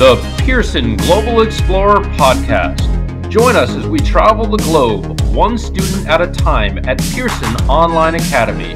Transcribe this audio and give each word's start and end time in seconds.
the 0.00 0.16
Pearson 0.46 0.96
Global 0.96 1.42
Explorer 1.42 2.00
podcast. 2.16 2.80
Join 3.28 3.54
us 3.54 3.68
as 3.68 3.86
we 3.86 3.98
travel 3.98 4.46
the 4.46 4.56
globe, 4.56 5.20
one 5.24 5.58
student 5.58 6.08
at 6.08 6.22
a 6.22 6.26
time 6.26 6.78
at 6.88 6.98
Pearson 7.12 7.54
Online 7.68 8.14
Academy. 8.14 8.74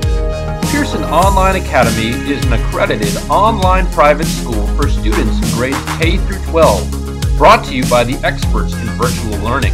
Pearson 0.70 1.02
Online 1.04 1.56
Academy 1.56 2.10
is 2.30 2.44
an 2.44 2.52
accredited 2.52 3.16
online 3.30 3.90
private 3.92 4.26
school 4.26 4.66
for 4.76 4.86
students 4.86 5.38
in 5.38 5.56
grades 5.56 5.82
K 5.96 6.18
through 6.18 6.44
12, 6.50 7.38
brought 7.38 7.64
to 7.64 7.74
you 7.74 7.88
by 7.88 8.04
the 8.04 8.16
experts 8.22 8.74
in 8.74 8.86
virtual 8.88 9.38
learning. 9.42 9.72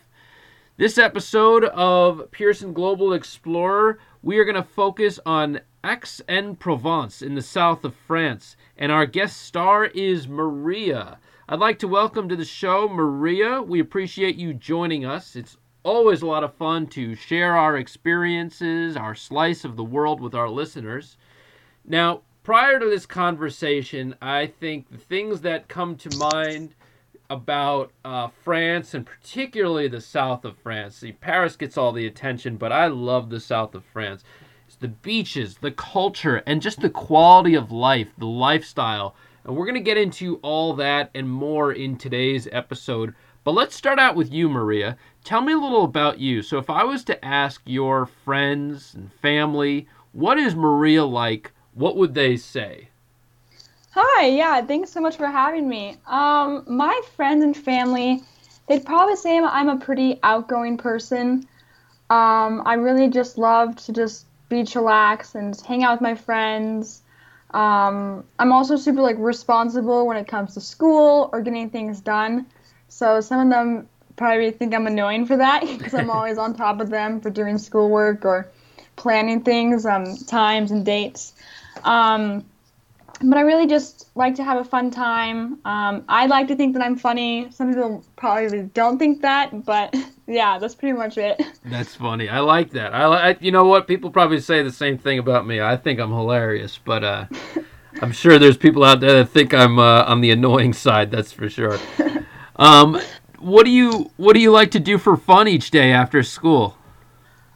This 0.79 0.99
episode 0.99 1.67
of 1.67 2.33
Pearson 2.33 2.73
Global 2.73 3.13
Explorer, 3.13 4.01
we 4.21 4.37
are 4.39 4.45
going 4.45 4.57
to 4.57 4.65
focus 4.65 5.21
on 5.25 5.61
Aix-en-Provence 5.85 7.23
in 7.23 7.37
the 7.37 7.43
south 7.43 7.85
of 7.85 7.95
France, 7.95 8.57
and 8.77 8.91
our 8.91 9.07
guest 9.07 9.43
star 9.43 9.85
is 9.85 10.27
Maria. 10.27 11.19
I'd 11.49 11.59
like 11.59 11.81
to 11.81 11.89
welcome 11.89 12.29
to 12.29 12.37
the 12.37 12.45
show 12.45 12.89
Maria. 12.89 13.61
We 13.61 13.81
appreciate 13.81 14.37
you 14.37 14.55
joining 14.55 15.05
us. 15.05 15.35
It's 15.35 15.57
always 15.83 16.23
a 16.23 16.27
lot 16.27 16.45
of 16.45 16.55
fun 16.55 16.87
to 16.89 17.17
share 17.17 17.57
our 17.57 17.77
experiences, 17.77 18.97
our 18.97 19.17
slice 19.17 19.65
of 19.65 19.75
the 19.75 19.83
world 19.83 20.21
with 20.21 20.37
our 20.37 20.49
listeners. 20.49 21.17
Now, 21.85 22.21
prior 22.45 22.79
to 22.79 22.87
this 22.87 23.07
conversation, 23.07 24.15
I 24.23 24.47
think 24.47 24.89
the 24.89 24.99
things 24.99 25.41
that 25.41 25.67
come 25.67 25.97
to 25.97 26.17
mind 26.17 26.77
about 27.29 27.91
uh, 28.05 28.29
France 28.45 28.95
and 28.95 29.05
particularly 29.05 29.89
the 29.89 30.01
south 30.01 30.45
of 30.45 30.57
France. 30.59 30.95
See, 30.97 31.11
Paris 31.11 31.57
gets 31.57 31.77
all 31.77 31.91
the 31.91 32.07
attention, 32.07 32.57
but 32.57 32.71
I 32.71 32.87
love 32.87 33.31
the 33.31 33.41
south 33.41 33.75
of 33.75 33.85
France 33.85 34.23
It's 34.69 34.77
the 34.77 34.89
beaches, 34.89 35.57
the 35.57 35.73
culture, 35.73 36.45
and 36.47 36.63
just 36.63 36.81
the 36.81 36.89
quality 36.89 37.55
of 37.55 37.73
life, 37.73 38.13
the 38.17 38.27
lifestyle. 38.27 39.17
And 39.45 39.57
we're 39.57 39.67
going 39.67 39.75
to 39.75 39.81
get 39.81 39.97
into 39.97 40.37
all 40.37 40.75
that 40.75 41.11
and 41.15 41.29
more 41.29 41.73
in 41.73 41.97
today's 41.97 42.49
episode. 42.53 43.15
But 43.45 43.53
let's 43.53 43.75
start 43.75 43.99
out 43.99 44.15
with 44.15 44.33
you, 44.33 44.49
Maria. 44.49 44.97
Tell 45.25 45.41
me 45.41 45.53
a 45.53 45.59
little 45.59 45.85
about 45.85 46.21
you. 46.21 46.43
So, 46.43 46.59
if 46.59 46.71
I 46.71 46.85
was 46.85 47.03
to 47.05 47.25
ask 47.25 47.61
your 47.65 48.07
friends 48.07 48.95
and 48.95 49.13
family, 49.13 49.89
what 50.13 50.39
is 50.39 50.55
Maria 50.55 51.05
like? 51.05 51.53
What 51.75 51.97
would 51.97 52.15
they 52.15 52.37
say? 52.37 52.89
Hi, 53.95 54.27
yeah, 54.27 54.63
thanks 54.63 54.91
so 54.91 55.01
much 55.01 55.17
for 55.17 55.27
having 55.27 55.69
me. 55.69 55.97
Um, 56.07 56.65
my 56.67 56.99
friends 57.17 57.43
and 57.43 57.57
family, 57.57 58.23
they'd 58.69 58.87
probably 58.87 59.17
say 59.17 59.39
I'm 59.39 59.69
a 59.69 59.77
pretty 59.77 60.19
outgoing 60.23 60.79
person. 60.79 61.47
Um, 62.09 62.63
I 62.65 62.75
really 62.75 63.09
just 63.09 63.39
love 63.39 63.77
to 63.85 63.93
just 63.93 64.27
be 64.49 64.63
chillax 64.63 65.35
and 65.35 65.59
hang 65.61 65.83
out 65.83 65.95
with 65.95 66.01
my 66.01 66.15
friends. 66.15 67.03
Um, 67.55 68.25
I'm 68.39 68.53
also 68.53 68.77
super 68.77 69.03
like 69.03 69.17
responsible 69.19 70.07
when 70.07 70.17
it 70.17 70.27
comes 70.27 70.55
to 70.55 70.61
school 70.61 71.29
or 71.33 71.43
getting 71.43 71.71
things 71.71 72.01
done. 72.01 72.47
So 72.89 73.21
some 73.21 73.41
of 73.41 73.51
them 73.51 73.89
probably 74.17 74.51
think 74.51 74.75
I'm 74.75 74.87
annoying 74.87 75.27
for 75.27 75.37
that 75.37 75.63
because 75.79 75.95
I'm 75.95 76.11
always 76.11 76.39
on 76.39 76.55
top 76.55 76.81
of 76.81 76.91
them 76.91 77.21
for 77.21 77.31
doing 77.31 77.59
schoolwork 77.59 78.25
or 78.25 78.51
planning 78.97 79.43
things, 79.43 79.87
um, 79.87 80.17
times 80.27 80.71
and 80.71 80.85
dates. 80.85 81.33
Um, 81.85 82.45
but 83.23 83.39
I 83.39 83.43
really 83.43 83.67
just 83.67 84.09
like 84.15 84.35
to 84.37 84.45
have 84.45 84.59
a 84.59 84.65
fun 84.65 84.91
time. 84.91 85.59
Um, 85.65 86.05
I 86.09 86.27
like 86.27 86.49
to 86.49 86.57
think 86.57 86.75
that 86.75 86.83
I'm 86.83 86.97
funny. 86.97 87.51
Some 87.51 87.69
people 87.69 88.05
probably 88.17 88.63
don't 88.63 88.99
think 88.99 89.23
that, 89.23 89.65
but 89.65 89.95
yeah, 90.33 90.59
that's 90.59 90.75
pretty 90.75 90.97
much 90.97 91.19
it. 91.19 91.41
That's 91.65 91.95
funny. 91.95 92.29
I 92.29 92.41
like 92.41 92.71
that. 92.71 92.95
I 92.95 93.07
like. 93.07 93.43
You 93.43 93.53
know 93.53 93.65
what? 93.65 93.87
People 93.87 94.11
probably 94.11 94.41
say 94.41 94.63
the 94.63 94.73
same 94.73 94.99
thing 94.99 95.19
about 95.19 95.47
me. 95.47 95.61
I 95.61 95.77
think 95.77 96.01
I'm 96.01 96.11
hilarious, 96.11 96.79
but 96.79 97.05
uh, 97.05 97.27
I'm 98.03 98.13
sure 98.13 98.39
there's 98.39 98.57
people 98.57 98.83
out 98.83 99.01
there 99.01 99.13
that 99.15 99.27
think 99.27 99.55
I'm 99.55 99.79
uh, 99.79 100.05
on 100.05 100.21
the 100.21 100.31
annoying 100.31 100.73
side. 100.73 101.11
That's 101.11 101.33
for 101.33 101.49
sure. 101.49 101.79
Um, 102.57 103.01
what 103.39 103.65
do 103.65 103.71
you 103.71 104.11
What 104.19 104.35
do 104.35 104.41
you 104.41 104.53
like 104.53 104.71
to 104.73 104.79
do 104.79 104.99
for 104.99 105.17
fun 105.17 105.49
each 105.49 105.71
day 105.71 105.91
after 105.91 106.23
school? 106.23 106.77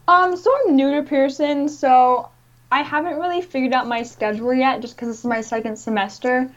Um, 0.09 0.37
so 0.37 0.51
I'm 0.65 0.75
new 0.75 0.91
to 0.93 1.03
Pearson, 1.03 1.69
so 1.69 2.31
I 2.73 2.83
haven't 2.83 3.19
really 3.19 3.43
figured 3.43 3.75
out 3.75 3.87
my 3.87 4.03
schedule 4.03 4.55
yet, 4.55 4.81
just 4.81 4.97
because 4.97 5.09
this 5.09 5.19
is 5.19 5.25
my 5.27 5.43
second 5.43 5.77
semester. 5.77 6.51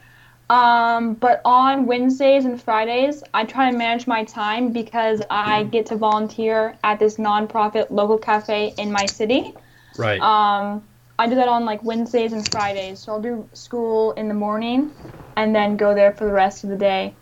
Um, 0.50 1.14
but 1.14 1.42
on 1.46 1.86
Wednesdays 1.86 2.46
and 2.46 2.60
Fridays, 2.62 3.24
I 3.34 3.46
try 3.46 3.70
to 3.72 3.78
manage 3.78 4.08
my 4.08 4.24
time 4.24 4.74
because 4.74 5.22
I 5.30 5.66
get 5.66 5.86
to 5.88 5.96
volunteer 5.96 6.76
at 6.84 6.98
this 6.98 7.18
nonprofit 7.18 7.92
local 7.92 8.18
cafe 8.18 8.74
in 8.80 8.92
my 8.92 9.06
city. 9.06 9.54
Right. 9.98 10.20
Um, 10.20 10.84
I 11.20 11.28
do 11.28 11.36
that 11.36 11.48
on 11.48 11.66
like 11.66 11.84
Wednesdays 11.84 12.34
and 12.34 12.48
Fridays. 12.50 13.00
So 13.00 13.14
I'll 13.14 13.22
do 13.22 13.48
school 13.54 14.14
in 14.14 14.28
the 14.28 14.34
morning 14.34 14.92
and 15.38 15.54
then 15.56 15.78
go 15.78 15.94
there 15.94 16.14
for 16.14 16.26
the 16.26 16.34
rest 16.34 16.64
of 16.64 16.72
the 16.72 16.78
day. 16.78 17.16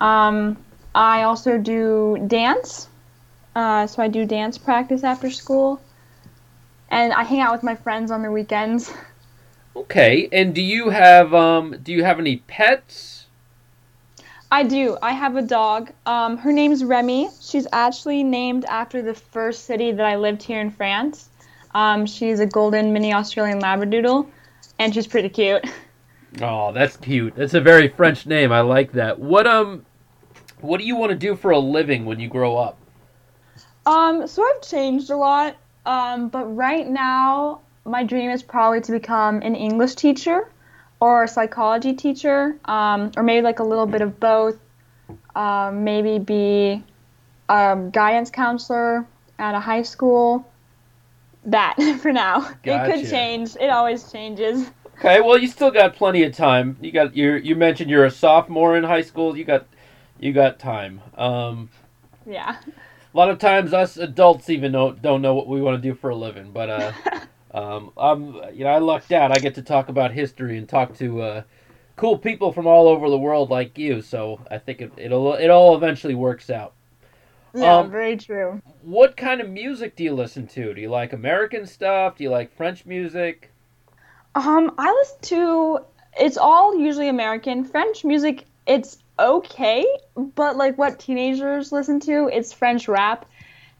Um, 0.00 0.64
I 0.94 1.22
also 1.22 1.58
do 1.58 2.24
dance. 2.26 2.88
Uh, 3.54 3.86
so 3.86 4.02
I 4.02 4.08
do 4.08 4.24
dance 4.24 4.58
practice 4.58 5.04
after 5.04 5.30
school. 5.30 5.80
And 6.88 7.12
I 7.12 7.22
hang 7.22 7.40
out 7.40 7.52
with 7.52 7.62
my 7.62 7.76
friends 7.76 8.10
on 8.10 8.22
the 8.22 8.32
weekends. 8.32 8.92
Okay, 9.76 10.28
and 10.32 10.54
do 10.54 10.62
you 10.62 10.90
have 10.90 11.34
um 11.34 11.76
do 11.82 11.92
you 11.92 12.04
have 12.04 12.18
any 12.18 12.36
pets? 12.36 13.26
I 14.52 14.62
do. 14.62 14.96
I 15.02 15.12
have 15.12 15.34
a 15.34 15.42
dog. 15.42 15.90
Um, 16.06 16.36
her 16.36 16.52
name's 16.52 16.84
Remy. 16.84 17.28
She's 17.40 17.66
actually 17.72 18.22
named 18.22 18.64
after 18.66 19.02
the 19.02 19.14
first 19.14 19.64
city 19.64 19.90
that 19.90 20.06
I 20.06 20.14
lived 20.16 20.42
here 20.44 20.60
in 20.60 20.70
France. 20.70 21.28
Um, 21.74 22.06
she's 22.06 22.38
a 22.38 22.46
golden 22.46 22.92
mini 22.92 23.12
Australian 23.12 23.60
Labradoodle, 23.60 24.28
and 24.78 24.94
she's 24.94 25.06
pretty 25.06 25.28
cute. 25.28 25.64
Oh, 26.42 26.72
that's 26.72 26.96
cute. 26.96 27.36
That's 27.36 27.54
a 27.54 27.60
very 27.60 27.86
French 27.86 28.26
name. 28.26 28.50
I 28.50 28.60
like 28.60 28.90
that. 28.92 29.20
What 29.20 29.46
um, 29.46 29.86
what 30.60 30.78
do 30.78 30.84
you 30.84 30.96
want 30.96 31.10
to 31.10 31.16
do 31.16 31.36
for 31.36 31.52
a 31.52 31.58
living 31.60 32.04
when 32.04 32.18
you 32.18 32.28
grow 32.28 32.56
up? 32.56 32.76
Um, 33.86 34.26
so 34.26 34.42
I've 34.42 34.60
changed 34.62 35.10
a 35.10 35.16
lot. 35.16 35.56
Um, 35.86 36.28
but 36.30 36.44
right 36.46 36.88
now, 36.88 37.60
my 37.84 38.04
dream 38.04 38.30
is 38.30 38.42
probably 38.42 38.80
to 38.82 38.92
become 38.92 39.42
an 39.42 39.54
English 39.54 39.94
teacher 39.94 40.50
or 41.00 41.24
a 41.24 41.28
psychology 41.28 41.92
teacher, 41.92 42.58
um, 42.64 43.10
or 43.16 43.22
maybe 43.22 43.42
like 43.42 43.58
a 43.58 43.64
little 43.64 43.86
bit 43.86 44.00
of 44.00 44.18
both. 44.18 44.58
Um, 45.36 45.84
maybe 45.84 46.18
be 46.18 46.82
a 47.48 47.88
guidance 47.92 48.30
counselor 48.30 49.06
at 49.38 49.54
a 49.54 49.60
high 49.60 49.82
school. 49.82 50.50
That 51.44 51.76
for 52.00 52.12
now. 52.12 52.40
Gotcha. 52.62 52.94
It 52.94 53.00
could 53.00 53.10
change. 53.10 53.56
It 53.60 53.68
always 53.68 54.10
changes. 54.10 54.70
Okay, 54.98 55.20
well, 55.20 55.36
you 55.36 55.48
still 55.48 55.70
got 55.70 55.94
plenty 55.94 56.22
of 56.22 56.34
time. 56.34 56.78
You 56.80 56.92
got 56.92 57.16
you. 57.16 57.34
You 57.34 57.56
mentioned 57.56 57.90
you're 57.90 58.06
a 58.06 58.10
sophomore 58.10 58.76
in 58.76 58.84
high 58.84 59.02
school. 59.02 59.36
You 59.36 59.44
got 59.44 59.66
you 60.18 60.32
got 60.32 60.58
time. 60.58 61.02
Um, 61.16 61.68
yeah. 62.24 62.56
A 62.66 63.16
lot 63.16 63.28
of 63.28 63.38
times, 63.38 63.72
us 63.72 63.96
adults 63.96 64.50
even 64.50 64.72
know, 64.72 64.92
don't 64.92 65.22
know 65.22 65.34
what 65.34 65.46
we 65.46 65.60
want 65.60 65.80
to 65.80 65.88
do 65.88 65.94
for 65.94 66.10
a 66.10 66.16
living. 66.16 66.50
But 66.50 66.70
uh, 66.70 66.92
Um, 67.54 67.92
I'm, 67.96 68.34
you 68.52 68.64
know, 68.64 68.70
I 68.70 68.78
lucked 68.78 69.12
out. 69.12 69.30
I 69.30 69.40
get 69.40 69.54
to 69.54 69.62
talk 69.62 69.88
about 69.88 70.10
history 70.10 70.58
and 70.58 70.68
talk 70.68 70.94
to 70.98 71.22
uh, 71.22 71.42
cool 71.94 72.18
people 72.18 72.52
from 72.52 72.66
all 72.66 72.88
over 72.88 73.08
the 73.08 73.16
world 73.16 73.48
like 73.48 73.78
you. 73.78 74.02
So 74.02 74.40
I 74.50 74.58
think 74.58 74.80
it, 74.80 74.92
it'll 74.96 75.34
it 75.34 75.48
all 75.48 75.76
eventually 75.76 76.16
works 76.16 76.50
out. 76.50 76.74
Yeah, 77.54 77.76
um, 77.76 77.90
very 77.92 78.16
true. 78.16 78.60
What 78.82 79.16
kind 79.16 79.40
of 79.40 79.48
music 79.48 79.94
do 79.94 80.02
you 80.02 80.12
listen 80.12 80.48
to? 80.48 80.74
Do 80.74 80.80
you 80.80 80.90
like 80.90 81.12
American 81.12 81.64
stuff? 81.66 82.16
Do 82.16 82.24
you 82.24 82.30
like 82.30 82.54
French 82.56 82.84
music? 82.84 83.52
Um, 84.34 84.74
I 84.76 84.90
listen 84.90 85.18
to. 85.22 85.78
It's 86.18 86.36
all 86.36 86.76
usually 86.76 87.08
American. 87.08 87.64
French 87.64 88.04
music, 88.04 88.46
it's 88.66 88.98
okay, 89.18 89.86
but 90.16 90.56
like 90.56 90.76
what 90.76 90.98
teenagers 90.98 91.70
listen 91.70 92.00
to, 92.00 92.28
it's 92.32 92.52
French 92.52 92.88
rap 92.88 93.26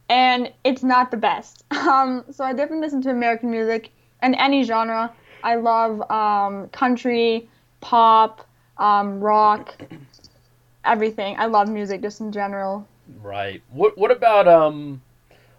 and 0.08 0.52
it's 0.64 0.82
not 0.82 1.10
the 1.10 1.16
best. 1.16 1.64
Um, 1.84 2.24
so 2.30 2.44
I 2.44 2.54
definitely 2.54 2.80
listen 2.80 3.02
to 3.02 3.10
American 3.10 3.50
music 3.50 3.92
and 4.22 4.34
any 4.36 4.62
genre. 4.62 5.12
I 5.42 5.56
love 5.56 6.10
um, 6.10 6.68
country, 6.70 7.46
pop, 7.82 8.46
um, 8.78 9.20
rock, 9.20 9.74
everything. 10.84 11.36
I 11.38 11.44
love 11.44 11.68
music 11.68 12.00
just 12.00 12.20
in 12.20 12.32
general. 12.32 12.88
Right. 13.20 13.62
What 13.70 13.98
What 13.98 14.10
about 14.10 14.48
um, 14.48 15.02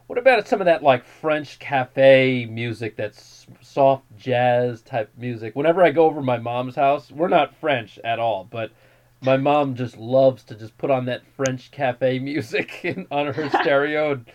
what 0.08 0.18
about 0.18 0.48
some 0.48 0.62
of 0.62 0.66
that 0.66 0.82
like 0.84 1.06
French 1.06 1.60
cafe 1.60 2.48
music? 2.50 2.96
That's 2.96 3.46
soft 3.62 4.06
jazz 4.18 4.82
type 4.82 5.12
music. 5.18 5.56
Whenever 5.56 5.84
I 5.84 5.92
go 5.92 6.06
over 6.06 6.22
my 6.22 6.38
mom's 6.38 6.76
house, 6.76 7.12
we're 7.12 7.28
not 7.28 7.56
French 7.56 8.00
at 8.04 8.20
all, 8.20 8.48
but 8.50 8.72
my 9.22 9.38
mom 9.38 9.76
just 9.76 9.98
loves 9.98 10.44
to 10.46 10.56
just 10.56 10.78
put 10.78 10.92
on 10.92 11.06
that 11.06 11.22
French 11.36 11.72
cafe 11.72 12.20
music 12.20 12.80
in, 12.84 13.08
on 13.12 13.34
her 13.34 13.50
stereo. 13.62 14.14
And 14.14 14.26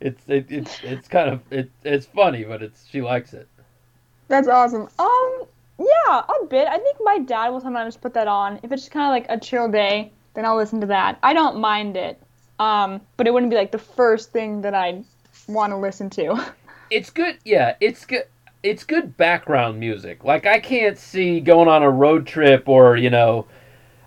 it's 0.00 0.22
it, 0.28 0.46
it's 0.50 0.78
it's 0.82 1.08
kind 1.08 1.30
of 1.30 1.40
it, 1.50 1.70
it's 1.84 2.06
funny, 2.06 2.44
but 2.44 2.62
it's 2.62 2.86
she 2.86 3.02
likes 3.02 3.32
it. 3.34 3.48
That's 4.28 4.48
awesome. 4.48 4.88
Um, 4.98 5.42
yeah, 5.78 6.22
a 6.22 6.46
bit. 6.46 6.66
I 6.68 6.78
think 6.78 6.96
my 7.02 7.18
dad 7.18 7.50
will 7.50 7.60
sometimes 7.60 7.96
put 7.96 8.14
that 8.14 8.28
on. 8.28 8.58
If 8.62 8.72
it's 8.72 8.88
kind 8.88 9.06
of 9.06 9.10
like 9.10 9.36
a 9.36 9.40
chill 9.40 9.68
day, 9.68 10.10
then 10.34 10.44
I'll 10.44 10.56
listen 10.56 10.80
to 10.80 10.86
that. 10.88 11.18
I 11.22 11.34
don't 11.34 11.58
mind 11.58 11.96
it. 11.96 12.20
Um, 12.58 13.00
but 13.16 13.26
it 13.26 13.32
wouldn't 13.32 13.50
be 13.50 13.56
like 13.56 13.72
the 13.72 13.78
first 13.78 14.32
thing 14.32 14.62
that 14.62 14.74
I'd 14.74 15.04
want 15.48 15.72
to 15.72 15.76
listen 15.76 16.10
to. 16.10 16.52
It's 16.90 17.08
good. 17.08 17.38
Yeah, 17.42 17.74
it's 17.80 18.04
good. 18.04 18.24
It's 18.62 18.84
good 18.84 19.16
background 19.16 19.80
music. 19.80 20.24
Like 20.24 20.44
I 20.44 20.60
can't 20.60 20.98
see 20.98 21.40
going 21.40 21.66
on 21.66 21.82
a 21.82 21.88
road 21.90 22.26
trip 22.26 22.68
or 22.68 22.98
you 22.98 23.08
know, 23.08 23.46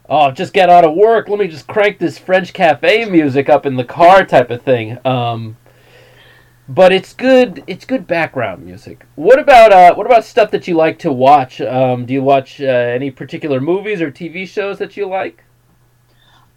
oh, 0.09 0.31
just 0.31 0.53
get 0.53 0.69
out 0.69 0.85
of 0.85 0.95
work. 0.95 1.29
Let 1.29 1.39
me 1.39 1.47
just 1.47 1.67
crank 1.67 1.99
this 1.99 2.17
French 2.17 2.53
cafe 2.53 3.05
music 3.05 3.49
up 3.49 3.65
in 3.65 3.75
the 3.75 3.83
car 3.83 4.25
type 4.25 4.49
of 4.49 4.61
thing. 4.61 4.97
Um, 5.05 5.57
but 6.67 6.91
it's 6.91 7.13
good. 7.13 7.63
It's 7.67 7.85
good 7.85 8.07
background 8.07 8.65
music. 8.65 9.05
What 9.15 9.39
about 9.39 9.71
uh, 9.71 9.93
what 9.95 10.05
about 10.05 10.25
stuff 10.25 10.51
that 10.51 10.67
you 10.67 10.75
like 10.75 10.99
to 10.99 11.11
watch? 11.11 11.61
Um, 11.61 12.05
do 12.05 12.13
you 12.13 12.23
watch 12.23 12.59
uh, 12.59 12.65
any 12.65 13.11
particular 13.11 13.59
movies 13.59 14.01
or 14.01 14.11
TV 14.11 14.47
shows 14.47 14.79
that 14.79 14.97
you 14.97 15.07
like? 15.07 15.43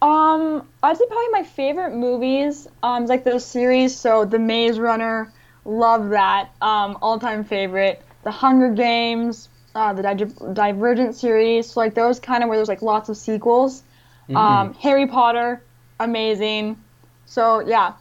Um, 0.01 0.67
I'd 0.81 0.97
say 0.97 1.05
probably 1.07 1.27
my 1.31 1.43
favorite 1.43 1.93
movies, 1.93 2.67
um, 2.83 3.03
is 3.03 3.09
like 3.09 3.23
those 3.23 3.45
series. 3.45 3.95
So 3.95 4.25
The 4.25 4.39
Maze 4.39 4.79
Runner, 4.79 5.31
love 5.65 6.09
that. 6.09 6.51
Um, 6.61 6.97
all 7.01 7.19
time 7.19 7.43
favorite. 7.43 8.01
The 8.23 8.31
Hunger 8.31 8.71
Games, 8.71 9.49
uh, 9.75 9.93
the 9.93 10.01
Di- 10.01 10.53
Divergent 10.53 11.15
series, 11.15 11.71
so 11.71 11.79
like 11.79 11.93
those 11.93 12.19
kind 12.19 12.43
of 12.43 12.49
where 12.49 12.57
there's 12.57 12.67
like 12.69 12.81
lots 12.81 13.09
of 13.09 13.17
sequels. 13.17 13.83
Mm-hmm. 14.23 14.35
Um, 14.37 14.73
Harry 14.75 15.07
Potter, 15.07 15.63
amazing. 15.99 16.77
So 17.25 17.59
yeah, 17.61 17.93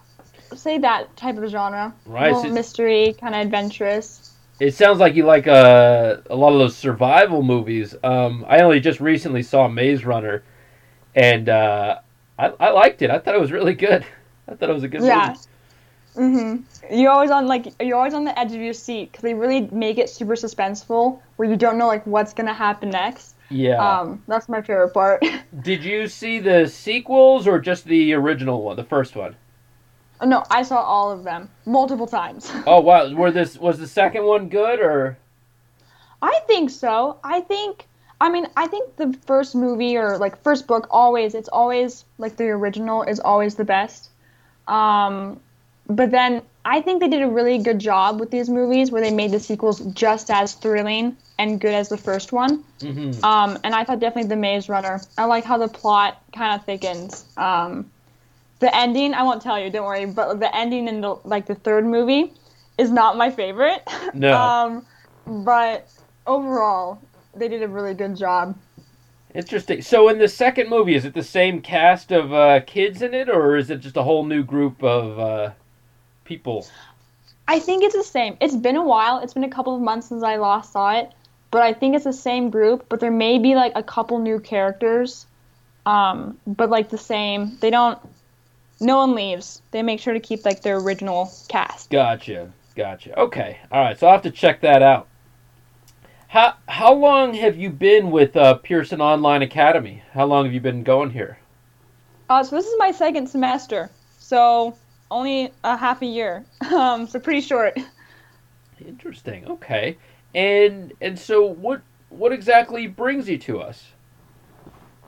say 0.55 0.79
that 0.79 1.15
type 1.17 1.37
of 1.37 1.49
genre. 1.50 1.94
Right, 2.06 2.35
so- 2.35 2.49
mystery, 2.50 3.15
kind 3.20 3.35
of 3.35 3.43
adventurous. 3.43 4.25
It 4.61 4.75
sounds 4.75 4.99
like 4.99 5.15
you 5.15 5.25
like 5.25 5.47
uh, 5.47 6.17
a 6.31 6.35
lot 6.35 6.53
of 6.53 6.59
those 6.59 6.76
survival 6.76 7.43
movies. 7.44 7.94
Um, 8.03 8.44
I 8.49 8.59
only 8.62 8.81
just 8.81 8.99
recently 8.99 9.44
saw 9.44 9.69
Maze 9.69 10.05
Runner, 10.05 10.43
and 11.15 11.49
uh, 11.49 12.00
I, 12.38 12.47
I 12.59 12.70
liked 12.70 13.00
it. 13.03 13.09
I 13.11 13.20
thought 13.20 13.37
it 13.37 13.41
was 13.41 13.53
really 13.53 13.75
good. 13.75 14.05
I 14.49 14.55
thought 14.55 14.69
it 14.69 14.73
was 14.73 14.82
a 14.82 14.88
good 14.88 15.03
Yeah. 15.03 15.29
movie. 15.29 15.41
Mhm. 16.19 16.65
You're 16.91 17.12
always 17.12 17.31
on 17.31 17.47
like 17.47 17.73
you're 17.81 17.97
always 17.97 18.15
on 18.15 18.25
the 18.25 18.37
edge 18.38 18.53
of 18.53 18.61
your 18.61 18.73
seat 18.73 19.12
because 19.12 19.23
they 19.23 19.35
really 19.35 19.69
make 19.70 19.99
it 19.99 20.11
super 20.11 20.35
suspenseful, 20.35 21.20
where 21.37 21.49
you 21.49 21.56
don't 21.56 21.79
know 21.79 21.87
like 21.87 22.05
what's 22.06 22.35
gonna 22.35 22.53
happen 22.53 22.91
next. 22.91 23.37
Yeah. 23.50 23.76
Um, 24.00 24.23
that's 24.26 24.49
my 24.49 24.61
favorite 24.61 24.93
part. 24.93 25.25
Did 25.62 25.85
you 25.85 26.09
see 26.09 26.38
the 26.41 26.67
sequels 26.67 27.47
or 27.47 27.61
just 27.61 27.85
the 27.85 28.12
original 28.15 28.62
one, 28.62 28.76
the 28.76 28.85
first 28.85 29.15
one? 29.17 29.37
Oh, 30.20 30.26
no, 30.26 30.44
I 30.50 30.62
saw 30.65 30.82
all 30.82 31.12
of 31.12 31.23
them 31.23 31.49
multiple 31.65 32.09
times. 32.09 32.53
Oh 32.67 32.81
wow, 32.81 33.12
were 33.15 33.31
this 33.31 33.56
was 33.56 33.79
the 33.79 33.87
second 33.87 34.25
one 34.25 34.49
good 34.49 34.81
or? 34.81 35.17
I 36.20 36.41
think 36.49 36.70
so. 36.70 37.19
I 37.23 37.41
think. 37.43 37.87
I 38.20 38.29
mean, 38.29 38.49
I 38.56 38.67
think 38.67 38.97
the 38.97 39.17
first 39.25 39.55
movie 39.55 39.97
or 39.97 40.19
like 40.19 40.43
first 40.43 40.67
book 40.67 40.88
always 40.91 41.37
it's 41.37 41.49
always 41.49 42.05
like 42.19 42.37
the 42.37 42.49
original 42.49 43.05
is 43.05 43.20
always 43.20 43.55
the 43.55 43.65
best. 43.65 44.11
Um, 44.67 45.38
but 45.88 46.11
then 46.11 46.43
I 46.64 46.82
think 46.82 47.00
they 47.00 47.08
did 47.08 47.23
a 47.23 47.29
really 47.29 47.58
good 47.58 47.79
job 47.79 48.20
with 48.20 48.31
these 48.31 48.49
movies 48.50 48.90
where 48.90 49.00
they 49.00 49.11
made 49.11 49.31
the 49.31 49.40
sequels 49.40 49.81
just 49.93 50.31
as 50.31 50.52
thrilling 50.52 51.17
and 51.38 51.58
good 51.58 51.73
as 51.73 51.88
the 51.88 51.96
first 51.96 52.32
one. 52.32 52.62
Mm-hmm. 52.81 53.25
Um, 53.25 53.58
and 53.64 53.75
I 53.75 53.85
thought 53.85 54.00
definitely 54.00 54.29
the 54.29 54.37
Maze 54.37 54.69
Runner. 54.69 55.00
I 55.17 55.25
like 55.25 55.44
how 55.44 55.56
the 55.56 55.69
plot 55.69 56.23
kind 56.35 56.55
of 56.55 56.67
thickens. 56.67 57.25
Um, 57.38 57.90
the 58.58 58.75
ending, 58.76 59.14
I 59.14 59.23
won't 59.23 59.40
tell 59.40 59.58
you, 59.58 59.70
don't 59.70 59.87
worry. 59.87 60.05
But 60.05 60.40
the 60.40 60.55
ending 60.55 60.88
in 60.88 61.00
the 61.00 61.17
like 61.25 61.46
the 61.46 61.55
third 61.55 61.87
movie 61.87 62.34
is 62.76 62.91
not 62.91 63.17
my 63.17 63.31
favorite. 63.31 63.82
No. 64.14 64.34
um, 64.34 64.87
but 65.44 65.88
overall, 66.26 67.00
they 67.34 67.49
did 67.49 67.62
a 67.62 67.69
really 67.69 67.94
good 67.94 68.17
job. 68.17 68.58
Interesting. 69.34 69.82
So 69.82 70.08
in 70.08 70.19
the 70.19 70.29
second 70.29 70.70
movie, 70.70 70.94
is 70.94 71.05
it 71.05 71.14
the 71.14 71.23
same 71.23 71.61
cast 71.61 72.11
of 72.11 72.32
uh, 72.32 72.61
kids 72.61 73.02
in 73.02 73.14
it, 73.14 73.29
or 73.29 73.56
is 73.56 73.70
it 73.70 73.81
just 73.81 73.96
a 73.96 74.02
whole 74.02 74.25
new 74.25 74.43
group 74.43 74.82
of 74.82 75.19
uh, 75.19 75.50
people? 76.28 76.66
I 77.48 77.58
think 77.58 77.82
it's 77.82 77.96
the 77.96 78.04
same. 78.04 78.36
It's 78.40 78.54
been 78.54 78.76
a 78.76 78.84
while. 78.84 79.19
It's 79.20 79.32
been 79.32 79.44
a 79.44 79.50
couple 79.50 79.75
of 79.75 79.80
months 79.80 80.08
since 80.08 80.22
I 80.22 80.36
last 80.36 80.72
saw 80.72 80.92
it, 80.92 81.10
but 81.50 81.62
I 81.62 81.72
think 81.72 81.96
it's 81.96 82.04
the 82.04 82.12
same 82.12 82.50
group. 82.50 82.86
But 82.90 83.00
there 83.00 83.10
may 83.10 83.38
be 83.38 83.54
like 83.54 83.72
a 83.75 83.82
couple 83.82 84.19
new 84.19 84.38
characters, 84.38 85.26
um, 85.86 86.38
but 86.46 86.69
like 86.69 86.90
the 86.90 86.98
same. 86.98 87.56
They 87.60 87.70
don't. 87.70 87.98
No 88.80 88.98
one 88.98 89.14
leaves. 89.14 89.62
They 89.72 89.82
make 89.82 89.98
sure 89.98 90.12
to 90.12 90.20
keep 90.20 90.44
like 90.44 90.62
their 90.62 90.76
original 90.76 91.32
cast. 91.48 91.90
Gotcha. 91.90 92.52
Gotcha. 92.76 93.19
Okay. 93.19 93.58
All 93.72 93.81
right. 93.81 93.98
So 93.98 94.06
I'll 94.06 94.12
have 94.12 94.22
to 94.22 94.31
check 94.31 94.60
that 94.60 94.82
out. 94.82 95.08
How 96.28 96.54
how 96.69 96.92
long 96.92 97.32
have 97.32 97.56
you 97.56 97.70
been 97.70 98.10
with 98.10 98.36
uh, 98.36 98.54
Pearson 98.54 99.00
Online 99.00 99.40
Academy? 99.40 100.02
How 100.12 100.26
long 100.26 100.44
have 100.44 100.52
you 100.52 100.60
been 100.60 100.82
going 100.82 101.10
here? 101.10 101.38
Uh, 102.28 102.44
so 102.44 102.54
this 102.54 102.66
is 102.66 102.74
my 102.78 102.90
second 102.90 103.26
semester, 103.26 103.90
so 104.19 104.76
only 105.10 105.52
a 105.64 105.76
half 105.76 106.02
a 106.02 106.06
year. 106.06 106.44
Um, 106.72 107.06
so 107.06 107.19
pretty 107.19 107.41
short. 107.41 107.79
Interesting. 108.86 109.48
Okay. 109.48 109.96
And 110.34 110.93
and 111.00 111.19
so 111.19 111.44
what 111.44 111.81
what 112.10 112.32
exactly 112.32 112.86
brings 112.86 113.29
you 113.29 113.38
to 113.38 113.60
us? 113.60 113.86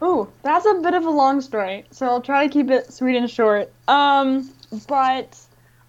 Ooh, 0.03 0.33
that's 0.43 0.65
a 0.65 0.81
bit 0.83 0.95
of 0.95 1.05
a 1.05 1.11
long 1.11 1.41
story, 1.41 1.85
so 1.91 2.07
I'll 2.07 2.23
try 2.23 2.47
to 2.47 2.53
keep 2.53 2.71
it 2.71 2.93
sweet 2.93 3.17
and 3.17 3.31
short. 3.31 3.71
Um, 3.87 4.51
but 4.89 5.39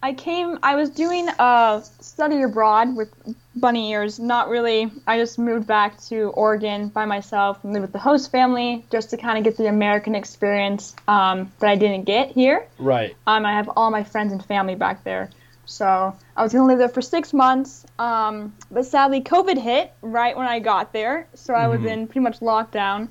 I 0.03 0.13
came, 0.13 0.59
I 0.63 0.75
was 0.75 0.89
doing 0.89 1.29
a 1.39 1.81
study 2.01 2.41
abroad 2.41 2.95
with 2.95 3.13
bunny 3.55 3.91
ears. 3.91 4.19
Not 4.19 4.49
really. 4.49 4.91
I 5.07 5.17
just 5.17 5.37
moved 5.37 5.67
back 5.67 5.99
to 6.03 6.29
Oregon 6.29 6.87
by 6.87 7.05
myself 7.05 7.63
and 7.63 7.73
lived 7.73 7.83
with 7.83 7.91
the 7.91 7.99
host 7.99 8.31
family 8.31 8.85
just 8.91 9.09
to 9.09 9.17
kind 9.17 9.37
of 9.37 9.43
get 9.43 9.57
the 9.57 9.67
American 9.67 10.15
experience 10.15 10.95
um, 11.07 11.51
that 11.59 11.69
I 11.69 11.75
didn't 11.75 12.05
get 12.05 12.31
here. 12.31 12.67
Right. 12.79 13.15
Um, 13.27 13.45
I 13.45 13.53
have 13.53 13.69
all 13.75 13.91
my 13.91 14.03
friends 14.03 14.31
and 14.31 14.43
family 14.45 14.75
back 14.75 15.03
there. 15.03 15.29
So 15.65 16.15
I 16.35 16.43
was 16.43 16.51
gonna 16.53 16.65
live 16.65 16.79
there 16.79 16.89
for 16.89 17.01
six 17.01 17.33
months, 17.33 17.85
um, 17.99 18.53
but 18.71 18.85
sadly 18.85 19.21
COVID 19.21 19.57
hit 19.57 19.93
right 20.01 20.35
when 20.35 20.47
I 20.47 20.59
got 20.59 20.91
there, 20.91 21.27
so 21.33 21.53
I 21.53 21.67
was 21.67 21.81
Mhm. 21.81 21.91
in 21.91 22.07
pretty 22.07 22.21
much 22.21 22.39
lockdown. 22.39 23.07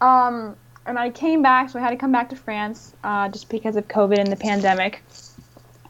Um, 0.00 0.56
and 0.86 0.98
I 0.98 1.10
came 1.10 1.42
back, 1.42 1.70
so 1.70 1.78
I 1.78 1.82
had 1.82 1.90
to 1.90 1.96
come 1.96 2.12
back 2.12 2.28
to 2.30 2.36
France 2.36 2.94
uh, 3.04 3.28
just 3.28 3.48
because 3.48 3.76
of 3.76 3.88
COVID 3.88 4.18
and 4.18 4.32
the 4.32 4.36
pandemic. 4.36 5.02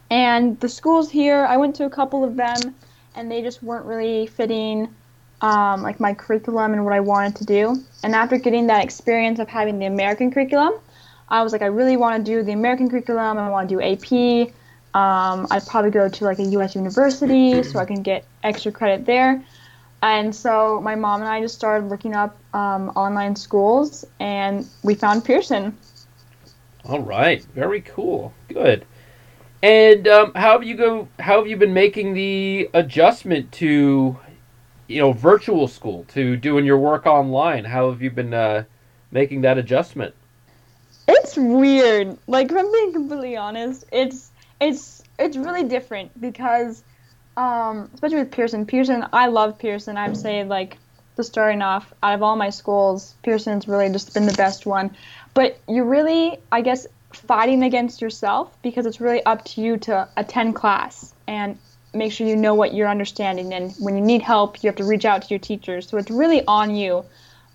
And 0.09 0.59
the 0.59 0.69
schools 0.69 1.09
here, 1.09 1.45
I 1.45 1.57
went 1.57 1.75
to 1.77 1.85
a 1.85 1.89
couple 1.89 2.23
of 2.23 2.35
them, 2.35 2.75
and 3.15 3.31
they 3.31 3.41
just 3.41 3.61
weren't 3.63 3.85
really 3.85 4.27
fitting 4.27 4.93
um, 5.41 5.83
like 5.83 5.99
my 5.99 6.13
curriculum 6.13 6.73
and 6.73 6.85
what 6.85 6.93
I 6.93 7.01
wanted 7.01 7.35
to 7.37 7.45
do. 7.45 7.83
And 8.03 8.15
after 8.15 8.37
getting 8.37 8.67
that 8.67 8.83
experience 8.83 9.39
of 9.39 9.49
having 9.49 9.79
the 9.79 9.85
American 9.85 10.31
curriculum, 10.31 10.73
I 11.27 11.43
was 11.43 11.51
like, 11.51 11.61
I 11.61 11.67
really 11.67 11.97
want 11.97 12.23
to 12.25 12.31
do 12.31 12.43
the 12.43 12.53
American 12.53 12.89
curriculum. 12.89 13.37
I 13.37 13.49
want 13.49 13.69
to 13.69 13.75
do 13.75 13.81
AP. 13.81 14.53
Um, 14.93 15.47
I'd 15.49 15.65
probably 15.65 15.91
go 15.91 16.07
to 16.07 16.25
like 16.25 16.39
a 16.39 16.43
U.S. 16.43 16.75
university 16.75 17.63
so 17.63 17.79
I 17.79 17.85
can 17.85 18.03
get 18.03 18.25
extra 18.43 18.71
credit 18.71 19.05
there. 19.05 19.43
And 20.03 20.35
so 20.35 20.81
my 20.81 20.95
mom 20.95 21.21
and 21.21 21.29
I 21.29 21.41
just 21.41 21.55
started 21.55 21.89
looking 21.89 22.13
up 22.13 22.37
um, 22.53 22.89
online 22.89 23.37
schools, 23.37 24.03
and 24.19 24.67
we 24.83 24.95
found 24.95 25.23
Pearson. 25.23 25.77
All 26.83 26.99
right. 26.99 27.41
Very 27.55 27.81
cool. 27.81 28.33
Good. 28.49 28.85
And 29.63 30.09
um, 30.09 30.33
how 30.35 30.51
have 30.51 30.65
you 30.65 30.75
go? 30.75 31.07
How 31.19 31.37
have 31.37 31.47
you 31.47 31.55
been 31.55 31.73
making 31.73 32.15
the 32.15 32.69
adjustment 32.73 33.49
to, 33.53 34.19
you 34.87 35.01
know, 35.01 35.13
virtual 35.13 35.69
school 35.69 36.03
to 36.09 36.35
doing 36.35 36.65
your 36.65 36.77
work 36.77 37.05
online? 37.05 37.63
How 37.63 37.89
have 37.89 38.01
you 38.01 38.11
been 38.11 38.33
uh, 38.33 38.65
making 39.09 39.39
that 39.41 39.57
adjustment? 39.57 40.15
It's 41.07 41.37
weird. 41.37 42.17
Like 42.27 42.51
if 42.51 42.57
I'm 42.57 42.69
being 42.73 42.91
completely 42.91 43.37
honest, 43.37 43.85
it's 43.93 44.31
it's 44.59 45.01
it's 45.17 45.37
really 45.37 45.63
different 45.63 46.19
because 46.19 46.83
um 47.37 47.89
especially 47.93 48.17
with 48.17 48.31
Pearson. 48.31 48.65
Pearson 48.65 49.05
I 49.13 49.27
love 49.27 49.57
Pearson. 49.57 49.95
I'd 49.95 50.17
say 50.17 50.43
like 50.43 50.77
the 51.15 51.23
starting 51.23 51.61
off 51.61 51.93
out 52.03 52.15
of 52.15 52.21
all 52.21 52.35
my 52.35 52.49
schools, 52.49 53.15
Pearson's 53.23 53.69
really 53.69 53.89
just 53.89 54.13
been 54.13 54.25
the 54.25 54.33
best 54.33 54.65
one. 54.65 54.91
But 55.33 55.57
you 55.69 55.85
really 55.85 56.37
I 56.51 56.59
guess 56.59 56.85
fighting 57.15 57.63
against 57.63 58.01
yourself 58.01 58.55
because 58.61 58.85
it's 58.85 58.99
really 58.99 59.23
up 59.25 59.45
to 59.45 59.61
you 59.61 59.77
to 59.77 60.07
attend 60.17 60.55
class 60.55 61.13
and 61.27 61.57
make 61.93 62.11
sure 62.11 62.27
you 62.27 62.35
know 62.35 62.55
what 62.55 62.73
you're 62.73 62.87
understanding. 62.87 63.53
And 63.53 63.73
when 63.79 63.95
you 63.95 64.01
need 64.01 64.21
help, 64.21 64.63
you 64.63 64.67
have 64.67 64.77
to 64.77 64.83
reach 64.83 65.05
out 65.05 65.21
to 65.23 65.29
your 65.29 65.39
teachers. 65.39 65.87
So 65.87 65.97
it's 65.97 66.09
really 66.09 66.43
on 66.45 66.75
you. 66.75 67.05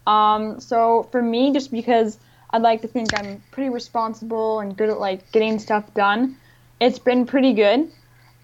Um, 0.07 0.61
so 0.61 1.09
for 1.11 1.21
me, 1.21 1.53
just 1.53 1.71
because 1.71 2.19
I'd 2.51 2.63
like 2.63 2.83
to 2.83 2.89
think 2.89 3.19
I'm 3.19 3.43
pretty 3.51 3.71
responsible 3.71 4.61
and 4.61 4.77
good 4.77 4.89
at 4.89 4.99
like 4.99 5.31
getting 5.33 5.59
stuff 5.59 5.93
done, 5.95 6.37
it's 6.81 6.99
been 6.99 7.27
pretty 7.27 7.53
good. 7.53 7.91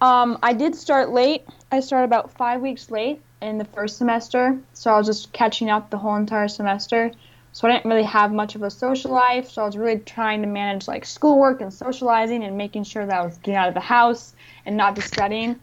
Um, 0.00 0.38
I 0.42 0.52
did 0.52 0.74
start 0.74 1.10
late. 1.10 1.44
I 1.72 1.80
started 1.80 2.04
about 2.04 2.32
five 2.32 2.60
weeks 2.60 2.90
late 2.90 3.22
in 3.40 3.58
the 3.58 3.64
first 3.64 3.96
semester, 3.96 4.58
so 4.74 4.92
I 4.92 4.98
was 4.98 5.06
just 5.06 5.32
catching 5.32 5.70
up 5.70 5.90
the 5.90 5.98
whole 5.98 6.16
entire 6.16 6.48
semester. 6.48 7.12
So 7.54 7.68
I 7.68 7.72
didn't 7.72 7.88
really 7.88 8.02
have 8.02 8.32
much 8.32 8.56
of 8.56 8.64
a 8.64 8.70
social 8.70 9.12
life. 9.12 9.48
So 9.48 9.62
I 9.62 9.66
was 9.66 9.76
really 9.76 10.00
trying 10.00 10.42
to 10.42 10.48
manage 10.48 10.88
like 10.88 11.04
schoolwork 11.04 11.60
and 11.60 11.72
socializing 11.72 12.42
and 12.42 12.58
making 12.58 12.82
sure 12.82 13.06
that 13.06 13.14
I 13.14 13.24
was 13.24 13.38
getting 13.38 13.54
out 13.54 13.68
of 13.68 13.74
the 13.74 13.80
house 13.80 14.34
and 14.66 14.76
not 14.76 14.96
just 14.96 15.06
studying. 15.06 15.60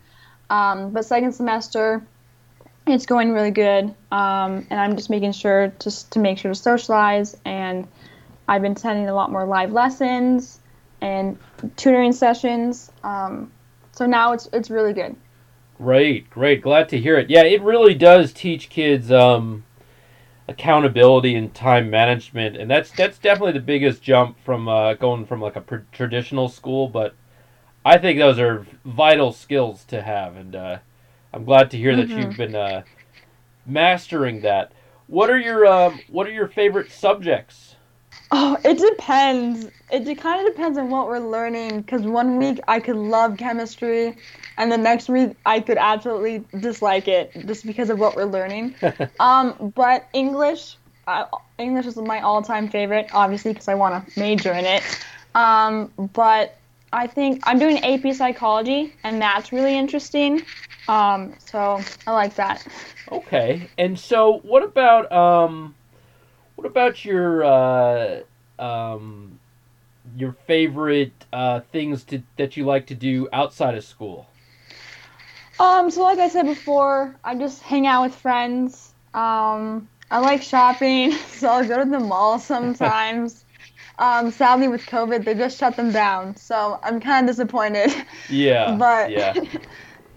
Um, 0.50 0.92
but 0.92 1.04
second 1.04 1.34
semester, 1.34 2.02
it's 2.88 3.06
going 3.06 3.34
really 3.34 3.52
good, 3.52 3.94
um, 4.10 4.66
and 4.70 4.80
I'm 4.80 4.96
just 4.96 5.10
making 5.10 5.34
sure 5.34 5.74
just 5.80 6.12
to 6.14 6.20
make 6.20 6.38
sure 6.38 6.52
to 6.52 6.56
socialize. 6.56 7.36
And 7.44 7.86
I've 8.48 8.62
been 8.62 8.72
attending 8.72 9.10
a 9.10 9.14
lot 9.14 9.30
more 9.30 9.46
live 9.46 9.74
lessons 9.74 10.62
and 11.02 11.38
tutoring 11.76 12.14
sessions. 12.14 12.90
Um, 13.04 13.52
so 13.92 14.06
now 14.06 14.32
it's 14.32 14.48
it's 14.54 14.70
really 14.70 14.94
good. 14.94 15.14
Great, 15.78 16.30
great. 16.30 16.62
Glad 16.62 16.88
to 16.90 16.98
hear 16.98 17.18
it. 17.18 17.30
Yeah, 17.30 17.44
it 17.44 17.62
really 17.62 17.96
does 17.96 18.32
teach 18.32 18.70
kids 18.70 19.12
um, 19.12 19.66
accountability 20.48 21.36
and 21.36 21.54
time 21.54 21.90
management, 21.90 22.58
and 22.58 22.70
that's 22.70 22.92
that's 22.92 23.20
definitely 23.20 23.54
the 23.54 23.60
biggest 23.60 24.02
jump 24.04 24.38
from 24.44 24.68
uh, 24.68 24.94
going 24.96 25.26
from 25.26 25.42
like 25.42 25.56
a 25.56 25.62
pr- 25.62 25.78
traditional 25.92 26.50
school. 26.50 26.88
But 26.90 27.16
I 27.86 27.98
think 27.98 28.20
those 28.20 28.40
are 28.40 28.66
vital 28.86 29.32
skills 29.34 29.86
to 29.86 30.02
have, 30.02 30.36
and 30.36 30.56
uh, 30.56 30.80
I'm 31.34 31.46
glad 31.46 31.72
to 31.72 31.78
hear 31.78 31.96
that 31.96 32.16
Mhm. 32.16 32.18
you've 32.18 32.38
been 32.38 32.56
uh, 32.56 32.84
mastering 33.66 34.42
that. 34.42 34.74
What 35.08 35.30
are 35.30 35.40
your 35.40 35.66
um, 35.68 36.04
What 36.08 36.28
are 36.28 36.32
your 36.32 36.48
favorite 36.48 36.92
subjects? 36.92 37.76
Oh, 38.32 38.58
it 38.64 38.78
depends. 38.78 39.70
It 39.90 40.18
kind 40.20 40.46
of 40.48 40.54
depends 40.54 40.78
on 40.78 40.90
what 40.90 41.08
we're 41.08 41.20
learning. 41.20 41.82
Because 41.82 42.04
one 42.08 42.38
week 42.38 42.60
I 42.68 42.80
could 42.80 42.96
love 42.96 43.38
chemistry, 43.38 44.18
and 44.58 44.72
the 44.72 44.78
next 44.78 45.10
week 45.10 45.36
I 45.46 45.60
could 45.60 45.78
absolutely 45.78 46.44
dislike 46.60 47.08
it 47.08 47.32
just 47.46 47.66
because 47.66 47.90
of 47.90 48.00
what 48.00 48.16
we're 48.16 48.26
learning. 48.26 48.76
um, 49.20 49.74
but 49.76 50.08
English, 50.14 50.78
uh, 51.08 51.26
English 51.58 51.86
is 51.86 51.98
my 51.98 52.22
all-time 52.22 52.70
favorite, 52.70 53.10
obviously 53.14 53.54
because 53.54 53.68
I 53.68 53.76
want 53.76 54.08
to 54.08 54.20
major 54.20 54.52
in 54.54 54.66
it. 54.66 54.84
Um, 55.36 55.92
but 56.14 56.58
I 56.94 57.08
think 57.08 57.42
I'm 57.44 57.58
doing 57.58 57.84
AP 57.84 58.14
psychology, 58.14 58.94
and 59.04 59.22
that's 59.22 59.52
really 59.52 59.78
interesting. 59.78 60.44
Um, 60.88 61.34
so 61.40 61.80
I 62.06 62.12
like 62.12 62.36
that. 62.36 62.66
Okay, 63.12 63.70
and 63.78 63.98
so 63.98 64.40
what 64.44 64.64
about 64.64 65.12
um, 65.12 65.76
what 66.56 66.68
about 66.68 67.06
your 67.06 67.44
uh, 67.46 68.22
um, 68.60 69.40
your 70.18 70.34
favorite 70.34 71.26
uh, 71.32 71.62
things 71.72 72.04
to 72.06 72.24
that 72.38 72.58
you 72.58 72.66
like 72.66 72.88
to 72.88 72.96
do 72.96 73.30
outside 73.32 73.76
of 73.76 73.84
school? 73.84 74.28
Um, 75.62 75.92
so 75.92 76.02
like 76.04 76.18
I 76.20 76.28
said 76.28 76.48
before, 76.48 77.16
I 77.24 77.36
just 77.36 77.62
hang 77.62 77.86
out 77.86 78.04
with 78.04 78.16
friends. 78.16 78.96
Um, 79.14 79.90
I 80.10 80.20
like 80.20 80.42
shopping, 80.42 81.12
so 81.28 81.50
I'll 81.50 81.68
go 81.68 81.84
to 81.84 81.90
the 81.90 82.00
mall 82.00 82.40
sometimes. 82.40 83.46
um, 84.00 84.32
sadly, 84.32 84.68
with 84.68 84.88
COVID, 84.88 85.24
they 85.24 85.36
just 85.36 85.60
shut 85.60 85.78
them 85.78 85.92
down, 85.92 86.36
so 86.36 86.80
I'm 86.84 87.00
kind 87.00 87.30
of 87.30 87.36
disappointed. 87.36 87.92
Yeah, 88.28 88.78
but 88.80 89.12
yeah, 89.12 89.34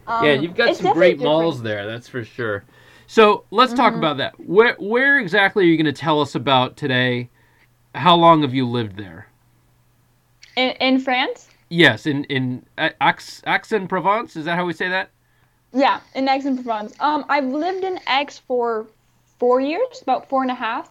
um, 0.06 0.24
yeah. 0.24 0.32
You've 0.32 0.54
got 0.54 0.74
some 0.74 0.88
great 0.90 1.20
malls 1.20 1.62
there, 1.62 1.86
that's 1.86 2.08
for 2.08 2.24
sure. 2.24 2.64
So 3.06 3.44
let's 3.50 3.74
talk 3.74 3.94
Mhm. 3.94 3.98
about 3.98 4.16
that. 4.18 4.40
Where 4.40 4.76
where 4.78 5.18
exactly 5.18 5.64
are 5.64 5.68
you 5.68 5.76
going 5.76 5.92
to 5.94 6.00
tell 6.00 6.22
us 6.22 6.34
about 6.34 6.76
today? 6.78 7.30
How 7.94 8.16
long 8.16 8.42
have 8.42 8.54
you 8.54 8.66
lived 8.66 8.96
there? 8.96 9.28
In, 10.56 10.70
in 10.80 10.98
France? 11.00 11.50
Yes, 11.68 12.06
in 12.06 12.24
in 12.24 12.66
uh, 12.78 12.90
Aix 13.02 13.42
Aix-en-Provence. 13.46 14.36
Is 14.36 14.44
that 14.46 14.56
how 14.56 14.64
we 14.66 14.72
say 14.72 14.88
that? 14.88 15.10
Yeah, 15.74 16.00
in 16.14 16.28
Aix-en-Provence. 16.28 16.94
Um, 17.00 17.24
I've 17.28 17.46
lived 17.46 17.82
in 17.82 17.98
Aix 18.08 18.38
for 18.38 18.86
four 19.40 19.60
years, 19.60 20.00
about 20.02 20.28
four 20.28 20.42
and 20.42 20.50
a 20.50 20.54
half. 20.54 20.88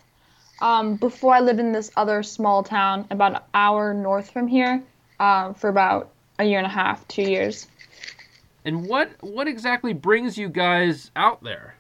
Um, 0.62 0.98
before 0.98 1.34
I 1.34 1.40
lived 1.40 1.60
in 1.60 1.72
this 1.72 1.90
other 1.96 2.22
small 2.22 2.64
town 2.64 3.08
about 3.10 3.36
an 3.36 3.42
hour 3.54 3.94
north 3.94 4.30
from 4.30 4.48
here, 4.48 4.84
um, 5.20 5.54
for 5.54 5.70
about 5.70 6.10
a 6.38 6.44
year 6.44 6.58
and 6.58 6.68
a 6.68 6.70
half, 6.70 7.08
two 7.08 7.24
years. 7.24 7.68
And 8.66 8.88
what 8.88 9.10
what 9.22 9.48
exactly 9.48 9.94
brings 9.94 10.38
you 10.38 10.50
guys 10.50 11.12
out 11.16 11.44
there? 11.44 11.76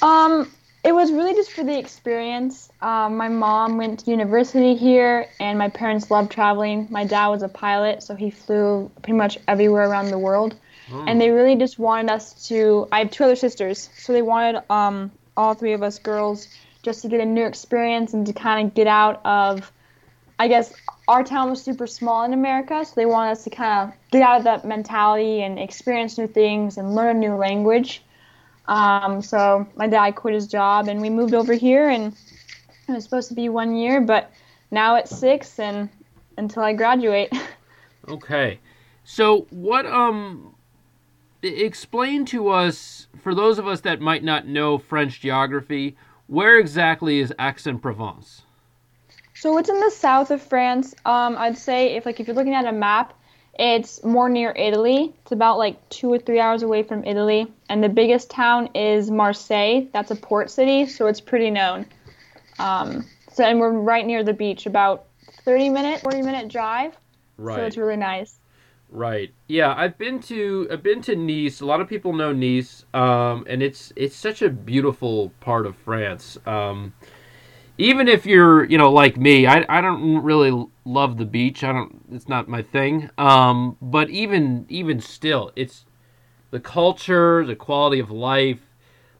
Um, 0.00 0.50
it 0.82 0.92
was 0.92 1.12
really 1.12 1.34
just 1.34 1.52
for 1.52 1.62
the 1.62 1.78
experience. 1.78 2.70
Um, 2.80 3.16
my 3.16 3.28
mom 3.28 3.76
went 3.76 4.00
to 4.00 4.10
university 4.10 4.74
here, 4.74 5.26
and 5.38 5.58
my 5.58 5.68
parents 5.68 6.10
loved 6.10 6.32
traveling. 6.32 6.86
My 6.90 7.04
dad 7.04 7.28
was 7.28 7.42
a 7.42 7.48
pilot, 7.48 8.02
so 8.02 8.14
he 8.14 8.30
flew 8.30 8.90
pretty 9.02 9.16
much 9.16 9.36
everywhere 9.46 9.88
around 9.90 10.08
the 10.10 10.18
world. 10.18 10.54
Hmm. 10.90 11.08
And 11.08 11.20
they 11.20 11.30
really 11.30 11.56
just 11.56 11.78
wanted 11.78 12.10
us 12.10 12.48
to. 12.48 12.88
I 12.90 13.00
have 13.00 13.10
two 13.10 13.24
other 13.24 13.36
sisters, 13.36 13.90
so 13.96 14.12
they 14.12 14.22
wanted 14.22 14.62
um, 14.70 15.10
all 15.36 15.54
three 15.54 15.72
of 15.72 15.82
us 15.82 15.98
girls 15.98 16.48
just 16.82 17.02
to 17.02 17.08
get 17.08 17.20
a 17.20 17.24
new 17.24 17.46
experience 17.46 18.14
and 18.14 18.26
to 18.26 18.32
kind 18.32 18.66
of 18.66 18.74
get 18.74 18.86
out 18.86 19.20
of. 19.24 19.70
I 20.38 20.48
guess 20.48 20.72
our 21.06 21.22
town 21.22 21.50
was 21.50 21.62
super 21.62 21.86
small 21.86 22.24
in 22.24 22.32
America, 22.32 22.84
so 22.84 22.92
they 22.96 23.04
wanted 23.04 23.32
us 23.32 23.44
to 23.44 23.50
kind 23.50 23.88
of 23.88 24.10
get 24.10 24.22
out 24.22 24.38
of 24.38 24.44
that 24.44 24.64
mentality 24.64 25.42
and 25.42 25.58
experience 25.58 26.16
new 26.16 26.26
things 26.26 26.78
and 26.78 26.94
learn 26.94 27.16
a 27.16 27.18
new 27.18 27.34
language. 27.34 28.02
Um, 28.66 29.20
so 29.20 29.66
my 29.76 29.86
dad 29.86 30.12
quit 30.12 30.34
his 30.34 30.46
job 30.46 30.88
and 30.88 31.00
we 31.00 31.10
moved 31.10 31.34
over 31.34 31.52
here 31.52 31.90
and 31.90 32.14
it 32.88 32.92
was 32.92 33.04
supposed 33.04 33.28
to 33.28 33.34
be 33.34 33.48
one 33.48 33.76
year, 33.76 34.00
but 34.00 34.30
now 34.70 34.96
it's 34.96 35.14
six 35.14 35.58
and 35.58 35.88
until 36.36 36.62
I 36.62 36.72
graduate. 36.72 37.32
Okay. 38.08 38.58
So 39.04 39.46
what 39.50 39.86
um 39.86 40.54
explain 41.42 42.24
to 42.26 42.48
us 42.48 43.08
for 43.22 43.34
those 43.34 43.58
of 43.58 43.66
us 43.66 43.80
that 43.82 44.00
might 44.00 44.24
not 44.24 44.46
know 44.46 44.78
French 44.78 45.20
geography, 45.20 45.96
where 46.26 46.58
exactly 46.58 47.18
is 47.18 47.32
Aix-en-Provence? 47.38 48.42
so 49.40 49.56
it's 49.56 49.70
in 49.70 49.80
the 49.80 49.90
south 49.90 50.30
of 50.30 50.42
France. 50.42 50.94
Um, 51.06 51.34
I'd 51.38 51.56
say 51.56 51.96
if 51.96 52.04
like 52.04 52.20
if 52.20 52.26
you're 52.26 52.36
looking 52.36 52.54
at 52.54 52.66
a 52.66 52.72
map, 52.72 53.14
it's 53.58 54.04
more 54.04 54.28
near 54.28 54.52
Italy. 54.52 55.14
It's 55.22 55.32
about 55.32 55.56
like 55.56 55.88
two 55.88 56.12
or 56.12 56.18
three 56.18 56.38
hours 56.38 56.62
away 56.62 56.82
from 56.82 57.04
Italy, 57.04 57.50
and 57.70 57.82
the 57.82 57.88
biggest 57.88 58.30
town 58.30 58.68
is 58.74 59.10
Marseille. 59.10 59.86
That's 59.94 60.10
a 60.10 60.16
port 60.16 60.50
city, 60.50 60.86
so 60.86 61.06
it's 61.06 61.22
pretty 61.22 61.50
known. 61.50 61.86
Um, 62.58 63.06
so 63.32 63.42
and 63.42 63.58
we're 63.58 63.72
right 63.72 64.06
near 64.06 64.22
the 64.22 64.34
beach, 64.34 64.66
about 64.66 65.06
30 65.44 65.70
minute, 65.70 66.02
40 66.02 66.20
minute 66.20 66.48
drive. 66.48 66.94
Right. 67.38 67.56
So 67.56 67.64
it's 67.64 67.76
really 67.78 67.96
nice. 67.96 68.39
Right. 68.92 69.32
Yeah, 69.46 69.72
I've 69.76 69.96
been 69.98 70.20
to 70.22 70.66
I've 70.70 70.82
been 70.82 71.00
to 71.02 71.14
Nice. 71.14 71.60
A 71.60 71.66
lot 71.66 71.80
of 71.80 71.88
people 71.88 72.12
know 72.12 72.32
Nice, 72.32 72.84
um, 72.92 73.46
and 73.48 73.62
it's 73.62 73.92
it's 73.94 74.16
such 74.16 74.42
a 74.42 74.50
beautiful 74.50 75.30
part 75.40 75.64
of 75.64 75.76
France. 75.76 76.36
Um, 76.44 76.92
even 77.78 78.08
if 78.08 78.26
you're 78.26 78.64
you 78.64 78.78
know 78.78 78.90
like 78.90 79.16
me, 79.16 79.46
I, 79.46 79.64
I 79.68 79.80
don't 79.80 80.22
really 80.22 80.66
love 80.84 81.18
the 81.18 81.24
beach. 81.24 81.62
I 81.62 81.72
don't. 81.72 82.04
It's 82.10 82.28
not 82.28 82.48
my 82.48 82.62
thing. 82.62 83.10
Um, 83.16 83.76
but 83.80 84.10
even 84.10 84.66
even 84.68 85.00
still, 85.00 85.52
it's 85.54 85.84
the 86.50 86.60
culture, 86.60 87.46
the 87.46 87.56
quality 87.56 88.00
of 88.00 88.10
life. 88.10 88.60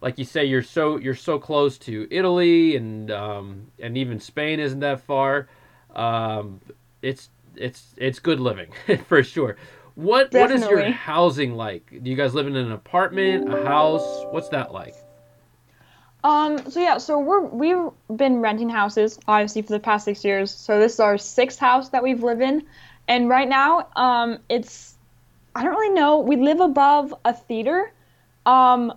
Like 0.01 0.19
you 0.19 0.25
say, 0.25 0.45
you're 0.47 0.63
so 0.63 0.97
you're 0.97 1.15
so 1.15 1.39
close 1.39 1.79
to 1.79 2.09
Italy 2.11 2.75
and 2.75 3.11
um, 3.13 3.69
and 3.79 3.97
even 3.97 4.19
Spain 4.19 4.59
isn't 4.59 4.81
that 4.81 5.01
far. 5.01 5.49
Um, 5.95 6.61
it's 7.03 7.31
it's 7.57 7.95
it's 7.97 8.19
good 8.19 8.41
living 8.41 8.73
for 9.09 9.23
sure. 9.23 9.57
What 9.95 10.33
what 10.33 10.51
is 10.51 10.63
your 10.63 10.91
housing 10.91 11.55
like? 11.55 11.91
Do 12.03 12.11
you 12.11 12.17
guys 12.17 12.35
live 12.35 12.47
in 12.47 12.57
an 12.57 12.73
apartment, 12.73 13.53
a 13.53 13.65
house? 13.65 14.25
What's 14.31 14.49
that 14.51 14.73
like? 14.73 14.95
Um, 16.23 16.71
so 16.71 16.81
yeah, 16.81 16.99
so 16.99 17.19
we're 17.19 17.41
we've 17.41 17.91
been 18.15 18.41
renting 18.41 18.69
houses 18.69 19.19
obviously 19.27 19.63
for 19.63 19.73
the 19.73 19.81
past 19.81 20.05
six 20.05 20.25
years. 20.25 20.51
So 20.51 20.79
this 20.79 20.95
is 20.95 21.01
our 21.01 21.19
sixth 21.19 21.59
house 21.59 21.91
that 21.91 22.03
we've 22.03 22.23
lived 22.23 22.43
in, 22.43 22.67
and 23.09 23.29
right 23.29 23.49
now, 23.49 23.89
um, 23.97 24.39
it's 24.49 24.95
I 25.55 25.65
don't 25.65 25.73
really 25.73 25.95
know. 25.95 26.21
We 26.21 26.37
live 26.37 26.61
above 26.61 27.15
a 27.25 27.35
theater, 27.35 27.93
um, 28.47 28.93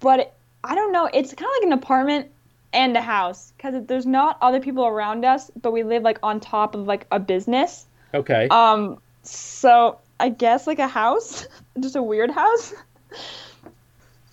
but 0.00 0.20
it, 0.20 0.34
I 0.62 0.74
don't 0.74 0.92
know. 0.92 1.08
It's 1.12 1.32
kind 1.32 1.48
of 1.48 1.62
like 1.62 1.66
an 1.66 1.72
apartment 1.72 2.30
and 2.76 2.96
a 2.96 3.00
house 3.00 3.52
because 3.56 3.86
there's 3.86 4.06
not 4.06 4.36
other 4.42 4.60
people 4.60 4.86
around 4.86 5.24
us, 5.24 5.50
but 5.60 5.72
we 5.72 5.82
live 5.82 6.02
like 6.02 6.18
on 6.22 6.38
top 6.38 6.74
of 6.74 6.86
like 6.86 7.06
a 7.10 7.18
business. 7.18 7.86
Okay. 8.14 8.46
Um, 8.48 8.98
so 9.22 9.98
I 10.20 10.28
guess 10.28 10.66
like 10.66 10.78
a 10.78 10.86
house, 10.86 11.48
just 11.80 11.96
a 11.96 12.02
weird 12.02 12.30
house. 12.30 12.74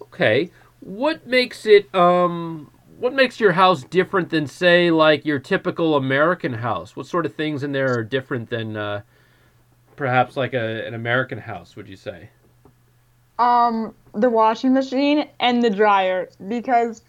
Okay. 0.02 0.52
What 0.82 1.26
makes 1.26 1.66
it 1.66 1.94
um 1.96 2.70
what 3.00 3.14
makes 3.14 3.40
your 3.40 3.54
house 3.54 3.84
different 3.84 4.30
than 4.30 4.46
say 4.46 4.92
like 4.92 5.26
your 5.26 5.40
typical 5.40 5.96
American 5.96 6.54
house? 6.54 6.96
What 6.96 7.08
sort 7.08 7.26
of 7.26 7.34
things 7.34 7.64
in 7.64 7.72
there 7.72 7.98
are 7.98 8.04
different 8.04 8.50
than 8.50 8.78
uh, 8.78 9.02
perhaps 9.96 10.38
like 10.38 10.54
a, 10.54 10.86
an 10.86 10.94
American 10.94 11.38
house? 11.38 11.76
Would 11.76 11.88
you 11.88 11.96
say? 11.96 12.30
Um, 13.40 13.96
the 14.14 14.30
washing 14.30 14.74
machine 14.74 15.28
and 15.40 15.64
the 15.64 15.70
dryer 15.70 16.30
because 16.48 17.02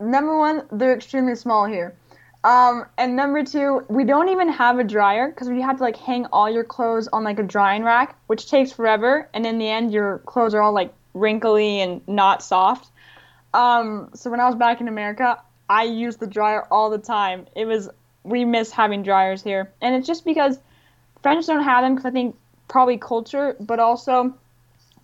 number 0.00 0.36
one, 0.38 0.62
they're 0.72 0.94
extremely 0.94 1.34
small 1.34 1.66
here. 1.66 1.94
Um, 2.42 2.86
and 2.96 3.16
number 3.16 3.44
two, 3.44 3.84
we 3.88 4.04
don't 4.04 4.30
even 4.30 4.48
have 4.48 4.78
a 4.78 4.84
dryer 4.84 5.28
because 5.28 5.48
we 5.48 5.60
have 5.60 5.76
to 5.76 5.82
like 5.82 5.96
hang 5.96 6.24
all 6.26 6.48
your 6.48 6.64
clothes 6.64 7.06
on 7.08 7.22
like 7.22 7.38
a 7.38 7.42
drying 7.42 7.84
rack, 7.84 8.18
which 8.28 8.48
takes 8.48 8.72
forever. 8.72 9.28
And 9.34 9.46
in 9.46 9.58
the 9.58 9.68
end, 9.68 9.92
your 9.92 10.18
clothes 10.20 10.54
are 10.54 10.62
all 10.62 10.72
like 10.72 10.94
wrinkly 11.12 11.80
and 11.80 12.06
not 12.08 12.42
soft. 12.42 12.90
Um, 13.52 14.10
so 14.14 14.30
when 14.30 14.40
I 14.40 14.46
was 14.46 14.54
back 14.54 14.80
in 14.80 14.88
America, 14.88 15.38
I 15.68 15.84
used 15.84 16.18
the 16.18 16.26
dryer 16.26 16.66
all 16.70 16.88
the 16.88 16.98
time. 16.98 17.46
It 17.54 17.66
was 17.66 17.90
we 18.22 18.44
miss 18.44 18.70
having 18.70 19.02
dryers 19.02 19.42
here, 19.42 19.72
and 19.80 19.94
it's 19.94 20.06
just 20.06 20.24
because 20.24 20.58
French 21.22 21.46
don't 21.46 21.62
have 21.62 21.84
them 21.84 21.94
because 21.94 22.06
I 22.06 22.10
think 22.10 22.36
probably 22.68 22.98
culture, 22.98 23.56
but 23.60 23.78
also 23.78 24.34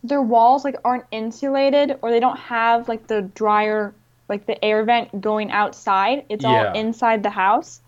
their 0.02 0.22
walls 0.22 0.64
like 0.64 0.76
aren't 0.84 1.04
insulated 1.10 1.98
or 2.02 2.10
they 2.10 2.20
don't 2.20 2.38
have 2.38 2.88
like 2.88 3.06
the 3.06 3.22
dryer 3.22 3.94
like 4.28 4.46
the 4.46 4.62
air 4.64 4.84
vent 4.84 5.20
going 5.20 5.50
outside. 5.50 6.24
It's 6.28 6.44
Yeah. 6.44 6.70
all 6.70 6.80
inside 6.80 7.22
the 7.22 7.30
house. 7.30 7.80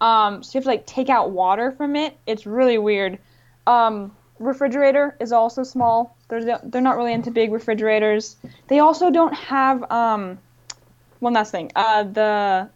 Um, 0.00 0.42
so 0.42 0.50
you 0.54 0.58
have 0.58 0.64
to 0.64 0.68
like 0.70 0.86
take 0.86 1.08
out 1.08 1.30
water 1.30 1.72
from 1.72 1.96
it. 1.96 2.16
It's 2.26 2.46
really 2.46 2.78
weird. 2.78 3.18
Um, 3.66 4.12
refrigerator 4.38 5.16
is 5.20 5.32
also 5.32 5.62
small. 5.62 6.16
They're 6.28 6.58
they're 6.64 6.82
not 6.82 6.96
really 6.96 7.12
into 7.12 7.30
big 7.30 7.52
refrigerators. 7.52 8.36
They 8.68 8.80
also 8.80 9.10
don't 9.10 9.34
have 9.34 9.90
um, 9.90 10.38
one 11.20 11.34
last 11.34 11.52
thing. 11.52 11.70
Uh, 11.76 12.02
the 12.04 12.68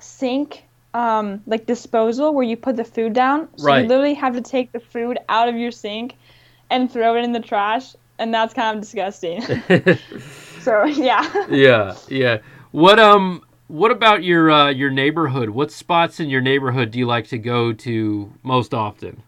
sink 0.00 0.64
um, 0.94 1.42
like 1.46 1.66
disposal 1.66 2.34
where 2.34 2.44
you 2.44 2.56
put 2.56 2.76
the 2.76 2.84
food 2.84 3.12
down. 3.12 3.48
So 3.56 3.66
Right. 3.66 3.82
you 3.82 3.88
literally 3.88 4.14
have 4.14 4.34
to 4.34 4.40
take 4.42 4.72
the 4.72 4.80
food 4.80 5.18
out 5.28 5.48
of 5.48 5.56
your 5.56 5.70
sink 5.72 6.16
and 6.70 6.90
throw 6.90 7.16
it 7.16 7.24
in 7.24 7.32
the 7.32 7.40
trash, 7.40 7.94
and 8.18 8.32
that's 8.32 8.54
kind 8.54 8.76
of 8.76 8.82
disgusting. 8.82 9.42
so 10.62 10.84
yeah. 10.86 11.46
yeah, 11.50 11.96
yeah. 12.08 12.38
What 12.70 12.98
um 12.98 13.42
what 13.68 13.90
about 13.90 14.22
your 14.22 14.50
uh, 14.50 14.68
your 14.68 14.90
neighborhood? 14.90 15.50
What 15.50 15.70
spots 15.70 16.20
in 16.20 16.28
your 16.28 16.40
neighborhood 16.40 16.90
do 16.90 16.98
you 16.98 17.06
like 17.06 17.28
to 17.28 17.38
go 17.38 17.72
to 17.72 18.32
most 18.42 18.74
often? 18.74 19.22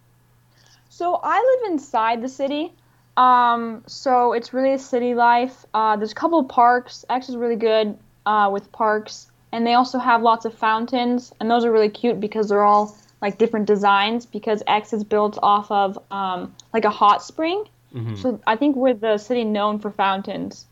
So 0.91 1.19
I 1.23 1.38
live 1.38 1.73
inside 1.73 2.23
the 2.23 2.29
city. 2.29 2.73
Um, 3.17 3.83
so 3.87 4.33
it's 4.33 4.53
really 4.53 4.75
a 4.75 4.79
city 4.79 5.14
life. 5.14 5.64
Uh, 5.73 5.97
there's 5.97 6.12
a 6.12 6.14
couple 6.14 6.38
of 6.38 6.49
parks. 6.49 7.05
Aix 7.11 7.29
is 7.29 7.37
really 7.37 7.57
good 7.57 7.97
uh, 8.26 8.50
with 8.53 8.71
parks, 8.71 9.31
and 9.53 9.67
they 9.67 9.75
also 9.75 9.99
have 9.99 10.21
lots 10.23 10.45
of 10.45 10.53
fountains, 10.55 11.33
and 11.41 11.50
those 11.50 11.64
are 11.64 11.73
really 11.73 11.88
cute 11.88 12.21
because 12.21 12.49
they're 12.49 12.64
all 12.64 12.97
like 13.23 13.38
different 13.38 13.67
designs. 13.67 14.26
Because 14.26 14.62
Aix 14.69 14.93
is 14.93 15.05
built 15.05 15.38
off 15.43 15.71
of 15.71 15.99
um, 16.11 16.55
like 16.73 16.85
a 16.85 16.91
hot 16.91 17.23
spring. 17.23 17.64
Mhm. 17.95 18.19
So 18.19 18.41
I 18.47 18.57
think 18.57 18.76
we're 18.76 18.95
the 18.95 19.17
city 19.17 19.45
known 19.45 19.79
for 19.79 19.91
fountains. 19.91 20.67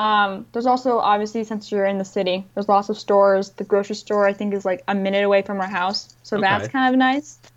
Um, 0.00 0.46
there's 0.52 0.64
also 0.64 0.98
obviously 0.98 1.44
since 1.44 1.70
you're 1.70 1.84
in 1.84 1.98
the 1.98 2.06
city, 2.06 2.46
there's 2.54 2.70
lots 2.70 2.88
of 2.88 2.96
stores. 2.96 3.50
The 3.50 3.64
grocery 3.64 3.96
store 3.96 4.26
I 4.26 4.32
think 4.32 4.54
is 4.54 4.64
like 4.64 4.82
a 4.88 4.94
minute 4.94 5.24
away 5.24 5.42
from 5.42 5.60
our 5.60 5.68
house, 5.68 6.14
so 6.22 6.40
that's 6.40 6.68
kind 6.68 6.92
of 6.92 6.98
nice. 6.98 7.38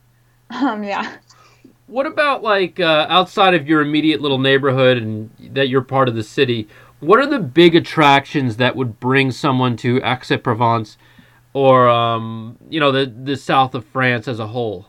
Um, 0.50 0.84
yeah. 0.84 1.16
What 1.88 2.06
about 2.06 2.44
like 2.44 2.80
uh, 2.80 3.08
outside 3.10 3.56
of 3.56 3.68
your 3.68 3.82
immediate 3.82 4.22
little 4.22 4.38
neighborhood 4.38 4.98
and 4.98 5.32
that 5.54 5.68
you're 5.68 5.82
part 5.82 6.08
of 6.08 6.14
the 6.14 6.22
city? 6.22 6.68
What 7.00 7.18
are 7.18 7.26
the 7.26 7.40
big 7.40 7.74
attractions 7.76 8.58
that 8.58 8.76
would 8.76 9.00
bring 9.00 9.32
someone 9.32 9.76
to 9.78 10.00
Aix-en-Provence 10.04 10.98
or 11.54 11.90
um, 11.90 12.58
you 12.70 12.80
know 12.80 12.92
the 12.92 13.06
the 13.06 13.36
south 13.36 13.74
of 13.74 13.84
France 13.86 14.28
as 14.28 14.40
a 14.40 14.48
whole? 14.48 14.86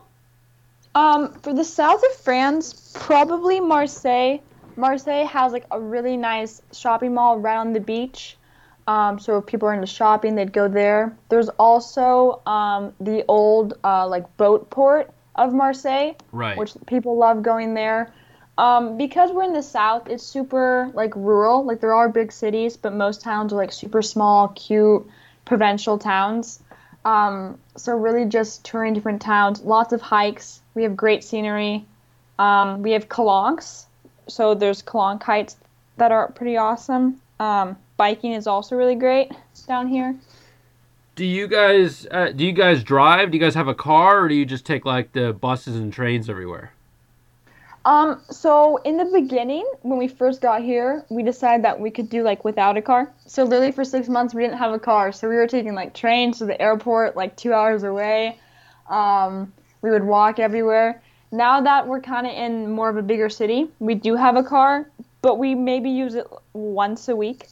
Um, 0.95 1.33
for 1.41 1.55
the 1.55 1.65
south 1.65 2.03
of 2.03 2.17
France, 2.17 2.93
probably 2.95 3.59
Marseille. 3.59 4.41
Marseille 4.77 5.27
has 5.27 5.53
like 5.53 5.65
a 5.71 5.81
really 5.81 6.17
nice 6.17 6.63
shopping 6.73 7.15
mall 7.15 7.39
right 7.39 7.57
on 7.57 7.73
the 7.73 7.81
beach. 7.81 8.37
Um, 8.87 9.19
so 9.19 9.39
if 9.39 9.47
people 9.47 9.69
are 9.69 9.75
into 9.75 9.87
shopping, 9.87 10.35
they'd 10.35 10.53
go 10.53 10.69
there. 10.69 11.17
There's 11.31 11.49
also 11.51 12.43
um, 12.47 12.93
the 13.01 13.25
old 13.29 13.79
uh, 13.83 14.07
like 14.07 14.37
boat 14.37 14.69
port 14.71 15.11
of 15.37 15.53
Marseille, 15.53 16.15
Right. 16.33 16.57
which 16.57 16.75
people 16.87 17.17
love 17.17 17.43
going 17.43 17.75
there. 17.75 18.13
Um, 18.57 18.97
because 18.97 19.33
we're 19.33 19.45
in 19.45 19.53
the 19.53 19.63
south, 19.63 20.09
it's 20.09 20.23
super 20.23 20.91
like 20.95 21.15
rural. 21.17 21.65
Like 21.65 21.81
there 21.81 21.95
are 21.95 22.09
big 22.09 22.31
cities, 22.31 22.77
but 22.77 22.93
most 22.95 23.21
towns 23.21 23.53
are 23.53 23.57
like 23.57 23.73
super 23.73 24.03
small, 24.03 24.49
cute, 24.49 25.07
provincial 25.45 25.99
towns. 25.99 26.63
Um, 27.05 27.59
so 27.77 27.97
really 27.97 28.27
just 28.27 28.65
touring 28.65 28.95
different 28.95 29.21
towns. 29.21 29.61
Lots 29.63 29.93
of 29.93 30.01
hikes. 30.01 30.61
We 30.75 30.85
have 30.85 30.97
great 30.97 31.25
scenery. 31.25 31.85
Um, 32.39 32.83
we 32.83 32.93
have 32.93 33.09
calanques. 33.09 33.87
So 34.29 34.55
there's 34.55 34.83
heights 34.87 35.57
that 35.97 36.13
are 36.13 36.31
pretty 36.33 36.57
awesome. 36.57 37.21
Um, 37.41 37.77
biking 37.97 38.33
is 38.33 38.47
also 38.47 38.77
really 38.77 38.95
great 38.95 39.33
down 39.67 39.89
here. 39.89 40.15
do 41.17 41.25
you 41.25 41.47
guys 41.47 42.07
uh, 42.11 42.31
do 42.31 42.45
you 42.45 42.53
guys 42.53 42.83
drive? 42.83 43.31
Do 43.31 43.37
you 43.37 43.43
guys 43.43 43.55
have 43.55 43.69
a 43.69 43.75
car, 43.75 44.21
or 44.21 44.29
do 44.29 44.35
you 44.35 44.45
just 44.45 44.67
take 44.67 44.85
like 44.85 45.13
the 45.13 45.33
buses 45.33 45.77
and 45.77 45.93
trains 45.93 46.29
everywhere? 46.29 46.73
Um, 47.85 48.23
so 48.31 48.79
in 48.79 48.97
the 48.97 49.05
beginning, 49.05 49.67
when 49.83 49.99
we 49.99 50.09
first 50.09 50.41
got 50.41 50.63
here, 50.63 51.05
we 51.11 51.23
decided 51.23 51.65
that 51.67 51.79
we 51.79 51.91
could 51.91 52.09
do 52.09 52.23
like 52.23 52.43
without 52.43 52.79
a 52.79 52.83
car. 52.83 53.13
So 53.27 53.45
literally 53.45 53.73
for 53.73 53.85
six 53.85 54.09
months, 54.09 54.33
we 54.35 54.43
didn't 54.43 54.57
have 54.57 54.73
a 54.73 54.79
car. 54.79 55.13
So 55.13 55.29
we 55.29 55.37
were 55.37 55.47
taking 55.47 55.75
like 55.75 55.93
trains 55.93 56.39
to 56.39 56.47
the 56.47 56.61
airport, 56.61 57.15
like 57.15 57.37
two 57.37 57.53
hours 57.53 57.83
away. 57.83 58.39
Um, 58.89 59.53
we 59.83 59.91
would 59.91 60.05
walk 60.05 60.39
everywhere. 60.39 61.03
Now 61.35 61.63
that 61.63 61.89
we're 61.89 62.01
kind 62.01 62.29
of 62.29 62.33
in 62.33 62.71
more 62.71 62.89
of 62.89 62.97
a 62.97 63.03
bigger 63.03 63.29
city, 63.29 63.69
we 63.81 63.97
do 63.97 64.15
have 64.15 64.37
a 64.37 64.45
car, 64.45 64.89
but 65.21 65.37
we 65.37 65.57
maybe 65.57 65.91
use 65.91 66.15
it 66.15 66.29
once 66.53 67.09
a 67.09 67.17
week. 67.17 67.49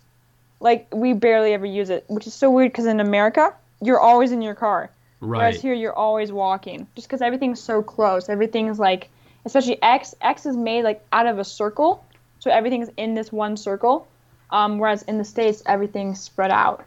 Like 0.60 0.86
we 0.94 1.14
barely 1.14 1.52
ever 1.52 1.66
use 1.66 1.90
it, 1.90 2.04
which 2.06 2.28
is 2.28 2.32
so 2.32 2.48
weird 2.48 2.70
because 2.70 2.86
in 2.86 3.00
America, 3.00 3.52
you're 3.80 3.98
always 3.98 4.30
in 4.30 4.40
your 4.40 4.54
car. 4.54 4.88
Right. 5.20 5.38
Whereas 5.38 5.60
here, 5.60 5.74
you're 5.74 5.94
always 5.94 6.30
walking, 6.30 6.86
just 6.94 7.08
because 7.08 7.22
everything's 7.22 7.60
so 7.60 7.82
close. 7.82 8.28
Everything's 8.28 8.78
like, 8.78 9.10
especially 9.44 9.78
Aix. 9.82 10.14
Aix 10.22 10.46
is 10.46 10.56
made 10.56 10.84
like 10.84 11.04
out 11.12 11.26
of 11.26 11.40
a 11.40 11.44
circle, 11.44 12.04
so 12.38 12.52
everything's 12.52 12.88
in 12.96 13.14
this 13.14 13.32
one 13.32 13.56
circle. 13.56 14.06
Um, 14.50 14.78
whereas 14.78 15.02
in 15.02 15.18
the 15.18 15.24
states, 15.24 15.60
everything's 15.66 16.20
spread 16.20 16.52
out. 16.52 16.84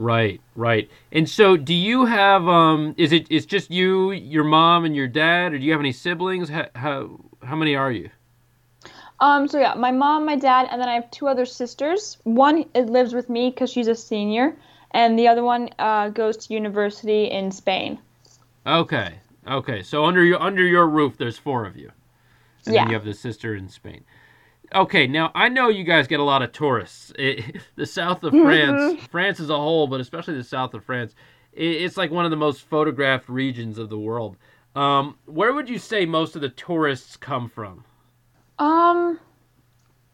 Right, 0.00 0.40
right. 0.56 0.90
And 1.12 1.28
so, 1.28 1.58
do 1.58 1.74
you 1.74 2.06
have? 2.06 2.48
Um, 2.48 2.94
is 2.98 3.12
it? 3.12 3.26
It's 3.30 3.46
just 3.46 3.70
you, 3.70 4.12
your 4.12 4.44
mom, 4.44 4.86
and 4.86 4.96
your 4.96 5.08
dad, 5.08 5.52
or 5.52 5.58
do 5.58 5.64
you 5.64 5.72
have 5.72 5.80
any 5.80 5.92
siblings? 5.92 6.48
How 6.48 6.68
how, 6.74 7.20
how 7.44 7.56
many 7.56 7.76
are 7.76 7.92
you? 7.92 8.10
Um, 9.20 9.48
so 9.48 9.58
yeah, 9.60 9.74
my 9.74 9.92
mom, 9.92 10.26
my 10.26 10.36
dad, 10.36 10.68
and 10.70 10.80
then 10.80 10.88
I 10.88 10.94
have 10.94 11.10
two 11.10 11.28
other 11.28 11.46
sisters. 11.46 12.18
One 12.24 12.66
it 12.74 12.86
lives 12.90 13.14
with 13.14 13.30
me 13.30 13.50
because 13.50 13.70
she's 13.70 13.88
a 13.88 13.94
senior, 13.94 14.56
and 14.92 15.18
the 15.18 15.28
other 15.28 15.44
one 15.44 15.70
uh, 15.78 16.10
goes 16.10 16.38
to 16.38 16.54
university 16.54 17.26
in 17.30 17.52
Spain. 17.52 17.98
Okay, 18.66 19.20
okay. 19.46 19.82
So 19.82 20.04
under 20.04 20.24
your 20.24 20.40
under 20.40 20.64
your 20.64 20.88
roof, 20.88 21.16
there's 21.18 21.38
four 21.38 21.66
of 21.66 21.76
you, 21.76 21.92
and 22.66 22.76
Yeah. 22.76 22.80
then 22.80 22.88
you 22.88 22.94
have 22.94 23.04
the 23.04 23.14
sister 23.14 23.54
in 23.54 23.68
Spain. 23.68 24.04
Okay, 24.72 25.06
now 25.06 25.32
I 25.34 25.48
know 25.48 25.68
you 25.68 25.82
guys 25.82 26.06
get 26.06 26.20
a 26.20 26.24
lot 26.24 26.42
of 26.42 26.52
tourists. 26.52 27.12
It, 27.18 27.60
the 27.76 27.86
south 27.86 28.22
of 28.22 28.32
France, 28.32 29.02
France 29.10 29.40
as 29.40 29.50
a 29.50 29.56
whole, 29.56 29.86
but 29.86 30.00
especially 30.00 30.34
the 30.34 30.44
south 30.44 30.74
of 30.74 30.84
France, 30.84 31.14
it, 31.52 31.64
it's 31.64 31.96
like 31.96 32.10
one 32.10 32.24
of 32.24 32.30
the 32.30 32.36
most 32.36 32.62
photographed 32.62 33.28
regions 33.28 33.78
of 33.78 33.88
the 33.88 33.98
world. 33.98 34.36
Um, 34.74 35.16
where 35.26 35.52
would 35.52 35.68
you 35.68 35.78
say 35.78 36.06
most 36.06 36.36
of 36.36 36.42
the 36.42 36.48
tourists 36.48 37.16
come 37.16 37.48
from? 37.48 37.84
Um, 38.58 39.18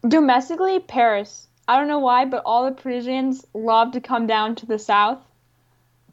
domestically, 0.07 0.79
Paris. 0.79 1.47
I 1.67 1.77
don't 1.77 1.87
know 1.87 1.99
why, 1.99 2.25
but 2.25 2.43
all 2.45 2.65
the 2.65 2.71
Parisians 2.71 3.45
love 3.53 3.91
to 3.91 4.01
come 4.01 4.25
down 4.25 4.55
to 4.55 4.65
the 4.65 4.79
south. 4.79 5.19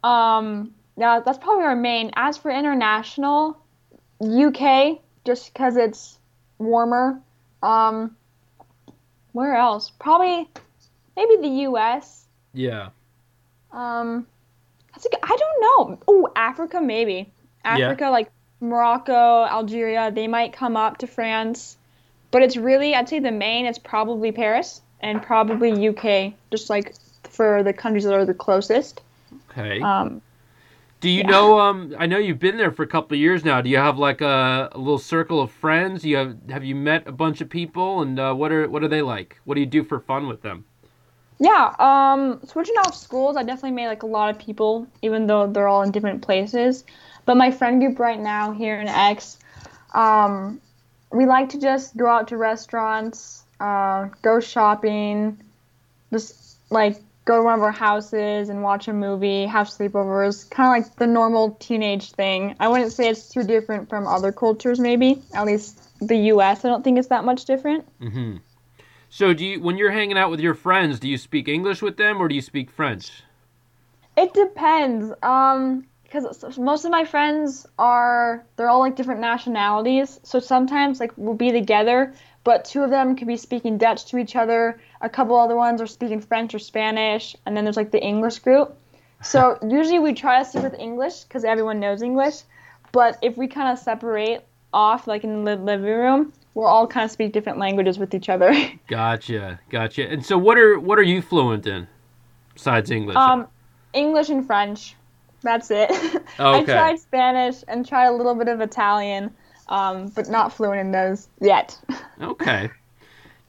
Um, 0.03 0.73
yeah, 0.97 1.21
that's 1.25 1.37
probably 1.37 1.63
our 1.63 1.75
main. 1.75 2.11
As 2.15 2.37
for 2.37 2.51
international, 2.51 3.57
UK, 4.21 4.99
just 5.25 5.51
because 5.51 5.77
it's 5.77 6.19
warmer. 6.59 7.21
Um, 7.63 8.15
where 9.35 9.55
else? 9.55 9.91
Probably, 9.99 10.49
maybe 11.17 11.35
the 11.41 11.63
US. 11.67 12.25
Yeah. 12.53 12.89
Um, 13.73 14.25
that's 14.93 15.05
a 15.05 15.09
good, 15.09 15.19
I 15.21 15.37
don't 15.37 15.61
know. 15.61 15.99
Oh, 16.07 16.31
Africa, 16.37 16.79
maybe. 16.79 17.29
Yeah. 17.65 17.89
Africa, 17.89 18.09
like 18.11 18.31
Morocco, 18.61 19.43
Algeria, 19.43 20.09
they 20.09 20.27
might 20.27 20.53
come 20.53 20.77
up 20.77 20.99
to 20.99 21.07
France. 21.07 21.75
But 22.31 22.43
it's 22.43 22.55
really, 22.55 22.95
I'd 22.95 23.09
say 23.09 23.19
the 23.19 23.31
main 23.31 23.65
is 23.65 23.77
probably 23.77 24.31
Paris 24.31 24.81
and 25.01 25.21
probably 25.21 25.89
UK, 25.89 26.33
just 26.49 26.69
like 26.69 26.95
for 27.23 27.61
the 27.61 27.73
countries 27.73 28.05
that 28.05 28.13
are 28.13 28.25
the 28.25 28.33
closest. 28.33 29.01
Okay. 29.51 29.81
Um, 29.81 30.21
Do 31.05 31.11
you 31.11 31.19
Yeah. 31.19 31.27
know? 31.27 31.59
Um, 31.59 31.93
I 31.99 32.07
know 32.07 32.17
you've 32.17 32.39
been 32.39 32.57
there 32.57 32.71
for 32.71 32.81
a 32.81 32.87
couple 32.87 33.13
of 33.13 33.19
years 33.19 33.45
now. 33.45 33.61
Do 33.61 33.69
you 33.69 33.77
have 33.77 33.99
like 33.99 34.21
a, 34.21 34.69
a 34.71 34.77
little 34.79 34.97
circle 34.97 35.39
of 35.39 35.51
friends? 35.51 36.03
You 36.03 36.17
have 36.17 36.35
have 36.49 36.63
you 36.63 36.73
met 36.73 37.07
a 37.07 37.11
bunch 37.11 37.41
of 37.41 37.49
people, 37.49 38.01
and 38.01 38.19
uh, 38.19 38.33
what 38.33 38.51
are 38.51 38.67
what 38.67 38.83
are 38.83 38.87
they 38.87 39.03
like? 39.03 39.39
What 39.43 39.53
do 39.53 39.59
you 39.59 39.67
do 39.67 39.83
for 39.83 39.99
fun 39.99 40.27
with 40.27 40.41
them? 40.41 40.65
Yeah, 41.37 41.75
um, 41.77 42.39
switching 42.43 42.73
off 42.77 42.95
schools, 42.95 43.37
I 43.37 43.43
definitely 43.43 43.73
made 43.73 43.87
like 43.87 44.01
a 44.01 44.07
lot 44.07 44.31
of 44.31 44.39
people, 44.39 44.87
even 45.03 45.27
though 45.27 45.45
they're 45.45 45.67
all 45.67 45.83
in 45.83 45.91
different 45.91 46.23
places. 46.23 46.83
But 47.25 47.37
my 47.37 47.51
friend 47.51 47.79
group 47.79 47.99
right 47.99 48.19
now 48.19 48.51
here 48.51 48.81
in 48.81 48.87
Aix, 48.87 49.37
um, 49.93 50.59
we 51.11 51.27
like 51.27 51.49
to 51.49 51.59
just 51.59 51.95
go 51.97 52.07
out 52.07 52.29
to 52.29 52.37
restaurants, 52.37 53.43
uh, 53.59 54.09
go 54.23 54.39
shopping, 54.39 55.39
just 56.11 56.57
like 56.71 56.97
go 57.25 57.37
to 57.37 57.43
one 57.43 57.55
of 57.55 57.63
our 57.63 57.71
houses 57.71 58.49
and 58.49 58.61
watch 58.61 58.87
a 58.87 58.93
movie, 58.93 59.45
have 59.47 59.67
sleepovers, 59.67 60.49
kind 60.49 60.67
of 60.67 60.87
like 60.87 60.95
the 60.97 61.07
normal 61.07 61.51
teenage 61.59 62.11
thing. 62.11 62.55
I 62.59 62.67
wouldn't 62.67 62.93
say 62.93 63.09
it's 63.09 63.29
too 63.29 63.43
different 63.43 63.89
from 63.89 64.07
other 64.07 64.31
cultures, 64.31 64.79
maybe. 64.79 65.21
At 65.33 65.45
least 65.45 65.81
the 65.99 66.17
U.S. 66.17 66.63
I 66.63 66.69
don't 66.69 66.83
think 66.83 66.99
it's 66.99 67.07
that 67.09 67.25
much 67.25 67.45
different. 67.45 67.85
Mm-hmm. 67.99 68.37
So, 69.09 69.33
do 69.33 69.45
you 69.45 69.61
when 69.61 69.77
you're 69.77 69.91
hanging 69.91 70.17
out 70.17 70.29
with 70.29 70.39
your 70.39 70.55
friends, 70.55 70.99
do 70.99 71.07
you 71.07 71.17
speak 71.17 71.47
English 71.47 71.81
with 71.81 71.97
them 71.97 72.21
or 72.21 72.27
do 72.27 72.35
you 72.35 72.41
speak 72.41 72.69
French? 72.69 73.23
It 74.15 74.33
depends. 74.33 75.11
Um, 75.23 75.85
because 76.03 76.57
most 76.57 76.85
of 76.85 76.91
my 76.91 77.03
friends 77.03 77.65
are 77.77 78.45
they're 78.55 78.69
all 78.69 78.79
like 78.79 78.95
different 78.95 79.21
nationalities. 79.21 80.19
So 80.23 80.39
sometimes 80.39 80.99
like 80.99 81.11
we'll 81.17 81.33
be 81.33 81.51
together, 81.51 82.13
but 82.45 82.63
two 82.63 82.83
of 82.83 82.91
them 82.91 83.17
could 83.17 83.27
be 83.27 83.35
speaking 83.35 83.77
Dutch 83.77 84.05
to 84.05 84.17
each 84.17 84.35
other. 84.37 84.79
A 85.01 85.09
couple 85.09 85.35
other 85.37 85.55
ones 85.55 85.81
are 85.81 85.87
speaking 85.87 86.21
French 86.21 86.53
or 86.53 86.59
Spanish, 86.59 87.35
and 87.45 87.57
then 87.57 87.65
there's 87.65 87.75
like 87.75 87.91
the 87.91 88.01
English 88.01 88.39
group. 88.39 88.77
So 89.21 89.57
usually 89.67 89.99
we 89.99 90.13
try 90.13 90.39
to 90.39 90.45
stick 90.47 90.63
with 90.63 90.79
English 90.79 91.23
because 91.23 91.43
everyone 91.43 91.81
knows 91.81 92.01
English. 92.01 92.43
But 92.93 93.17
if 93.21 93.35
we 93.35 93.47
kind 93.47 93.67
of 93.73 93.79
separate 93.79 94.45
off, 94.71 95.07
like 95.07 95.23
in 95.23 95.43
the 95.43 95.55
living 95.55 95.85
room, 95.85 96.33
we'll 96.53 96.67
all 96.67 96.87
kind 96.87 97.03
of 97.03 97.11
speak 97.11 97.33
different 97.33 97.57
languages 97.57 97.97
with 97.97 98.13
each 98.13 98.29
other. 98.29 98.53
Gotcha, 98.87 99.59
gotcha. 99.69 100.07
And 100.07 100.23
so, 100.23 100.37
what 100.37 100.57
are 100.57 100.79
what 100.79 100.99
are 100.99 101.03
you 101.03 101.23
fluent 101.23 101.65
in 101.65 101.87
besides 102.53 102.91
English? 102.91 103.17
Um, 103.17 103.47
English 103.93 104.29
and 104.29 104.45
French. 104.45 104.95
That's 105.41 105.71
it. 105.71 105.89
I 106.39 106.63
tried 106.63 106.99
Spanish 106.99 107.63
and 107.67 107.87
tried 107.87 108.05
a 108.05 108.11
little 108.11 108.35
bit 108.35 108.47
of 108.47 108.61
Italian, 108.61 109.33
um, 109.67 110.09
but 110.09 110.29
not 110.29 110.53
fluent 110.53 110.79
in 110.79 110.91
those 110.91 111.27
yet. 111.41 111.79
Okay. 112.21 112.69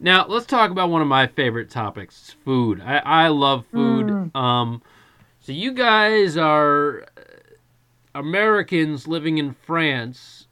Now 0.00 0.26
let's 0.26 0.44
talk 0.44 0.72
about 0.72 0.90
one 0.90 1.00
of 1.00 1.06
my 1.06 1.28
favorite 1.28 1.70
topics: 1.70 2.34
food. 2.44 2.82
I, 2.84 2.98
I 2.98 3.28
love 3.28 3.64
food. 3.72 4.32
Um, 4.34 4.82
so 5.38 5.52
you 5.52 5.72
guys 5.72 6.36
are 6.36 7.06
Americans 8.12 9.06
living 9.06 9.38
in 9.38 9.52
France, 9.52 10.48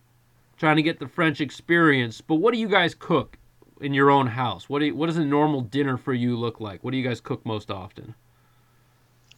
trying 0.57 0.77
to 0.77 0.83
get 0.83 1.01
the 1.01 1.09
French 1.09 1.41
experience. 1.41 2.21
But 2.21 2.37
what 2.37 2.55
do 2.55 2.61
you 2.61 2.69
guys 2.69 2.95
cook 2.95 3.37
in 3.81 3.95
your 3.95 4.11
own 4.11 4.29
house? 4.29 4.69
What 4.69 4.79
do 4.79 4.87
you, 4.87 4.95
what 4.95 5.07
does 5.07 5.17
a 5.17 5.25
normal 5.25 5.63
dinner 5.63 5.97
for 5.97 6.15
you 6.15 6.37
look 6.37 6.61
like? 6.61 6.85
What 6.85 6.93
do 6.93 6.97
you 6.97 7.07
guys 7.07 7.21
cook 7.21 7.45
most 7.45 7.71
often? 7.71 8.15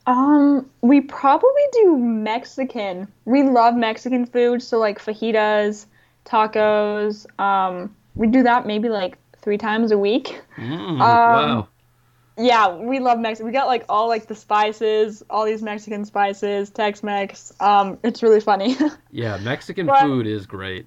Um, 0.07 0.69
we 0.83 1.01
probably 1.01 1.63
do 1.73 1.97
Mexican. 1.99 3.09
We 3.25 3.43
love 3.43 3.75
Mexican 3.75 4.27
food, 4.27 4.63
so 4.63 4.79
like 4.79 4.99
fajitas, 4.99 5.87
tacos. 6.27 7.27
Um, 7.41 7.95
we 8.15 8.27
do 8.27 8.43
that 8.43 8.67
maybe 8.67 8.89
like 8.89 9.17
three 9.41 9.59
times 9.59 9.91
a 9.93 9.99
week. 9.99 10.41
Mm, 10.57 10.99
wow. 10.99 11.69
Yeah, 12.39 12.75
we 12.77 12.99
love 12.99 13.19
Mexican. 13.19 13.47
We 13.47 13.53
got 13.53 13.67
like 13.67 13.87
all 13.89 14.09
like 14.09 14.27
the 14.27 14.35
spices, 14.35 15.23
all 15.31 15.47
these 15.47 15.63
Mexican 15.63 16.05
spices, 16.05 16.69
Tex-Mex. 16.69 17.53
Um, 17.61 17.99
it's 18.03 18.23
really 18.23 18.41
funny. 18.41 18.77
Yeah, 19.11 19.39
Mexican 19.39 19.87
But- 19.87 20.03
food 20.03 20.27
is 20.27 20.45
great. 20.45 20.87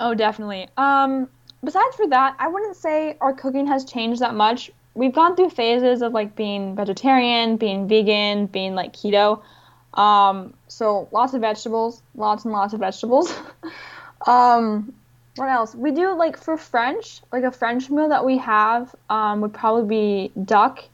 Oh, 0.00 0.14
definitely. 0.14 0.68
Um, 0.78 1.28
besides 1.62 1.96
for 1.96 2.08
that, 2.08 2.36
I 2.38 2.48
wouldn't 2.48 2.76
say 2.76 3.18
our 3.20 3.34
cooking 3.34 3.66
has 3.66 3.84
changed 3.84 4.22
that 4.22 4.34
much. 4.34 4.70
We've 4.94 5.12
gone 5.12 5.36
through 5.36 5.50
phases 5.50 6.00
of 6.00 6.12
like 6.12 6.34
being 6.34 6.74
vegetarian, 6.74 7.58
being 7.58 7.86
vegan, 7.88 8.46
being 8.46 8.74
like 8.74 8.94
keto. 8.94 9.42
Um, 9.92 10.54
so 10.68 11.08
lots 11.12 11.34
of 11.34 11.42
vegetables, 11.42 12.02
lots 12.14 12.44
and 12.46 12.52
lots 12.54 12.72
of 12.72 12.80
vegetables. 12.80 13.34
um, 14.26 14.92
what 15.36 15.48
else? 15.48 15.74
We 15.74 15.92
do 15.92 16.14
like 16.14 16.36
for 16.36 16.56
French, 16.56 17.22
like 17.32 17.44
a 17.44 17.50
French 17.50 17.90
meal 17.90 18.08
that 18.08 18.24
we 18.24 18.38
have 18.38 18.94
um, 19.10 19.40
would 19.40 19.54
probably 19.54 19.88
be 19.88 20.40
duck. 20.44 20.84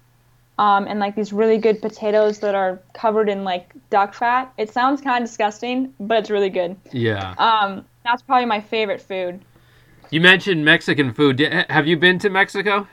Um, 0.58 0.88
and 0.88 0.98
like 0.98 1.14
these 1.14 1.32
really 1.32 1.58
good 1.58 1.80
potatoes 1.80 2.40
that 2.40 2.56
are 2.56 2.80
covered 2.92 3.28
in 3.28 3.44
like 3.44 3.72
duck 3.90 4.12
fat. 4.12 4.52
It 4.58 4.70
sounds 4.70 5.00
kind 5.00 5.22
of 5.22 5.28
disgusting, 5.28 5.94
but 6.00 6.18
it's 6.18 6.30
really 6.30 6.50
good. 6.50 6.76
Yeah. 6.90 7.34
Um, 7.38 7.84
that's 8.04 8.22
probably 8.22 8.46
my 8.46 8.60
favorite 8.60 9.00
food. 9.00 9.40
You 10.10 10.20
mentioned 10.20 10.64
Mexican 10.64 11.12
food. 11.12 11.38
Have 11.68 11.86
you 11.86 11.96
been 11.96 12.18
to 12.20 12.30
Mexico? 12.30 12.88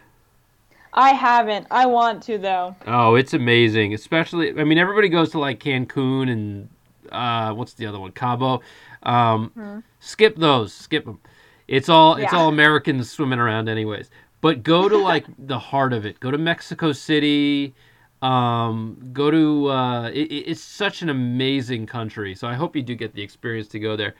I 0.93 1.09
haven't. 1.09 1.67
I 1.71 1.85
want 1.87 2.23
to 2.23 2.37
though. 2.37 2.75
Oh, 2.85 3.15
it's 3.15 3.33
amazing. 3.33 3.93
Especially, 3.93 4.57
I 4.59 4.63
mean, 4.63 4.77
everybody 4.77 5.09
goes 5.09 5.31
to 5.31 5.39
like 5.39 5.59
Cancun 5.59 6.29
and 6.29 6.69
uh, 7.11 7.53
what's 7.53 7.73
the 7.73 7.85
other 7.85 7.99
one, 7.99 8.11
Cabo. 8.11 8.61
Um, 9.03 9.51
Skip 9.99 10.35
those. 10.37 10.73
Skip 10.73 11.05
them. 11.05 11.19
It's 11.67 11.89
all 11.89 12.15
it's 12.15 12.33
all 12.33 12.49
Americans 12.49 13.09
swimming 13.09 13.39
around, 13.39 13.69
anyways. 13.69 14.09
But 14.41 14.63
go 14.63 14.87
to 14.89 14.97
like 15.11 15.25
the 15.37 15.59
heart 15.59 15.93
of 15.93 16.05
it. 16.05 16.19
Go 16.19 16.31
to 16.31 16.37
Mexico 16.37 16.91
City. 16.91 17.73
Um, 18.21 19.09
go 19.13 19.29
to. 19.31 19.67
Uh, 19.69 20.09
it, 20.09 20.31
it- 20.31 20.45
it's 20.51 20.61
such 20.61 21.01
an 21.01 21.09
amazing 21.09 21.85
country. 21.85 22.35
So 22.35 22.47
I 22.47 22.53
hope 22.53 22.75
you 22.75 22.81
do 22.83 22.95
get 22.95 23.13
the 23.13 23.21
experience 23.21 23.67
to 23.69 23.79
go 23.79 23.95
there. 23.95 24.15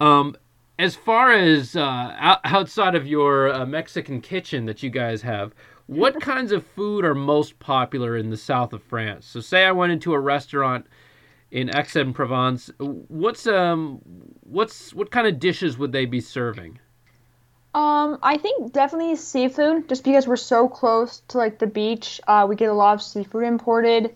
Um, 0.00 0.36
as 0.78 0.96
far 0.96 1.32
as 1.32 1.76
uh, 1.76 2.36
outside 2.44 2.94
of 2.94 3.06
your 3.06 3.52
uh, 3.52 3.66
Mexican 3.66 4.20
kitchen 4.20 4.66
that 4.66 4.82
you 4.82 4.90
guys 4.90 5.22
have, 5.22 5.54
what 5.86 6.20
kinds 6.20 6.50
of 6.52 6.66
food 6.66 7.04
are 7.04 7.14
most 7.14 7.58
popular 7.58 8.16
in 8.16 8.30
the 8.30 8.36
south 8.36 8.72
of 8.72 8.82
France? 8.82 9.26
So, 9.26 9.40
say 9.40 9.64
I 9.64 9.72
went 9.72 9.92
into 9.92 10.12
a 10.14 10.18
restaurant 10.20 10.86
in 11.52 11.68
Aix-en-Provence. 11.68 12.70
What's 12.78 13.46
um, 13.46 14.00
what's 14.40 14.92
what 14.94 15.10
kind 15.10 15.26
of 15.26 15.38
dishes 15.38 15.78
would 15.78 15.92
they 15.92 16.06
be 16.06 16.20
serving? 16.20 16.80
Um, 17.74 18.18
I 18.22 18.36
think 18.38 18.72
definitely 18.72 19.16
seafood, 19.16 19.88
just 19.88 20.02
because 20.02 20.26
we're 20.26 20.36
so 20.36 20.68
close 20.68 21.22
to 21.28 21.38
like 21.38 21.58
the 21.58 21.66
beach. 21.66 22.20
Uh, 22.26 22.46
we 22.48 22.56
get 22.56 22.68
a 22.68 22.74
lot 22.74 22.94
of 22.94 23.02
seafood 23.02 23.44
imported. 23.44 24.14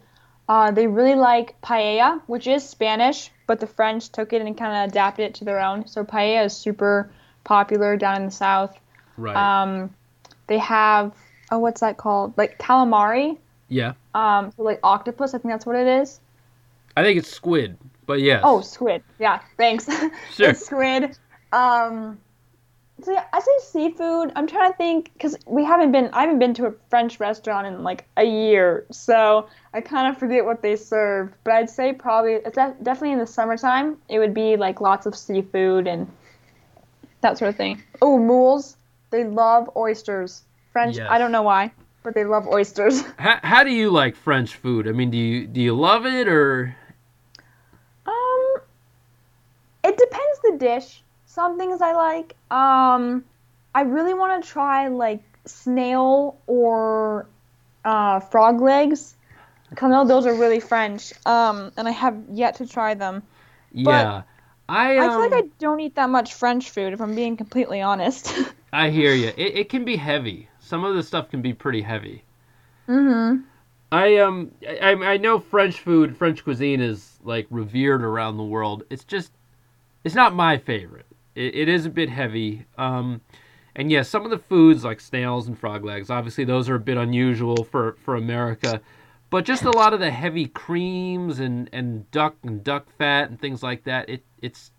Uh, 0.49 0.71
they 0.71 0.87
really 0.87 1.15
like 1.15 1.61
paella, 1.61 2.21
which 2.27 2.47
is 2.47 2.67
Spanish, 2.69 3.31
but 3.47 3.61
the 3.61 3.67
French 3.67 4.11
took 4.11 4.33
it 4.33 4.43
and 4.43 4.57
kind 4.57 4.85
of 4.85 4.91
adapted 4.91 5.27
it 5.27 5.35
to 5.35 5.45
their 5.45 5.61
own. 5.61 5.87
So 5.87 6.05
paella 6.05 6.47
is 6.47 6.53
super 6.55 7.11
popular 7.45 7.97
down 7.97 8.17
in 8.17 8.27
the 8.27 8.33
south. 8.33 8.79
Right. 9.17 9.37
Um, 9.37 9.95
they 10.47 10.59
have 10.59 11.13
oh, 11.51 11.59
what's 11.59 11.81
that 11.81 11.97
called? 11.97 12.37
Like 12.37 12.59
calamari. 12.59 13.39
yeah, 13.69 13.93
Um, 14.15 14.53
so 14.57 14.63
like 14.63 14.81
octopus. 14.83 15.35
I 15.35 15.39
think 15.39 15.53
that's 15.53 15.67
what 15.67 15.77
it 15.77 15.87
is. 15.87 16.21
I 16.97 17.03
think 17.03 17.19
it's 17.19 17.31
squid, 17.31 17.77
but 18.07 18.21
yes. 18.21 18.41
Oh, 18.45 18.61
squid. 18.61 19.03
Yeah, 19.19 19.41
thanks. 19.57 19.89
Sure. 20.35 20.55
squid. 20.55 21.17
Um, 21.53 22.19
so 23.03 23.13
yeah, 23.13 23.25
I 23.33 23.41
say 23.41 23.51
seafood. 23.61 24.33
I'm 24.37 24.47
trying 24.47 24.73
to 24.73 24.77
think 24.79 25.13
because 25.13 25.37
we 25.47 25.65
haven't 25.65 25.93
been. 25.93 26.09
I 26.15 26.23
haven't 26.23 26.39
been 26.39 26.55
to 26.55 26.67
a 26.67 26.75
French 26.89 27.21
restaurant 27.21 27.67
in 27.67 27.83
like 27.83 28.07
a 28.17 28.25
year, 28.25 28.87
so 28.91 29.49
I 29.75 29.83
kind 29.83 30.09
of 30.09 30.19
forget 30.19 30.45
what 30.45 30.63
they 30.63 30.77
serve. 30.77 31.33
But 31.45 31.55
I'd 31.55 31.71
say 31.71 31.93
probably 31.93 32.35
it's 32.35 32.57
definitely 32.57 33.13
in 33.13 33.19
the 33.19 33.27
summertime. 33.27 33.99
It 34.09 34.19
would 34.19 34.33
be 34.33 34.57
like 34.57 34.81
lots 34.81 35.05
of 35.05 35.15
seafood 35.15 35.87
and 35.87 36.11
that 37.21 37.37
sort 37.37 37.51
of 37.51 37.57
thing. 37.57 37.83
Oh, 38.01 38.19
mules. 38.19 38.77
They 39.11 39.25
love 39.25 39.71
oysters. 39.77 40.43
French. 40.73 40.97
Yes. 40.97 41.07
I 41.11 41.19
don't 41.19 41.33
know 41.33 41.43
why, 41.43 41.73
but 42.03 42.15
they 42.15 42.25
love 42.25 42.47
oysters. 42.49 43.03
How, 43.19 43.39
how 43.43 43.65
do 43.65 43.71
you 43.71 43.91
like 43.91 44.17
French 44.17 44.57
food? 44.57 44.89
I 44.89 44.93
mean, 44.93 45.11
do 45.11 45.19
you 45.19 45.47
do 45.47 45.61
you 45.61 45.75
love 45.75 46.07
it 46.07 46.29
or? 46.29 46.75
Um, 48.07 48.55
it 49.85 49.97
dish. 50.57 51.03
Some 51.27 51.59
things 51.59 51.81
I 51.83 51.93
like. 51.93 52.37
Um, 52.51 53.25
I 53.75 53.83
really 53.83 54.15
want 54.15 54.43
to 54.43 54.49
try 54.51 54.89
like 54.89 55.23
snail 55.47 56.41
or 56.47 57.29
uh, 57.85 58.21
frog 58.21 58.61
legs. 58.61 59.17
'Cause 59.75 59.89
I 59.89 59.91
know 59.91 60.05
those 60.07 60.27
are 60.27 60.35
really 60.35 60.61
French. 60.61 61.13
Um, 61.27 61.73
and 61.77 61.89
I 61.89 61.91
have 61.93 62.17
yet 62.31 62.57
to 62.57 62.67
try 62.67 62.95
them. 62.95 63.23
Yeah, 63.73 64.23
I 64.69 64.99
um, 64.99 65.07
I 65.07 65.09
feel 65.09 65.21
like 65.21 65.33
I 65.35 65.49
don't 65.59 65.81
eat 65.81 65.95
that 65.97 66.11
much 66.11 66.35
French 66.35 66.71
food, 66.71 66.93
if 66.93 67.01
I'm 67.01 67.15
being 67.15 67.37
completely 67.37 67.81
honest. 67.83 68.33
I 68.73 68.91
hear 68.91 69.15
you. 69.15 69.29
It, 69.29 69.57
it 69.59 69.69
can 69.69 69.85
be 69.85 69.97
heavy. 69.97 70.49
Some 70.59 70.85
of 70.85 70.95
the 70.95 71.03
stuff 71.03 71.31
can 71.31 71.43
be 71.43 71.53
pretty 71.55 71.83
heavy. 71.83 72.25
mm-hmm. 72.89 73.43
I 73.93 74.17
um 74.19 74.53
I, 74.69 74.93
I 74.95 75.17
know 75.17 75.39
French 75.39 75.81
food, 75.81 76.17
French 76.17 76.43
cuisine 76.45 76.81
is 76.81 77.19
like 77.23 77.47
revered 77.51 78.03
around 78.03 78.37
the 78.37 78.45
world. 78.45 78.85
It's 78.91 79.05
just 79.05 79.33
it's 80.07 80.17
not 80.17 80.35
my 80.35 80.59
favorite. 80.59 81.07
It, 81.37 81.57
it 81.57 81.71
is 81.71 81.87
a 81.87 81.91
bit 81.91 82.11
heavy. 82.11 82.67
Um, 82.79 83.23
and 83.77 83.93
yes, 83.93 84.09
some 84.09 84.25
of 84.25 84.31
the 84.33 84.39
foods 84.39 84.85
like 84.85 85.01
snails 85.01 85.49
and 85.49 85.59
frog 85.59 85.85
legs, 85.85 86.11
obviously 86.11 86.45
those 86.45 86.71
are 86.71 86.77
a 86.77 86.81
bit 86.81 86.99
unusual 86.99 87.65
for 87.65 87.97
for 88.05 88.17
America. 88.17 88.83
But 89.31 89.45
just 89.47 89.65
a 89.67 89.73
lot 89.73 89.95
of 89.95 90.01
the 90.01 90.13
heavy 90.13 90.47
creams 90.49 91.41
and, 91.41 91.71
and 91.73 92.11
duck 92.13 92.37
and 92.45 92.65
duck 92.65 92.89
fat 92.99 93.31
and 93.31 93.41
things 93.41 93.63
like 93.63 93.85
that, 93.85 94.09
it 94.11 94.25
it's 94.43 94.73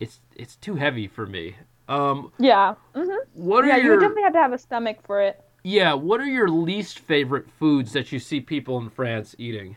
it's 0.00 0.20
it's 0.36 0.56
too 0.56 0.76
heavy 0.76 1.08
for 1.08 1.26
me. 1.26 1.56
Um, 1.88 2.32
Yeah. 2.38 2.74
Mm-hmm. 2.94 3.28
what 3.34 3.64
are 3.64 3.68
Yeah, 3.68 3.76
you 3.76 3.88
your 3.88 3.96
would 3.96 4.00
definitely 4.00 4.22
have 4.24 4.32
to 4.34 4.38
have 4.40 4.52
a 4.52 4.58
stomach 4.58 4.98
for 5.06 5.20
it. 5.20 5.42
Yeah, 5.64 5.92
what 5.94 6.20
are 6.20 6.26
your 6.26 6.48
least 6.48 6.98
favorite 6.98 7.50
foods 7.50 7.92
that 7.92 8.10
you 8.10 8.18
see 8.18 8.40
people 8.40 8.78
in 8.78 8.88
France 8.88 9.34
eating? 9.38 9.76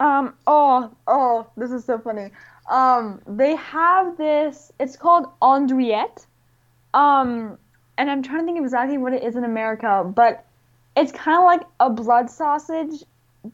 Um, 0.00 0.34
oh, 0.46 0.94
oh, 1.06 1.50
this 1.56 1.70
is 1.70 1.84
so 1.84 1.98
funny. 1.98 2.30
Um, 2.70 3.20
they 3.26 3.56
have 3.56 4.16
this, 4.16 4.72
it's 4.80 4.96
called 4.96 5.26
andouillette. 5.40 6.26
Um, 6.94 7.58
and 7.98 8.10
I'm 8.10 8.22
trying 8.22 8.40
to 8.40 8.44
think 8.46 8.58
of 8.58 8.64
exactly 8.64 8.98
what 8.98 9.12
it 9.12 9.22
is 9.22 9.36
in 9.36 9.44
America, 9.44 10.10
but 10.14 10.44
it's 10.96 11.12
kind 11.12 11.38
of 11.38 11.44
like 11.44 11.62
a 11.80 11.90
blood 11.90 12.30
sausage, 12.30 13.02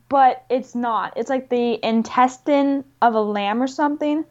but 0.09 0.45
it's 0.51 0.75
not. 0.75 1.15
It's 1.17 1.31
like 1.31 1.49
the 1.49 1.85
intestine 1.85 2.85
of 3.03 3.15
a 3.15 3.21
lamb 3.21 3.63
or 3.63 3.67
something. 3.67 4.25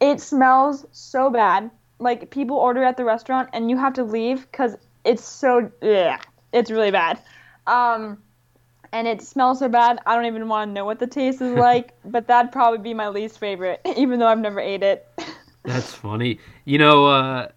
It 0.00 0.20
smells 0.20 0.86
so 0.92 1.30
bad. 1.30 1.70
Like 1.98 2.30
people 2.30 2.56
order 2.56 2.84
at 2.84 2.96
the 2.96 3.04
restaurant 3.04 3.50
and 3.52 3.70
you 3.70 3.76
have 3.76 3.94
to 3.94 4.04
leave 4.04 4.50
because 4.50 4.76
it's 5.04 5.24
so 5.24 5.70
yeah, 5.82 6.18
it's 6.52 6.70
really 6.70 6.90
bad. 6.90 7.20
Um, 7.66 8.18
and 8.92 9.06
it 9.06 9.22
smells 9.22 9.58
so 9.58 9.68
bad. 9.68 9.98
I 10.06 10.14
don't 10.14 10.26
even 10.26 10.48
want 10.48 10.70
to 10.70 10.72
know 10.72 10.84
what 10.84 10.98
the 10.98 11.06
taste 11.06 11.40
is 11.40 11.54
like. 11.54 11.94
but 12.04 12.26
that'd 12.26 12.52
probably 12.52 12.78
be 12.78 12.94
my 12.94 13.08
least 13.08 13.38
favorite, 13.38 13.80
even 13.96 14.18
though 14.18 14.26
I've 14.26 14.38
never 14.38 14.60
ate 14.60 14.82
it. 14.82 15.06
That's 15.64 15.92
funny. 15.92 16.38
You 16.64 16.78
know, 16.78 17.06
uh, 17.06 17.48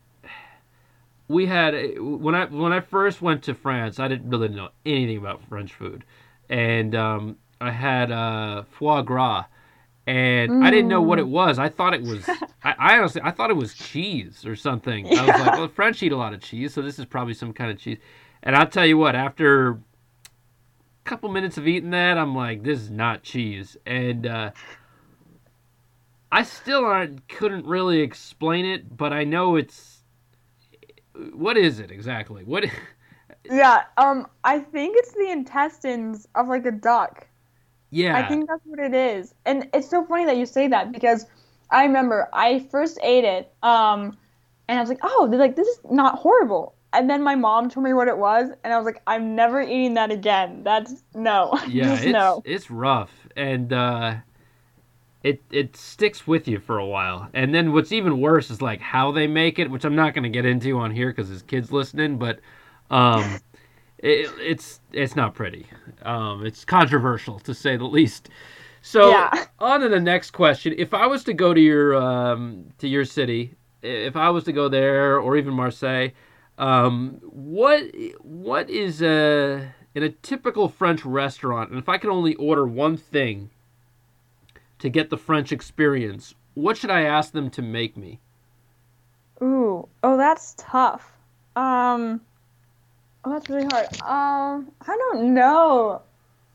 we 1.27 1.45
had 1.45 1.73
when 1.99 2.35
I 2.35 2.45
when 2.45 2.73
I 2.73 2.81
first 2.81 3.21
went 3.21 3.43
to 3.43 3.53
France, 3.53 3.99
I 3.99 4.07
didn't 4.07 4.29
really 4.29 4.49
know 4.49 4.69
anything 4.85 5.17
about 5.17 5.41
French 5.47 5.73
food, 5.73 6.03
and 6.49 6.93
um, 6.93 7.37
I 7.61 7.71
had 7.71 8.11
uh, 8.11 8.63
foie 8.63 9.01
gras, 9.01 9.45
and 10.07 10.51
mm. 10.51 10.65
I 10.65 10.71
didn't 10.71 10.89
know 10.89 11.01
what 11.01 11.19
it 11.19 11.25
mm. 11.25 11.29
was. 11.29 11.57
I 11.57 11.69
thought 11.69 11.93
it 11.93 12.01
was. 12.01 12.27
I, 12.63 12.75
I, 12.77 12.97
honestly 12.97 13.21
I 13.23 13.31
thought 13.31 13.49
it 13.49 13.55
was 13.55 13.73
cheese 13.73 14.45
or 14.45 14.55
something. 14.57 15.05
Yeah. 15.05 15.21
I 15.21 15.25
was 15.25 15.47
like, 15.47 15.57
well, 15.57 15.67
French 15.69 16.03
eat 16.03 16.11
a 16.11 16.17
lot 16.17 16.33
of 16.33 16.41
cheese, 16.41 16.73
so 16.73 16.81
this 16.81 16.99
is 16.99 17.05
probably 17.05 17.33
some 17.33 17.53
kind 17.53 17.71
of 17.71 17.77
cheese. 17.77 17.99
And 18.43 18.55
I'll 18.55 18.67
tell 18.67 18.85
you 18.85 18.97
what, 18.97 19.15
after 19.15 19.79
couple 21.03 21.29
minutes 21.29 21.57
of 21.57 21.67
eating 21.67 21.91
that, 21.91 22.17
I'm 22.17 22.35
like, 22.35 22.63
this 22.63 22.79
is 22.79 22.91
not 22.91 23.23
cheese, 23.23 23.77
and. 23.85 24.25
Uh, 24.25 24.51
I 26.33 26.43
still 26.43 26.85
aren't, 26.85 27.27
couldn't 27.27 27.65
really 27.65 27.99
explain 27.99 28.65
it, 28.65 28.95
but 28.95 29.11
I 29.11 29.25
know 29.25 29.57
it's 29.57 30.01
what 31.33 31.57
is 31.57 31.79
it 31.79 31.91
exactly? 31.91 32.43
What? 32.43 32.65
yeah, 33.49 33.83
um, 33.97 34.27
I 34.43 34.59
think 34.59 34.95
it's 34.97 35.13
the 35.13 35.29
intestines 35.29 36.27
of 36.35 36.47
like 36.47 36.65
a 36.65 36.71
duck. 36.71 37.27
Yeah. 37.89 38.17
I 38.17 38.25
think 38.25 38.47
that's 38.47 38.61
what 38.65 38.79
it 38.79 38.93
is, 38.93 39.33
and 39.45 39.67
it's 39.73 39.89
so 39.89 40.05
funny 40.05 40.25
that 40.25 40.37
you 40.37 40.45
say 40.45 40.69
that 40.69 40.93
because 40.93 41.25
I 41.69 41.83
remember 41.83 42.29
I 42.31 42.59
first 42.71 42.97
ate 43.03 43.25
it, 43.25 43.53
um, 43.63 44.17
and 44.69 44.79
I 44.79 44.81
was 44.81 44.89
like, 44.89 44.99
oh, 45.03 45.27
they're 45.29 45.39
like 45.39 45.57
this 45.57 45.67
is 45.67 45.79
not 45.89 46.17
horrible. 46.17 46.75
And 46.93 47.09
then 47.09 47.23
my 47.23 47.35
mom 47.35 47.69
told 47.69 47.85
me 47.85 47.93
what 47.93 48.07
it 48.09 48.17
was, 48.17 48.49
and 48.63 48.73
I 48.73 48.77
was 48.77 48.85
like, 48.85 49.01
I'm 49.07 49.33
never 49.35 49.61
eating 49.61 49.93
that 49.93 50.11
again. 50.11 50.63
That's 50.63 51.03
no. 51.13 51.57
Yeah, 51.67 51.93
it's, 51.93 52.05
no. 52.05 52.41
it's 52.45 52.69
rough, 52.69 53.11
and 53.37 53.71
uh, 53.71 54.15
it 55.23 55.41
it 55.51 55.77
sticks 55.77 56.27
with 56.27 56.47
you 56.47 56.59
for 56.59 56.77
a 56.77 56.85
while. 56.85 57.29
And 57.33 57.53
then 57.53 57.71
what's 57.71 57.91
even 57.91 58.19
worse 58.19 58.49
is 58.49 58.61
like 58.61 58.81
how 58.81 59.11
they 59.11 59.27
make 59.27 59.57
it, 59.57 59.71
which 59.71 59.85
I'm 59.85 59.95
not 59.95 60.13
going 60.13 60.23
to 60.23 60.29
get 60.29 60.45
into 60.45 60.77
on 60.79 60.91
here 60.91 61.09
because 61.09 61.29
there's 61.29 61.43
kids 61.43 61.71
listening, 61.71 62.17
but 62.17 62.39
um, 62.89 63.39
it, 63.99 64.29
it's 64.39 64.81
it's 64.91 65.15
not 65.15 65.33
pretty. 65.33 65.67
Um, 66.01 66.45
it's 66.45 66.65
controversial 66.65 67.39
to 67.39 67.53
say 67.53 67.77
the 67.77 67.85
least. 67.85 68.29
So 68.81 69.11
yeah. 69.11 69.45
on 69.59 69.81
to 69.81 69.89
the 69.89 69.99
next 69.99 70.31
question. 70.31 70.73
If 70.77 70.93
I 70.93 71.05
was 71.05 71.23
to 71.25 71.33
go 71.33 71.53
to 71.53 71.61
your 71.61 71.95
um, 71.95 72.65
to 72.79 72.87
your 72.87 73.05
city, 73.05 73.53
if 73.81 74.15
I 74.15 74.29
was 74.29 74.43
to 74.45 74.51
go 74.51 74.67
there 74.69 75.19
or 75.19 75.37
even 75.37 75.53
Marseille, 75.53 76.09
um, 76.61 77.19
what 77.23 77.83
what 78.21 78.69
is 78.69 79.01
a 79.01 79.73
in 79.95 80.03
a 80.03 80.09
typical 80.09 80.69
French 80.69 81.03
restaurant, 81.03 81.71
and 81.71 81.79
if 81.79 81.89
I 81.89 81.97
could 81.97 82.11
only 82.11 82.35
order 82.35 82.65
one 82.67 82.95
thing 82.95 83.49
to 84.77 84.87
get 84.87 85.09
the 85.09 85.17
French 85.17 85.51
experience, 85.51 86.35
what 86.53 86.77
should 86.77 86.91
I 86.91 87.01
ask 87.01 87.33
them 87.33 87.49
to 87.51 87.63
make 87.63 87.97
me? 87.97 88.19
Ooh, 89.41 89.89
oh, 90.03 90.17
that's 90.17 90.53
tough. 90.55 91.11
Um, 91.55 92.21
oh, 93.25 93.33
that's 93.33 93.49
really 93.49 93.65
hard. 93.65 93.87
Um, 94.03 94.71
I 94.81 94.95
don't 94.95 95.33
know. 95.33 96.03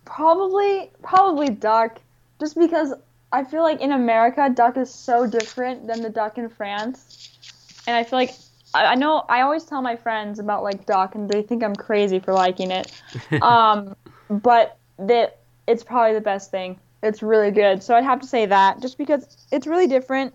Probably, 0.05 0.93
probably 1.03 1.49
duck, 1.49 2.01
just 2.39 2.57
because 2.57 2.95
I 3.33 3.43
feel 3.43 3.63
like 3.63 3.81
in 3.81 3.91
America, 3.91 4.49
duck 4.55 4.77
is 4.77 4.95
so 4.95 5.27
different 5.27 5.89
than 5.89 6.01
the 6.01 6.11
duck 6.11 6.39
in 6.39 6.49
France, 6.49 7.83
and 7.89 7.97
I 7.97 8.05
feel 8.05 8.21
like 8.21 8.31
I, 8.77 8.93
I 8.93 8.95
know 8.95 9.25
I 9.29 9.41
always 9.41 9.65
tell 9.65 9.81
my 9.81 9.97
friends 9.97 10.39
about 10.39 10.63
like 10.63 10.85
Doc, 10.87 11.15
and 11.15 11.29
they 11.29 11.43
think 11.43 11.65
I'm 11.65 11.75
crazy 11.75 12.19
for 12.19 12.33
liking 12.35 12.71
it. 12.71 12.93
um, 13.43 13.97
but 14.29 14.79
that 14.99 15.39
it's 15.67 15.83
probably 15.83 16.15
the 16.15 16.21
best 16.21 16.51
thing. 16.51 16.79
It's 17.03 17.23
really 17.23 17.51
good. 17.51 17.83
So 17.83 17.95
I'd 17.95 18.05
have 18.05 18.21
to 18.21 18.27
say 18.27 18.47
that 18.47 18.81
just 18.81 18.99
because 18.99 19.47
it's 19.51 19.67
really 19.67 19.87
different. 19.87 20.35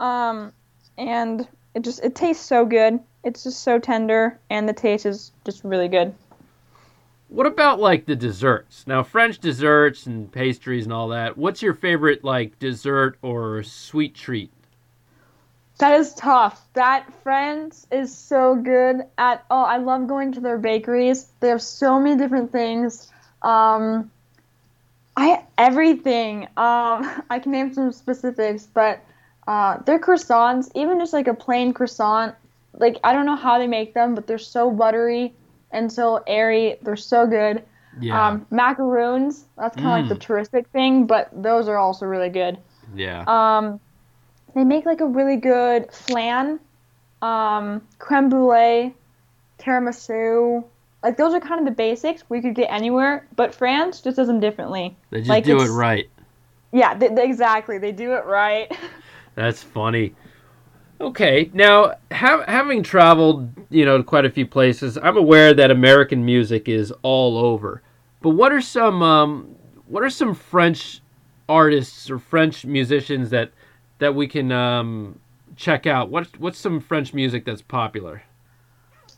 Um, 0.00 0.52
and 0.96 1.46
it 1.74 1.82
just 1.82 2.04
it 2.04 2.14
tastes 2.14 2.44
so 2.44 2.64
good. 2.64 3.00
It's 3.24 3.44
just 3.44 3.62
so 3.62 3.78
tender 3.78 4.38
and 4.50 4.68
the 4.68 4.72
taste 4.72 5.06
is 5.06 5.32
just 5.44 5.64
really 5.64 5.88
good. 5.88 6.14
What 7.28 7.46
about 7.46 7.78
like 7.78 8.06
the 8.06 8.16
desserts? 8.16 8.86
Now 8.86 9.02
French 9.02 9.38
desserts 9.38 10.06
and 10.06 10.30
pastries 10.30 10.84
and 10.84 10.92
all 10.92 11.08
that. 11.08 11.36
What's 11.36 11.62
your 11.62 11.74
favorite 11.74 12.24
like 12.24 12.58
dessert 12.58 13.18
or 13.22 13.62
sweet 13.62 14.14
treat? 14.14 14.50
That 15.78 16.00
is 16.00 16.12
tough. 16.14 16.60
That 16.74 17.12
Friends 17.22 17.86
is 17.92 18.16
so 18.16 18.56
good 18.56 19.02
at 19.16 19.44
oh, 19.50 19.62
I 19.62 19.76
love 19.76 20.08
going 20.08 20.32
to 20.32 20.40
their 20.40 20.58
bakeries. 20.58 21.28
They 21.40 21.48
have 21.48 21.62
so 21.62 22.00
many 22.00 22.16
different 22.16 22.50
things. 22.50 23.10
Um, 23.42 24.10
I 25.16 25.44
everything. 25.56 26.44
Um, 26.56 27.22
I 27.30 27.38
can 27.40 27.52
name 27.52 27.72
some 27.72 27.92
specifics, 27.92 28.66
but 28.66 29.04
uh, 29.46 29.78
their 29.84 30.00
croissants, 30.00 30.70
even 30.74 30.98
just 30.98 31.12
like 31.12 31.28
a 31.28 31.34
plain 31.34 31.72
croissant, 31.72 32.34
like 32.72 32.98
I 33.04 33.12
don't 33.12 33.26
know 33.26 33.36
how 33.36 33.58
they 33.58 33.68
make 33.68 33.94
them, 33.94 34.16
but 34.16 34.26
they're 34.26 34.38
so 34.38 34.70
buttery 34.70 35.32
and 35.70 35.92
so 35.92 36.22
airy. 36.26 36.76
They're 36.82 36.96
so 36.96 37.26
good. 37.26 37.62
Yeah. 38.00 38.28
Um, 38.28 38.46
macaroons. 38.50 39.44
That's 39.56 39.76
kind 39.76 39.88
of 39.88 40.06
mm. 40.06 40.10
like 40.10 40.18
the 40.18 40.26
mm. 40.26 40.28
touristic 40.28 40.66
thing, 40.68 41.06
but 41.06 41.30
those 41.32 41.68
are 41.68 41.76
also 41.76 42.06
really 42.06 42.28
good. 42.28 42.58
Yeah. 42.94 43.24
Um, 43.26 43.80
they 44.54 44.64
make 44.64 44.86
like 44.86 45.00
a 45.00 45.06
really 45.06 45.36
good 45.36 45.92
flan, 45.92 46.60
um, 47.22 47.82
creme 47.98 48.28
brulee, 48.28 48.94
tiramisu 49.58 50.64
like 51.02 51.16
those 51.16 51.32
are 51.34 51.40
kind 51.40 51.60
of 51.60 51.64
the 51.64 51.72
basics 51.72 52.24
we 52.28 52.40
could 52.40 52.54
get 52.54 52.70
anywhere, 52.70 53.26
but 53.36 53.54
France 53.54 54.00
just 54.00 54.16
does 54.16 54.26
them 54.26 54.40
differently. 54.40 54.96
They 55.10 55.18
just 55.18 55.30
like 55.30 55.44
do 55.44 55.60
it 55.60 55.68
right. 55.68 56.08
Yeah, 56.72 56.94
they, 56.94 57.08
they, 57.08 57.24
exactly. 57.24 57.78
They 57.78 57.92
do 57.92 58.14
it 58.14 58.24
right. 58.24 58.70
That's 59.34 59.62
funny. 59.62 60.14
Okay, 61.00 61.50
now 61.54 61.94
ha- 62.10 62.44
having 62.48 62.82
traveled, 62.82 63.48
you 63.70 63.84
know, 63.84 63.98
to 63.98 64.02
quite 64.04 64.24
a 64.24 64.30
few 64.30 64.44
places, 64.44 64.98
I'm 65.00 65.16
aware 65.16 65.54
that 65.54 65.70
American 65.70 66.24
music 66.24 66.68
is 66.68 66.92
all 67.02 67.38
over. 67.38 67.82
But 68.20 68.30
what 68.30 68.52
are 68.52 68.60
some 68.60 69.00
um, 69.00 69.54
what 69.86 70.02
are 70.02 70.10
some 70.10 70.34
French 70.34 71.00
artists 71.48 72.10
or 72.10 72.18
French 72.18 72.66
musicians 72.66 73.30
that 73.30 73.52
that 73.98 74.14
we 74.14 74.26
can 74.26 74.52
um, 74.52 75.18
check 75.56 75.86
out? 75.86 76.10
What 76.10 76.38
what's 76.38 76.58
some 76.58 76.80
French 76.80 77.12
music 77.12 77.44
that's 77.44 77.62
popular? 77.62 78.22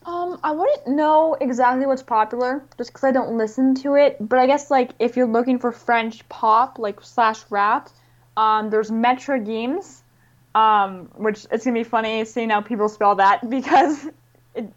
Um, 0.05 0.39
I 0.43 0.51
wouldn't 0.51 0.87
know 0.87 1.37
exactly 1.39 1.85
what's 1.85 2.01
popular 2.01 2.63
just 2.77 2.89
because 2.89 3.03
I 3.03 3.11
don't 3.11 3.37
listen 3.37 3.75
to 3.75 3.95
it. 3.95 4.17
But 4.19 4.39
I 4.39 4.47
guess 4.47 4.71
like 4.71 4.91
if 4.99 5.15
you're 5.15 5.27
looking 5.27 5.59
for 5.59 5.71
French 5.71 6.27
pop 6.27 6.79
like 6.79 7.01
slash 7.01 7.43
rap, 7.49 7.89
um, 8.35 8.69
there's 8.71 8.89
Maître 8.89 9.45
Gims, 9.45 10.01
um, 10.55 11.09
which 11.15 11.45
it's 11.51 11.65
gonna 11.65 11.79
be 11.79 11.83
funny 11.83 12.25
seeing 12.25 12.49
how 12.49 12.61
people 12.61 12.89
spell 12.89 13.15
that 13.15 13.47
because 13.49 14.09
it 14.55 14.71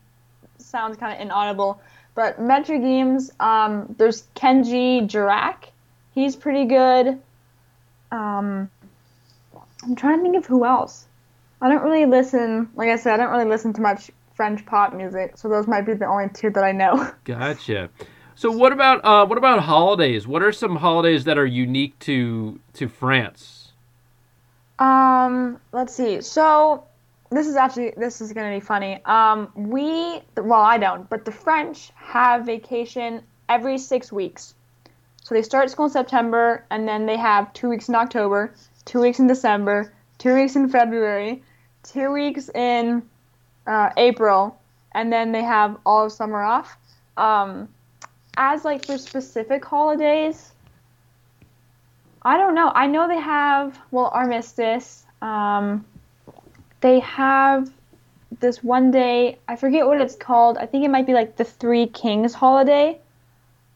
sounds 0.58 0.96
kind 0.98 1.14
of 1.14 1.20
inaudible. 1.20 1.80
But 2.14 2.38
Maître 2.38 2.78
Gims, 2.78 3.30
um, 3.40 3.94
there's 3.98 4.24
Kendji 4.36 5.08
Girac, 5.08 5.70
he's 6.14 6.36
pretty 6.36 6.66
good. 6.66 7.20
Um, 8.12 8.70
I'm 9.84 9.96
trying 9.96 10.18
to 10.18 10.22
think 10.22 10.36
of 10.36 10.46
who 10.46 10.64
else. 10.64 11.06
I 11.60 11.68
don't 11.68 11.82
really 11.82 12.06
listen, 12.06 12.68
like 12.74 12.88
I 12.88 12.96
said, 12.96 13.14
I 13.14 13.16
don't 13.18 13.32
really 13.32 13.48
listen 13.48 13.72
to 13.74 13.80
much 13.80 14.10
French 14.34 14.64
pop 14.66 14.94
music. 14.94 15.36
So 15.38 15.48
those 15.48 15.66
might 15.66 15.82
be 15.82 15.94
the 15.94 16.06
only 16.06 16.28
two 16.28 16.50
that 16.50 16.64
I 16.64 16.72
know. 16.72 17.10
Gotcha. 17.24 17.90
So 18.34 18.50
what 18.50 18.72
about 18.72 19.04
uh, 19.04 19.26
what 19.26 19.38
about 19.38 19.60
holidays? 19.60 20.26
What 20.26 20.42
are 20.42 20.52
some 20.52 20.76
holidays 20.76 21.24
that 21.24 21.38
are 21.38 21.46
unique 21.46 21.98
to 22.00 22.58
to 22.74 22.88
France? 22.88 23.72
Um, 24.78 25.60
let's 25.72 25.94
see. 25.94 26.20
So 26.20 26.84
this 27.30 27.46
is 27.46 27.54
actually 27.54 27.94
this 27.96 28.20
is 28.20 28.32
gonna 28.32 28.54
be 28.54 28.60
funny. 28.60 29.00
Um, 29.04 29.52
we 29.54 30.20
well 30.36 30.60
I 30.60 30.78
don't, 30.78 31.08
but 31.08 31.24
the 31.24 31.32
French 31.32 31.92
have 31.94 32.44
vacation 32.44 33.22
every 33.48 33.78
six 33.78 34.10
weeks. 34.10 34.54
So 35.22 35.34
they 35.34 35.42
start 35.42 35.70
school 35.70 35.86
in 35.86 35.90
September, 35.92 36.66
and 36.70 36.86
then 36.86 37.06
they 37.06 37.16
have 37.16 37.52
two 37.54 37.70
weeks 37.70 37.88
in 37.88 37.94
October, 37.94 38.52
two 38.84 39.00
weeks 39.00 39.18
in 39.18 39.26
December, 39.26 39.92
two 40.18 40.34
weeks 40.34 40.56
in 40.56 40.68
February, 40.68 41.42
two 41.82 42.12
weeks 42.12 42.48
in 42.50 43.02
uh, 43.66 43.90
April, 43.96 44.58
and 44.92 45.12
then 45.12 45.32
they 45.32 45.42
have 45.42 45.76
all 45.84 46.06
of 46.06 46.12
summer 46.12 46.42
off. 46.42 46.76
um, 47.16 47.68
as 48.36 48.64
like 48.64 48.86
for 48.86 48.98
specific 48.98 49.64
holidays, 49.64 50.52
I 52.22 52.36
don't 52.38 52.54
know. 52.54 52.72
I 52.74 52.86
know 52.86 53.06
they 53.06 53.20
have 53.20 53.78
well 53.90 54.10
armistice. 54.12 55.04
Um, 55.22 55.84
they 56.80 57.00
have 57.00 57.70
this 58.40 58.62
one 58.62 58.90
day. 58.90 59.38
I 59.46 59.56
forget 59.56 59.86
what 59.86 60.00
it's 60.00 60.16
called. 60.16 60.58
I 60.58 60.66
think 60.66 60.84
it 60.84 60.90
might 60.90 61.06
be 61.06 61.12
like 61.12 61.36
the 61.36 61.44
Three 61.44 61.86
Kings 61.86 62.34
holiday. 62.34 62.98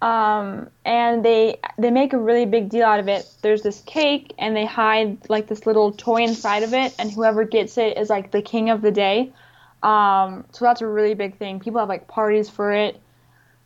Um, 0.00 0.70
and 0.84 1.24
they 1.24 1.58
they 1.76 1.90
make 1.90 2.12
a 2.12 2.18
really 2.18 2.46
big 2.46 2.68
deal 2.68 2.84
out 2.84 3.00
of 3.00 3.08
it. 3.08 3.28
There's 3.42 3.62
this 3.62 3.80
cake, 3.82 4.32
and 4.38 4.54
they 4.54 4.64
hide 4.64 5.28
like 5.28 5.48
this 5.48 5.66
little 5.66 5.92
toy 5.92 6.22
inside 6.22 6.62
of 6.62 6.72
it, 6.72 6.94
and 6.98 7.10
whoever 7.10 7.44
gets 7.44 7.78
it 7.78 7.98
is 7.98 8.08
like 8.08 8.30
the 8.30 8.42
king 8.42 8.70
of 8.70 8.80
the 8.80 8.92
day. 8.92 9.32
Um, 9.82 10.44
so 10.52 10.64
that's 10.64 10.82
a 10.82 10.86
really 10.86 11.14
big 11.14 11.36
thing. 11.36 11.60
People 11.60 11.80
have 11.80 11.88
like 11.88 12.06
parties 12.06 12.48
for 12.48 12.72
it. 12.72 13.00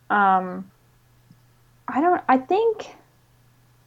Um, 0.09 0.69
I 1.87 2.01
don't. 2.01 2.21
I 2.27 2.37
think. 2.37 2.87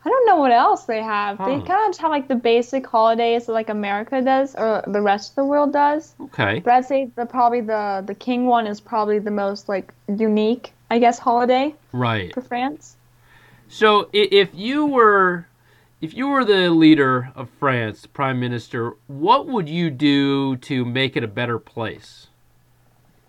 I 0.04 0.08
don't 0.08 0.26
know 0.26 0.36
what 0.36 0.52
else 0.52 0.84
they 0.84 1.02
have. 1.02 1.38
They 1.38 1.44
kind 1.44 1.60
of 1.60 1.88
just 1.88 2.00
have 2.00 2.12
like 2.12 2.28
the 2.28 2.36
basic 2.36 2.86
holidays 2.86 3.46
that 3.46 3.52
like 3.52 3.68
America 3.68 4.22
does 4.22 4.54
or 4.54 4.84
the 4.86 5.00
rest 5.02 5.30
of 5.30 5.34
the 5.34 5.44
world 5.44 5.72
does. 5.72 6.14
Okay. 6.20 6.60
But 6.60 6.74
I'd 6.74 6.84
say 6.84 7.10
the 7.16 7.26
probably 7.26 7.60
the 7.60 8.04
the 8.06 8.14
king 8.14 8.46
one 8.46 8.68
is 8.68 8.80
probably 8.80 9.18
the 9.18 9.32
most 9.32 9.68
like 9.68 9.92
unique, 10.06 10.72
I 10.90 10.98
guess, 10.98 11.18
holiday 11.18 11.74
Right. 11.92 12.32
for 12.32 12.40
France. 12.40 12.96
So 13.68 14.08
if 14.12 14.50
you 14.54 14.86
were 14.86 15.46
if 16.00 16.14
you 16.14 16.28
were 16.28 16.44
the 16.44 16.70
leader 16.70 17.30
of 17.34 17.48
France, 17.58 18.06
prime 18.06 18.38
minister, 18.38 18.92
what 19.06 19.46
would 19.46 19.68
you 19.68 19.90
do 19.90 20.56
to 20.58 20.84
make 20.84 21.16
it 21.16 21.24
a 21.24 21.28
better 21.28 21.58
place? 21.58 22.26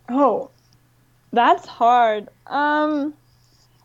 Oh, 0.10 0.50
that's 1.32 1.66
hard. 1.66 2.28
Um, 2.46 3.14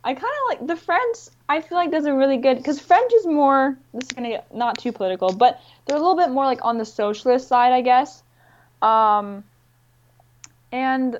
I 0.04 0.14
kind 0.14 0.24
of 0.24 0.48
like 0.48 0.66
the 0.66 0.76
French. 0.76 1.16
I 1.48 1.60
feel 1.60 1.78
like 1.78 1.90
does 1.90 2.06
a 2.06 2.14
really 2.14 2.38
good 2.38 2.56
because 2.56 2.80
French 2.80 3.12
is 3.14 3.24
more. 3.26 3.78
This 3.94 4.04
is 4.04 4.12
gonna 4.12 4.30
get 4.30 4.54
not 4.54 4.78
too 4.78 4.90
political, 4.92 5.32
but 5.32 5.60
they're 5.86 5.96
a 5.96 6.00
little 6.00 6.16
bit 6.16 6.30
more 6.30 6.44
like 6.44 6.64
on 6.64 6.76
the 6.76 6.84
socialist 6.84 7.46
side, 7.48 7.72
I 7.72 7.82
guess. 7.82 8.22
Um, 8.82 9.44
and 10.72 11.18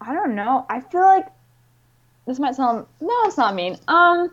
I 0.00 0.14
don't 0.14 0.34
know. 0.34 0.66
I 0.68 0.80
feel 0.80 1.02
like 1.02 1.26
this 2.26 2.38
might 2.38 2.54
sound 2.54 2.86
no, 3.00 3.14
it's 3.24 3.36
not 3.36 3.54
mean. 3.54 3.76
Um, 3.88 4.30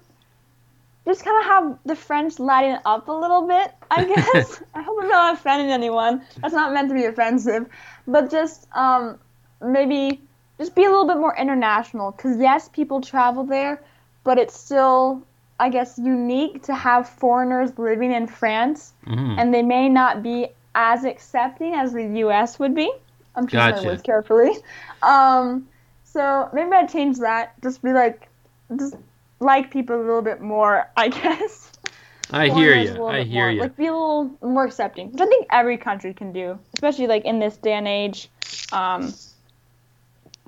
just 1.05 1.23
kind 1.23 1.37
of 1.39 1.45
have 1.45 1.79
the 1.85 1.95
French 1.95 2.37
lighten 2.39 2.79
up 2.85 3.07
a 3.07 3.11
little 3.11 3.47
bit, 3.47 3.71
I 3.89 4.03
guess. 4.33 4.61
I 4.73 4.81
hope 4.81 4.97
I'm 5.01 5.07
not 5.09 5.33
offending 5.35 5.71
anyone. 5.71 6.21
That's 6.41 6.53
not 6.53 6.73
meant 6.73 6.89
to 6.89 6.95
be 6.95 7.05
offensive, 7.05 7.67
but 8.07 8.29
just 8.29 8.67
um, 8.73 9.17
maybe 9.61 10.21
just 10.59 10.75
be 10.75 10.83
a 10.83 10.89
little 10.89 11.07
bit 11.07 11.17
more 11.17 11.35
international. 11.37 12.11
Because 12.11 12.37
yes, 12.39 12.67
people 12.69 12.99
travel 13.01 13.43
there, 13.43 13.81
but 14.23 14.37
it's 14.37 14.57
still, 14.59 15.23
I 15.59 15.69
guess, 15.69 15.97
unique 15.97 16.63
to 16.63 16.75
have 16.75 17.07
foreigners 17.07 17.77
living 17.77 18.11
in 18.11 18.27
France, 18.27 18.93
Mhm. 19.05 19.37
and 19.39 19.53
they 19.53 19.63
may 19.63 19.87
not 19.89 20.23
be 20.23 20.49
as 20.75 21.05
accepting 21.05 21.73
as 21.73 21.93
the 21.93 22.05
U.S. 22.19 22.59
would 22.59 22.75
be. 22.75 22.91
I'm 23.37 23.47
choosing 23.47 23.59
Gotcha. 23.69 23.81
my 23.83 23.87
words 23.87 24.01
carefully. 24.01 24.51
Um, 25.03 25.67
so 26.03 26.49
maybe 26.53 26.71
I'd 26.71 26.89
change 26.89 27.19
that. 27.19 27.53
Just 27.61 27.81
be 27.81 27.93
like, 27.93 28.27
just 28.77 28.95
like 29.39 29.71
people 29.71 29.95
a 29.95 30.01
little 30.03 30.21
bit 30.21 30.41
more, 30.41 30.89
I 30.97 31.07
guess. 31.21 31.71
I 32.31 32.49
hear 32.49 32.75
you. 32.75 33.05
I 33.05 33.23
hear 33.23 33.43
more- 33.45 33.51
you. 33.51 33.61
Like 33.61 33.77
be 33.77 33.85
a 33.87 33.91
little 33.93 34.31
more 34.41 34.65
accepting, 34.65 35.11
which 35.11 35.21
I 35.21 35.25
think 35.27 35.47
every 35.51 35.77
country 35.77 36.13
can 36.13 36.33
do, 36.33 36.59
especially 36.73 37.07
like 37.07 37.23
in 37.23 37.39
this 37.39 37.55
day 37.57 37.73
and 37.73 37.87
age. 37.87 38.29
Um, 38.73 39.13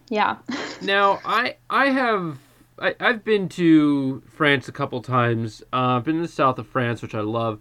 yeah. 0.09 0.37
Now, 0.81 1.19
I 1.25 1.55
I 1.69 1.87
have 1.89 2.37
I, 2.79 2.95
I've 3.01 3.23
been 3.25 3.49
to 3.49 4.21
France 4.29 4.67
a 4.69 4.71
couple 4.71 5.01
times. 5.01 5.61
Uh, 5.73 5.97
I've 5.97 6.05
been 6.05 6.15
in 6.17 6.21
the 6.21 6.27
south 6.29 6.57
of 6.57 6.67
France, 6.67 7.01
which 7.01 7.13
I 7.13 7.19
love. 7.19 7.59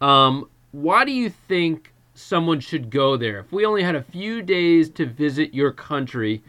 Um, 0.00 0.48
why 0.70 1.04
do 1.04 1.10
you 1.12 1.28
think 1.28 1.91
someone 2.14 2.60
should 2.60 2.90
go 2.90 3.16
there? 3.16 3.40
If 3.40 3.52
we 3.52 3.64
only 3.64 3.82
had 3.82 3.94
a 3.94 4.02
few 4.02 4.42
days 4.42 4.90
to 4.90 5.06
visit 5.06 5.54
your 5.54 5.72
country, 5.72 6.42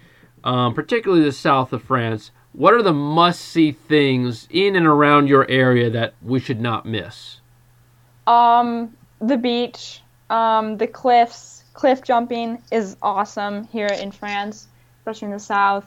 um, 0.43 0.73
particularly 0.73 1.23
the 1.23 1.31
south 1.31 1.73
of 1.73 1.83
France, 1.83 2.31
what 2.53 2.73
are 2.73 2.83
the 2.83 2.93
must-see 2.93 3.71
things 3.71 4.47
in 4.51 4.75
and 4.75 4.85
around 4.85 5.27
your 5.27 5.49
area 5.49 5.89
that 5.89 6.13
we 6.21 6.39
should 6.39 6.61
not 6.61 6.85
miss? 6.85 7.39
Um, 8.27 8.95
the 9.19 9.37
beach, 9.37 10.01
um, 10.29 10.77
the 10.77 10.87
cliffs, 10.87 11.63
cliff 11.73 12.03
jumping 12.03 12.61
is 12.71 12.95
awesome 13.01 13.65
here 13.67 13.87
in 13.87 14.11
France, 14.11 14.67
especially 14.99 15.27
in 15.27 15.31
the 15.31 15.39
south. 15.39 15.85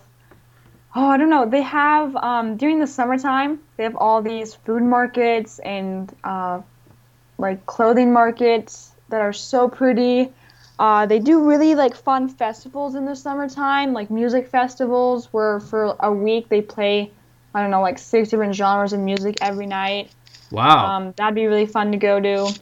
Oh, 0.95 1.09
I 1.09 1.19
don't 1.19 1.31
know. 1.31 1.47
They 1.47 1.63
have 1.63 2.17
um, 2.17 2.57
during 2.57 2.81
the 2.81 2.87
summertime, 2.87 3.61
they 3.77 3.85
have 3.85 3.97
all 3.97 4.23
these 4.23 4.55
food 4.55 4.83
markets 4.83 5.59
and 5.59 6.13
uh, 6.25 6.63
like 7.39 7.67
clothing 7.67 8.13
markets 8.13 8.93
that 9.09 9.21
are 9.21 9.33
so 9.33 9.69
pretty. 9.69 10.33
Uh, 10.79 11.07
they 11.07 11.19
do 11.19 11.45
really 11.49 11.75
like 11.75 11.95
fun 11.95 12.29
festivals 12.29 12.95
in 12.95 13.05
the 13.07 13.17
summertime, 13.17 13.93
like 13.93 14.11
music 14.11 14.49
festivals, 14.49 15.33
where 15.33 15.61
for 15.61 15.97
a 16.01 16.13
week 16.13 16.49
they 16.49 16.61
play, 16.61 17.11
I 17.55 17.63
don't 17.63 17.71
know, 17.71 17.81
like 17.81 17.99
six 17.99 18.29
different 18.29 18.55
genres 18.55 18.93
of 18.93 19.01
music 19.01 19.37
every 19.41 19.67
night. 19.67 20.11
Wow, 20.51 20.87
Um, 20.87 21.15
that'd 21.17 21.35
be 21.35 21.47
really 21.47 21.67
fun 21.67 21.93
to 21.93 21.99
go 21.99 22.21
to. 22.21 22.53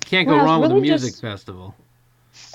can't 0.00 0.28
go 0.28 0.36
it's 0.36 0.44
wrong 0.44 0.60
with 0.62 0.70
a 0.72 0.74
music 0.76 1.10
just- 1.12 1.20
festival. 1.20 1.74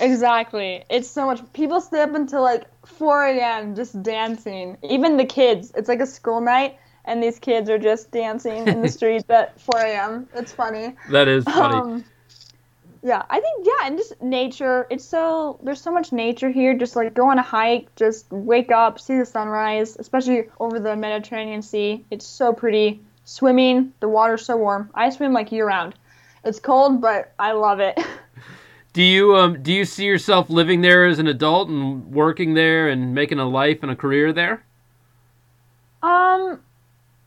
Exactly. 0.00 0.84
It's 0.90 1.08
so 1.08 1.26
much. 1.26 1.40
People 1.52 1.80
stay 1.80 2.00
up 2.02 2.14
until 2.14 2.42
like 2.42 2.64
4 2.86 3.26
a.m. 3.26 3.74
just 3.74 4.00
dancing. 4.02 4.76
Even 4.88 5.16
the 5.16 5.24
kids. 5.24 5.72
It's 5.76 5.88
like 5.88 6.00
a 6.00 6.06
school 6.06 6.40
night, 6.40 6.78
and 7.04 7.22
these 7.22 7.38
kids 7.38 7.68
are 7.70 7.78
just 7.78 8.10
dancing 8.10 8.66
in 8.68 8.80
the 8.82 8.88
streets 8.98 9.28
at 9.28 9.60
4 9.60 9.80
a.m. 9.80 10.28
It's 10.34 10.52
funny. 10.52 10.94
That 11.10 11.28
is 11.28 11.44
funny. 11.44 11.76
Um, 11.76 12.04
yeah, 13.02 13.22
I 13.30 13.40
think 13.40 13.66
yeah, 13.66 13.86
and 13.86 13.98
just 13.98 14.20
nature. 14.20 14.86
It's 14.90 15.04
so 15.04 15.58
there's 15.62 15.80
so 15.80 15.92
much 15.92 16.12
nature 16.12 16.50
here. 16.50 16.74
Just 16.74 16.96
like 16.96 17.14
go 17.14 17.30
on 17.30 17.38
a 17.38 17.42
hike, 17.42 17.94
just 17.96 18.30
wake 18.30 18.70
up, 18.70 18.98
see 18.98 19.18
the 19.18 19.26
sunrise, 19.26 19.96
especially 19.98 20.48
over 20.58 20.80
the 20.80 20.96
Mediterranean 20.96 21.62
Sea. 21.62 22.04
It's 22.10 22.26
so 22.26 22.52
pretty. 22.52 23.00
Swimming, 23.24 23.92
the 24.00 24.08
water's 24.08 24.46
so 24.46 24.56
warm. 24.56 24.90
I 24.94 25.10
swim 25.10 25.34
like 25.34 25.52
year 25.52 25.66
round. 25.66 25.94
It's 26.44 26.58
cold, 26.58 27.02
but 27.02 27.34
I 27.38 27.52
love 27.52 27.78
it. 27.78 27.98
Do 28.94 29.02
you 29.02 29.36
um 29.36 29.62
do 29.62 29.72
you 29.72 29.84
see 29.84 30.06
yourself 30.06 30.50
living 30.50 30.80
there 30.80 31.06
as 31.06 31.18
an 31.18 31.28
adult 31.28 31.68
and 31.68 32.10
working 32.10 32.54
there 32.54 32.88
and 32.88 33.14
making 33.14 33.38
a 33.38 33.48
life 33.48 33.78
and 33.82 33.92
a 33.92 33.96
career 33.96 34.32
there? 34.32 34.64
Um, 36.02 36.60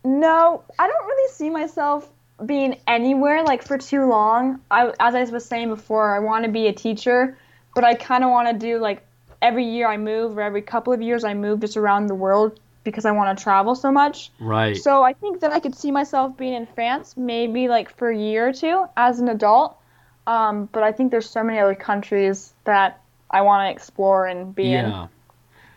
no, 0.03 0.63
I 0.79 0.87
don't 0.87 1.05
really 1.05 1.31
see 1.31 1.49
myself 1.49 2.09
being 2.45 2.79
anywhere 2.87 3.43
like 3.43 3.63
for 3.63 3.77
too 3.77 4.05
long. 4.05 4.59
I, 4.69 4.93
as 4.99 5.15
I 5.15 5.23
was 5.25 5.45
saying 5.45 5.69
before, 5.69 6.15
I 6.15 6.19
want 6.19 6.45
to 6.45 6.51
be 6.51 6.67
a 6.67 6.73
teacher, 6.73 7.37
but 7.75 7.83
I 7.83 7.93
kind 7.93 8.23
of 8.23 8.29
want 8.29 8.47
to 8.47 8.53
do 8.53 8.79
like 8.79 9.05
every 9.41 9.65
year 9.65 9.87
I 9.87 9.97
move 9.97 10.37
or 10.37 10.41
every 10.41 10.61
couple 10.61 10.93
of 10.93 11.01
years 11.01 11.23
I 11.23 11.33
move 11.33 11.61
just 11.61 11.77
around 11.77 12.07
the 12.07 12.15
world 12.15 12.59
because 12.83 13.05
I 13.05 13.11
want 13.11 13.37
to 13.37 13.43
travel 13.43 13.75
so 13.75 13.91
much. 13.91 14.31
Right. 14.39 14.75
So 14.75 15.03
I 15.03 15.13
think 15.13 15.41
that 15.41 15.51
I 15.51 15.59
could 15.59 15.75
see 15.75 15.91
myself 15.91 16.35
being 16.37 16.53
in 16.53 16.65
France 16.65 17.15
maybe 17.15 17.67
like 17.67 17.95
for 17.95 18.09
a 18.09 18.17
year 18.17 18.49
or 18.49 18.53
two 18.53 18.85
as 18.97 19.19
an 19.19 19.29
adult. 19.29 19.77
Um, 20.27 20.69
but 20.71 20.83
I 20.83 20.91
think 20.91 21.11
there's 21.11 21.29
so 21.29 21.43
many 21.43 21.59
other 21.59 21.75
countries 21.75 22.53
that 22.63 23.01
I 23.29 23.41
want 23.41 23.67
to 23.67 23.71
explore 23.71 24.27
and 24.27 24.53
be 24.53 24.73
in. 24.73 24.89
yeah. 24.89 25.07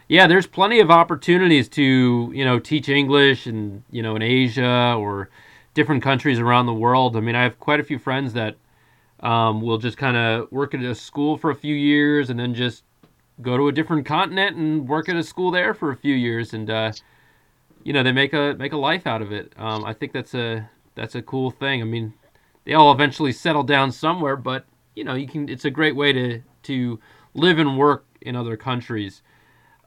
Yeah, 0.06 0.26
there's 0.26 0.46
plenty 0.46 0.80
of 0.80 0.90
opportunities 0.90 1.66
to, 1.70 2.30
you 2.34 2.44
know, 2.44 2.58
teach 2.58 2.90
English 2.90 3.46
and, 3.46 3.82
you 3.90 4.02
know, 4.02 4.14
in 4.16 4.20
Asia 4.20 4.94
or 4.98 5.30
different 5.74 6.02
countries 6.02 6.38
around 6.38 6.66
the 6.66 6.74
world. 6.74 7.16
I 7.16 7.20
mean, 7.20 7.34
I 7.34 7.42
have 7.42 7.58
quite 7.58 7.80
a 7.80 7.84
few 7.84 7.98
friends 7.98 8.32
that 8.34 8.56
um, 9.20 9.60
will 9.60 9.78
just 9.78 9.96
kind 9.96 10.16
of 10.16 10.50
work 10.52 10.74
at 10.74 10.82
a 10.82 10.94
school 10.94 11.36
for 11.36 11.50
a 11.50 11.54
few 11.54 11.74
years 11.74 12.30
and 12.30 12.38
then 12.38 12.54
just 12.54 12.84
go 13.42 13.56
to 13.56 13.68
a 13.68 13.72
different 13.72 14.06
continent 14.06 14.56
and 14.56 14.88
work 14.88 15.08
at 15.08 15.16
a 15.16 15.22
school 15.22 15.50
there 15.50 15.74
for 15.74 15.90
a 15.90 15.96
few 15.96 16.14
years 16.14 16.54
and 16.54 16.70
uh, 16.70 16.92
you 17.82 17.92
know 17.92 18.02
they 18.02 18.12
make 18.12 18.32
a 18.32 18.54
make 18.58 18.72
a 18.72 18.76
life 18.76 19.06
out 19.06 19.22
of 19.22 19.32
it. 19.32 19.52
Um, 19.58 19.84
I 19.84 19.92
think 19.92 20.12
that's 20.12 20.34
a 20.34 20.68
that's 20.94 21.14
a 21.14 21.22
cool 21.22 21.50
thing. 21.50 21.82
I 21.82 21.84
mean, 21.84 22.14
they 22.64 22.74
all 22.74 22.92
eventually 22.92 23.32
settle 23.32 23.62
down 23.62 23.92
somewhere, 23.92 24.36
but 24.36 24.66
you 24.94 25.04
know 25.04 25.14
you 25.14 25.28
can. 25.28 25.48
It's 25.48 25.64
a 25.64 25.70
great 25.70 25.96
way 25.96 26.12
to 26.12 26.42
to 26.64 27.00
live 27.34 27.58
and 27.58 27.78
work 27.78 28.06
in 28.20 28.36
other 28.36 28.56
countries. 28.56 29.22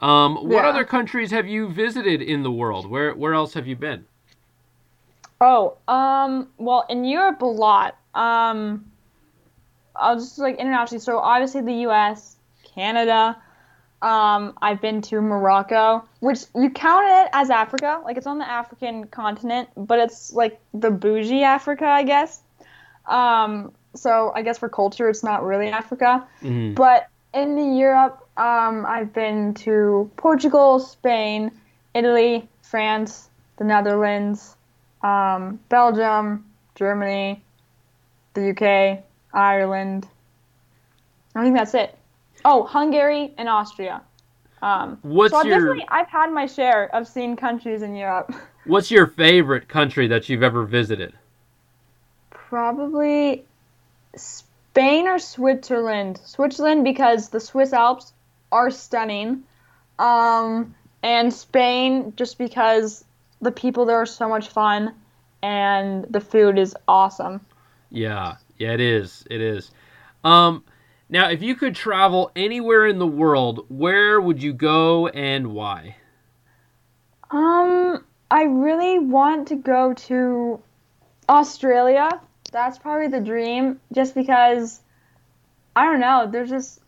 Um, 0.01 0.35
what 0.37 0.63
Yeah. 0.63 0.69
other 0.69 0.85
countries 0.85 1.31
have 1.31 1.47
you 1.47 1.69
visited 1.69 2.21
in 2.21 2.43
the 2.43 2.51
world? 2.51 2.89
Where 2.89 3.15
where 3.15 3.33
else 3.33 3.53
have 3.55 3.67
you 3.67 3.75
been? 3.75 4.05
Oh, 5.39 5.77
um, 5.87 6.49
well, 6.57 6.85
in 6.89 7.05
Europe 7.05 7.41
a 7.41 7.45
lot. 7.45 7.97
Um, 8.13 8.91
I'll 9.95 10.15
just 10.15 10.37
like 10.39 10.57
internationally. 10.57 11.01
So 11.01 11.19
obviously 11.19 11.61
the 11.61 11.73
U.S., 11.81 12.37
Canada. 12.75 13.37
Um, 14.01 14.53
I've 14.61 14.79
been 14.79 15.01
to 15.03 15.21
Morocco, 15.21 16.05
which 16.19 16.41
you 16.55 16.69
count 16.69 17.05
it 17.07 17.29
as 17.33 17.49
Africa. 17.49 17.99
Like 18.03 18.17
it's 18.17 18.27
on 18.27 18.37
the 18.37 18.47
African 18.47 19.05
continent, 19.07 19.69
but 19.75 19.97
it's 19.97 20.33
like 20.33 20.59
the 20.73 20.91
bougie 20.91 21.43
Africa, 21.43 21.85
I 21.85 22.03
guess. 22.03 22.41
Um, 23.07 23.71
so 23.95 24.31
I 24.35 24.43
guess 24.43 24.59
for 24.59 24.69
culture, 24.69 25.09
it's 25.09 25.23
not 25.23 25.43
really 25.43 25.69
Africa. 25.69 26.27
Mhm. 26.43 26.75
But 26.75 27.07
in 27.33 27.55
the 27.55 27.79
Europe, 27.79 28.27
um, 28.37 28.85
I've 28.85 29.13
been 29.13 29.55
to 29.55 30.11
Portugal, 30.17 30.79
Spain, 30.79 31.51
Italy, 31.95 32.47
France, 32.61 33.29
the 33.57 33.63
Netherlands, 33.63 34.56
um, 35.07 35.59
Belgium, 35.69 36.45
Germany, 36.75 37.41
the 38.33 38.49
UK, 38.49 39.03
Ireland. 39.33 40.07
I 41.33 41.43
think 41.43 41.55
that's 41.55 41.73
it. 41.73 41.97
Oh, 42.43 42.63
Hungary 42.63 43.33
and 43.37 43.47
Austria. 43.47 44.01
Um, 44.61 44.97
What's 45.03 45.31
so 45.31 45.39
I've 45.39 45.45
your 45.45 45.59
definitely 45.59 45.85
I've 45.89 46.07
had 46.07 46.31
my 46.33 46.45
share 46.45 46.93
of 46.93 47.07
seeing 47.07 47.35
countries 47.35 47.83
in 47.83 47.95
Europe. 47.95 48.33
What's 48.65 48.91
your 48.91 49.07
favorite 49.07 49.69
country 49.69 50.07
that 50.07 50.27
you've 50.27 50.43
ever 50.43 50.65
visited? 50.65 51.13
Probably 52.29 53.45
Spain 54.15 55.07
or 55.07 55.19
Switzerland. 55.19 56.19
Switzerland 56.25 56.83
because 56.83 57.29
the 57.29 57.39
Swiss 57.39 57.71
Alps 57.71 58.11
are 58.51 58.71
stunning. 58.71 59.43
Um, 59.99 60.75
and 61.03 61.33
Spain 61.33 62.13
just 62.17 62.37
because 62.37 63.05
the 63.41 63.51
people 63.51 63.85
there 63.85 63.97
are 63.97 64.05
so 64.05 64.27
much 64.27 64.49
fun 64.49 64.93
and 65.41 66.05
the 66.09 66.19
food 66.21 66.57
is 66.57 66.75
awesome. 66.87 67.45
Yeah, 67.89 68.37
yeah, 68.57 68.73
it 68.73 68.81
is. 68.81 69.25
It 69.29 69.41
is. 69.41 69.71
Um, 70.23 70.63
now, 71.09 71.29
if 71.29 71.41
you 71.41 71.55
could 71.55 71.75
travel 71.75 72.31
anywhere 72.35 72.85
in 72.85 72.99
the 72.99 73.07
world, 73.07 73.65
where 73.69 74.19
would 74.19 74.41
you 74.41 74.53
go 74.53 75.07
and 75.07 75.53
why? 75.53 75.95
Um, 77.31 78.03
I 78.29 78.43
really 78.43 78.99
want 78.99 79.47
to 79.49 79.55
go 79.55 79.93
to 79.93 80.61
Australia. 81.29 82.09
That's 82.51 82.77
probably 82.77 83.07
the 83.07 83.21
dream, 83.21 83.79
just 83.93 84.15
because 84.15 84.81
I 85.75 85.85
don't 85.85 85.99
know. 85.99 86.27
There's 86.29 86.49
just 86.49 86.81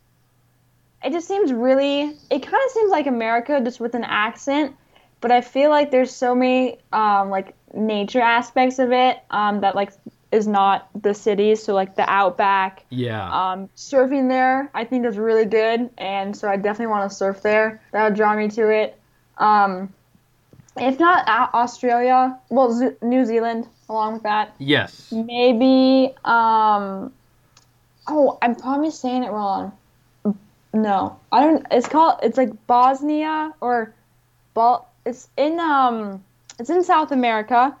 it 1.02 1.12
just 1.12 1.26
seems 1.26 1.52
really. 1.52 2.16
It 2.30 2.42
kind 2.42 2.62
of 2.66 2.70
seems 2.72 2.90
like 2.90 3.06
America, 3.06 3.60
just 3.62 3.80
with 3.80 3.94
an 3.94 4.04
accent. 4.04 4.76
But 5.20 5.30
I 5.30 5.40
feel 5.40 5.70
like 5.70 5.90
there's 5.90 6.10
so 6.14 6.34
many 6.34 6.78
um, 6.92 7.30
like 7.30 7.54
nature 7.74 8.20
aspects 8.20 8.78
of 8.78 8.92
it 8.92 9.18
um, 9.30 9.60
that 9.60 9.74
like 9.74 9.92
is 10.32 10.46
not 10.46 10.88
the 11.00 11.12
cities. 11.12 11.62
So 11.62 11.74
like 11.74 11.94
the 11.96 12.08
outback. 12.08 12.84
Yeah. 12.90 13.28
Um, 13.52 13.68
surfing 13.76 14.28
there, 14.28 14.70
I 14.74 14.84
think 14.84 15.04
is 15.04 15.18
really 15.18 15.44
good, 15.44 15.90
and 15.98 16.36
so 16.36 16.48
I 16.48 16.56
definitely 16.56 16.86
want 16.86 17.10
to 17.10 17.16
surf 17.16 17.42
there. 17.42 17.82
That 17.92 18.04
would 18.04 18.14
draw 18.14 18.34
me 18.34 18.48
to 18.48 18.70
it. 18.70 18.98
Um, 19.38 19.92
if 20.76 20.98
not 21.00 21.26
Australia, 21.52 22.38
well, 22.48 22.72
Z- 22.72 22.96
New 23.02 23.24
Zealand, 23.24 23.66
along 23.88 24.14
with 24.14 24.22
that. 24.22 24.54
yes. 24.58 25.10
Maybe. 25.12 26.14
Um, 26.24 27.12
oh, 28.06 28.38
I'm 28.40 28.54
probably 28.54 28.90
saying 28.90 29.24
it 29.24 29.30
wrong. 29.30 29.72
No, 30.72 31.18
I 31.32 31.40
don't. 31.40 31.66
It's 31.72 31.88
called. 31.88 32.20
It's 32.22 32.36
like 32.38 32.66
Bosnia 32.68 33.52
or, 33.60 33.92
Bol. 34.54 34.86
It's 35.04 35.28
in 35.36 35.58
um. 35.60 36.22
It's 36.58 36.70
in 36.70 36.84
South 36.84 37.10
America. 37.12 37.74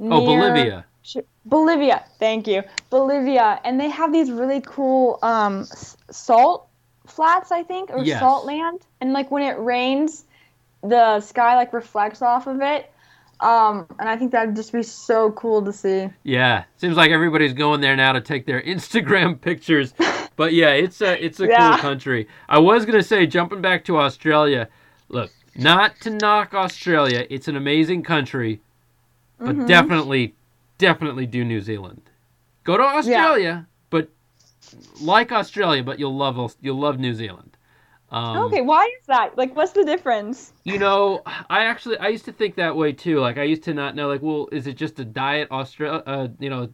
Oh, 0.00 0.08
Bolivia. 0.24 0.84
Sh- 1.02 1.16
Bolivia. 1.46 2.04
Thank 2.18 2.46
you, 2.46 2.62
Bolivia, 2.90 3.60
and 3.64 3.80
they 3.80 3.88
have 3.88 4.12
these 4.12 4.30
really 4.30 4.60
cool 4.60 5.18
um 5.22 5.60
s- 5.62 5.96
salt 6.10 6.68
flats, 7.06 7.50
I 7.50 7.62
think, 7.64 7.90
or 7.90 8.04
Yes. 8.04 8.20
salt 8.20 8.46
land, 8.46 8.80
and 9.00 9.12
like 9.12 9.30
when 9.30 9.42
it 9.42 9.58
rains, 9.58 10.24
the 10.82 11.20
sky 11.20 11.56
like 11.56 11.72
reflects 11.72 12.22
off 12.22 12.46
of 12.46 12.60
it. 12.62 12.90
Um, 13.40 13.86
and 13.98 14.06
I 14.08 14.16
think 14.18 14.32
that'd 14.32 14.54
just 14.54 14.70
be 14.70 14.82
so 14.82 15.32
cool 15.32 15.64
to 15.64 15.72
see. 15.72 16.10
Yeah. 16.24 16.64
Seems 16.76 16.98
like 16.98 17.10
everybody's 17.10 17.54
going 17.54 17.80
there 17.80 17.96
now 17.96 18.12
to 18.12 18.20
take 18.20 18.44
their 18.44 18.60
Instagram 18.74 19.40
pictures. 19.40 19.94
But 20.36 20.52
yeah, 20.52 20.70
it's 20.70 21.00
a 21.00 21.22
it's 21.24 21.40
a 21.40 21.46
Yeah. 21.48 21.70
cool 21.72 21.78
country. 21.78 22.28
I 22.48 22.58
was 22.58 22.84
gonna 22.86 23.02
say, 23.02 23.26
jumping 23.26 23.60
back 23.60 23.84
to 23.86 23.98
Australia. 23.98 24.68
Look, 25.08 25.30
not 25.56 26.00
to 26.00 26.10
knock 26.10 26.54
Australia, 26.54 27.26
it's 27.30 27.48
an 27.48 27.56
amazing 27.56 28.02
country, 28.02 28.60
but 29.38 29.56
Mhm. 29.56 29.66
definitely, 29.66 30.34
definitely 30.78 31.26
do 31.26 31.44
New 31.44 31.60
Zealand. 31.60 32.02
Go 32.64 32.76
to 32.76 32.82
Australia, 32.82 33.66
but 33.90 34.08
like 35.00 35.32
Australia, 35.32 35.82
but 35.82 35.98
you'll 35.98 36.16
love 36.16 36.56
you'll 36.60 36.78
love 36.78 36.98
New 36.98 37.14
Zealand. 37.14 37.56
Um, 38.10 38.44
Okay, 38.46 38.60
why 38.60 38.84
is 38.84 39.06
that? 39.06 39.38
Like, 39.38 39.54
what's 39.56 39.72
the 39.72 39.84
difference? 39.84 40.52
You 40.64 40.78
know, 40.78 41.22
I 41.48 41.64
actually 41.64 41.98
I 41.98 42.08
used 42.08 42.24
to 42.26 42.32
think 42.32 42.56
that 42.56 42.76
way 42.76 42.92
too. 42.92 43.20
Like 43.20 43.38
I 43.38 43.44
used 43.44 43.62
to 43.64 43.74
not 43.74 43.94
know 43.94 44.08
like, 44.08 44.22
well, 44.22 44.48
is 44.52 44.66
it 44.66 44.76
just 44.76 44.98
a 45.00 45.04
diet 45.04 45.50
Australia? 45.50 46.02
Uh, 46.06 46.28
you 46.38 46.50
know, 46.50 46.68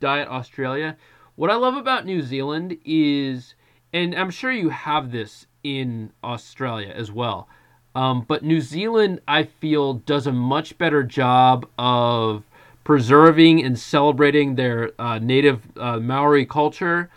diet 0.00 0.28
Australia. 0.28 0.96
What 1.34 1.50
I 1.50 1.54
love 1.56 1.76
about 1.76 2.06
New 2.06 2.22
Zealand 2.22 2.78
is, 2.84 3.54
and 3.92 4.14
I'm 4.14 4.30
sure 4.30 4.50
you 4.52 4.70
have 4.70 5.12
this 5.12 5.46
in 5.62 6.12
Australia 6.24 6.92
as 6.94 7.10
well. 7.12 7.48
Um, 7.96 8.26
but 8.28 8.44
New 8.44 8.60
Zealand, 8.60 9.22
I 9.26 9.44
feel, 9.44 9.94
does 9.94 10.26
a 10.26 10.32
much 10.32 10.76
better 10.76 11.02
job 11.02 11.66
of 11.78 12.42
preserving 12.84 13.64
and 13.64 13.78
celebrating 13.78 14.54
their 14.54 14.92
uh, 15.00 15.18
native 15.18 15.62
uh, 15.78 15.98
Maori 15.98 16.44
culture. 16.44 17.08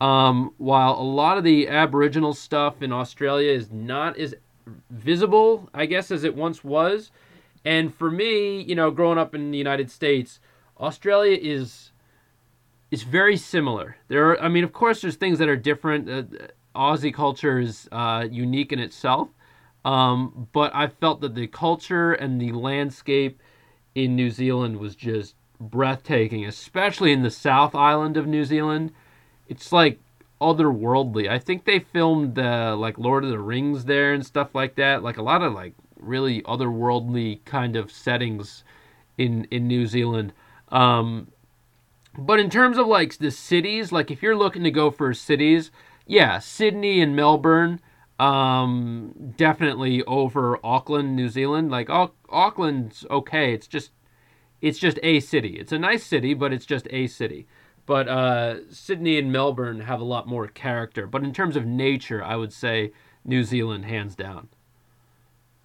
Um, 0.00 0.54
while 0.56 0.92
a 0.92 1.02
lot 1.02 1.36
of 1.36 1.42
the 1.42 1.68
Aboriginal 1.68 2.32
stuff 2.32 2.80
in 2.80 2.92
Australia 2.92 3.50
is 3.50 3.72
not 3.72 4.16
as 4.18 4.36
visible, 4.88 5.68
I 5.74 5.86
guess, 5.86 6.12
as 6.12 6.22
it 6.22 6.36
once 6.36 6.62
was. 6.62 7.10
And 7.64 7.92
for 7.92 8.08
me, 8.08 8.62
you 8.62 8.76
know, 8.76 8.92
growing 8.92 9.18
up 9.18 9.34
in 9.34 9.50
the 9.50 9.58
United 9.58 9.90
States, 9.90 10.38
Australia 10.78 11.36
is 11.42 11.90
is 12.92 13.02
very 13.02 13.36
similar. 13.36 13.96
There, 14.06 14.30
are, 14.30 14.40
I 14.40 14.48
mean, 14.48 14.64
of 14.64 14.72
course, 14.72 15.00
there's 15.00 15.16
things 15.16 15.38
that 15.40 15.48
are 15.48 15.56
different. 15.56 16.08
Uh, 16.08 16.22
Aussie 16.74 17.12
culture 17.12 17.58
is 17.58 17.88
uh, 17.90 18.28
unique 18.30 18.72
in 18.72 18.78
itself, 18.78 19.28
um, 19.84 20.48
but 20.52 20.74
I 20.74 20.88
felt 20.88 21.20
that 21.20 21.34
the 21.34 21.46
culture 21.46 22.12
and 22.12 22.40
the 22.40 22.52
landscape 22.52 23.40
in 23.94 24.16
New 24.16 24.30
Zealand 24.30 24.78
was 24.78 24.94
just 24.94 25.34
breathtaking, 25.58 26.44
especially 26.46 27.12
in 27.12 27.22
the 27.22 27.30
South 27.30 27.74
Island 27.74 28.16
of 28.16 28.26
New 28.26 28.44
Zealand. 28.44 28.92
It's 29.48 29.72
like 29.72 29.98
otherworldly. 30.40 31.28
I 31.28 31.38
think 31.38 31.64
they 31.64 31.80
filmed 31.80 32.38
uh, 32.38 32.76
like 32.76 32.98
Lord 32.98 33.24
of 33.24 33.30
the 33.30 33.38
Rings 33.38 33.84
there 33.84 34.12
and 34.14 34.24
stuff 34.24 34.54
like 34.54 34.76
that. 34.76 35.02
Like 35.02 35.18
a 35.18 35.22
lot 35.22 35.42
of 35.42 35.52
like 35.52 35.74
really 35.98 36.42
otherworldly 36.42 37.44
kind 37.44 37.76
of 37.76 37.90
settings 37.90 38.64
in 39.18 39.46
in 39.50 39.66
New 39.66 39.86
Zealand. 39.86 40.32
Um, 40.70 41.28
but 42.16 42.40
in 42.40 42.50
terms 42.50 42.78
of 42.78 42.86
like 42.86 43.18
the 43.18 43.30
cities, 43.30 43.92
like 43.92 44.10
if 44.10 44.22
you're 44.22 44.36
looking 44.36 44.64
to 44.64 44.70
go 44.70 44.90
for 44.90 45.12
cities, 45.14 45.70
yeah, 46.06 46.38
Sydney 46.38 47.00
and 47.00 47.14
Melbourne, 47.14 47.80
um, 48.20 49.32
definitely 49.36 50.02
over 50.04 50.58
Auckland, 50.64 51.16
New 51.16 51.28
Zealand. 51.28 51.70
Like 51.70 51.88
Au- 51.88 52.12
Auckland's 52.28 53.06
okay. 53.10 53.54
It's 53.54 53.66
just 53.66 53.92
it's 54.60 54.78
just 54.78 54.98
a 55.02 55.20
city. 55.20 55.56
It's 55.58 55.72
a 55.72 55.78
nice 55.78 56.04
city, 56.04 56.34
but 56.34 56.52
it's 56.52 56.66
just 56.66 56.86
a 56.90 57.06
city. 57.06 57.46
But 57.86 58.08
uh, 58.08 58.70
Sydney 58.70 59.18
and 59.18 59.32
Melbourne 59.32 59.80
have 59.80 60.00
a 60.00 60.04
lot 60.04 60.28
more 60.28 60.46
character. 60.46 61.06
But 61.06 61.24
in 61.24 61.32
terms 61.32 61.56
of 61.56 61.64
nature, 61.66 62.22
I 62.22 62.36
would 62.36 62.52
say 62.52 62.92
New 63.24 63.42
Zealand 63.42 63.86
hands 63.86 64.14
down. 64.14 64.48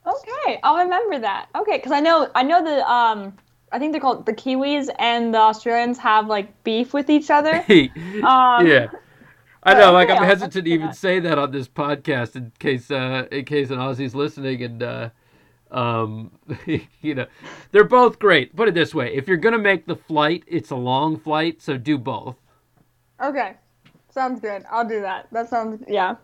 Okay, 0.08 0.60
I'll 0.64 0.78
remember 0.78 1.20
that. 1.20 1.49
Okay, 1.56 1.78
because 1.78 1.91
I 1.91 1.99
know 1.99 2.30
I 2.34 2.43
know 2.43 2.64
the 2.64 2.89
um 2.89 3.34
I 3.72 3.80
think 3.80 3.91
they're 3.91 4.01
called 4.01 4.26
the 4.26 4.34
Kiwis 4.34 4.89
and 4.97 5.34
the 5.34 5.39
Australians 5.39 5.97
have 5.97 6.28
like 6.28 6.64
beef 6.64 6.93
with 6.93 7.10
each 7.10 7.30
other. 7.30 7.64
Um, 8.24 8.66
yeah. 8.66 8.88
I 9.66 9.74
know, 9.74 9.91
like 9.91 10.09
okay, 10.09 10.18
I'm 10.18 10.24
hesitant 10.24 10.66
to 10.66 10.72
even 10.72 10.88
that. 10.88 10.95
say 10.95 11.20
that 11.20 11.38
on 11.38 11.51
this 11.51 11.68
podcast 11.68 12.36
in 12.36 12.51
case 12.59 12.91
uh 12.91 13.28
in 13.32 13.45
case 13.45 13.70
an 13.72 13.80
Aussie's 13.80 14.13
listening 14.16 14.61
and 14.63 14.84
uh 14.84 15.09
um 15.72 16.32
you 17.01 17.16
know 17.16 17.26
they're 17.72 17.84
both 17.84 18.20
great. 18.20 18.55
Put 18.55 18.68
it 18.68 18.76
this 18.76 18.93
way, 18.93 19.13
if 19.13 19.28
you're 19.28 19.38
gonna 19.38 19.57
make 19.57 19.88
the 19.88 19.95
flight, 19.95 20.43
it's 20.47 20.70
a 20.72 20.76
long 20.76 21.18
flight, 21.18 21.61
so 21.61 21.78
do 21.78 21.97
both. 21.97 22.36
Okay, 23.22 23.55
sounds 24.09 24.39
good. 24.39 24.63
I'll 24.70 24.88
do 24.88 25.01
that. 25.01 25.28
That 25.32 25.49
sounds 25.49 25.84
yeah. 25.88 26.16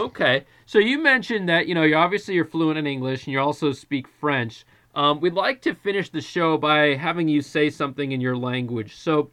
Okay. 0.00 0.44
So 0.64 0.78
you 0.78 0.98
mentioned 0.98 1.48
that, 1.48 1.66
you 1.66 1.74
know, 1.74 1.82
you 1.82 1.96
obviously 1.96 2.34
you're 2.34 2.44
fluent 2.44 2.78
in 2.78 2.86
English 2.86 3.26
and 3.26 3.32
you 3.32 3.40
also 3.40 3.72
speak 3.72 4.08
French. 4.08 4.64
Um, 4.94 5.20
we'd 5.20 5.34
like 5.34 5.60
to 5.62 5.74
finish 5.74 6.08
the 6.10 6.20
show 6.20 6.56
by 6.56 6.94
having 6.94 7.28
you 7.28 7.42
say 7.42 7.70
something 7.70 8.12
in 8.12 8.20
your 8.20 8.36
language. 8.36 8.96
So 8.96 9.30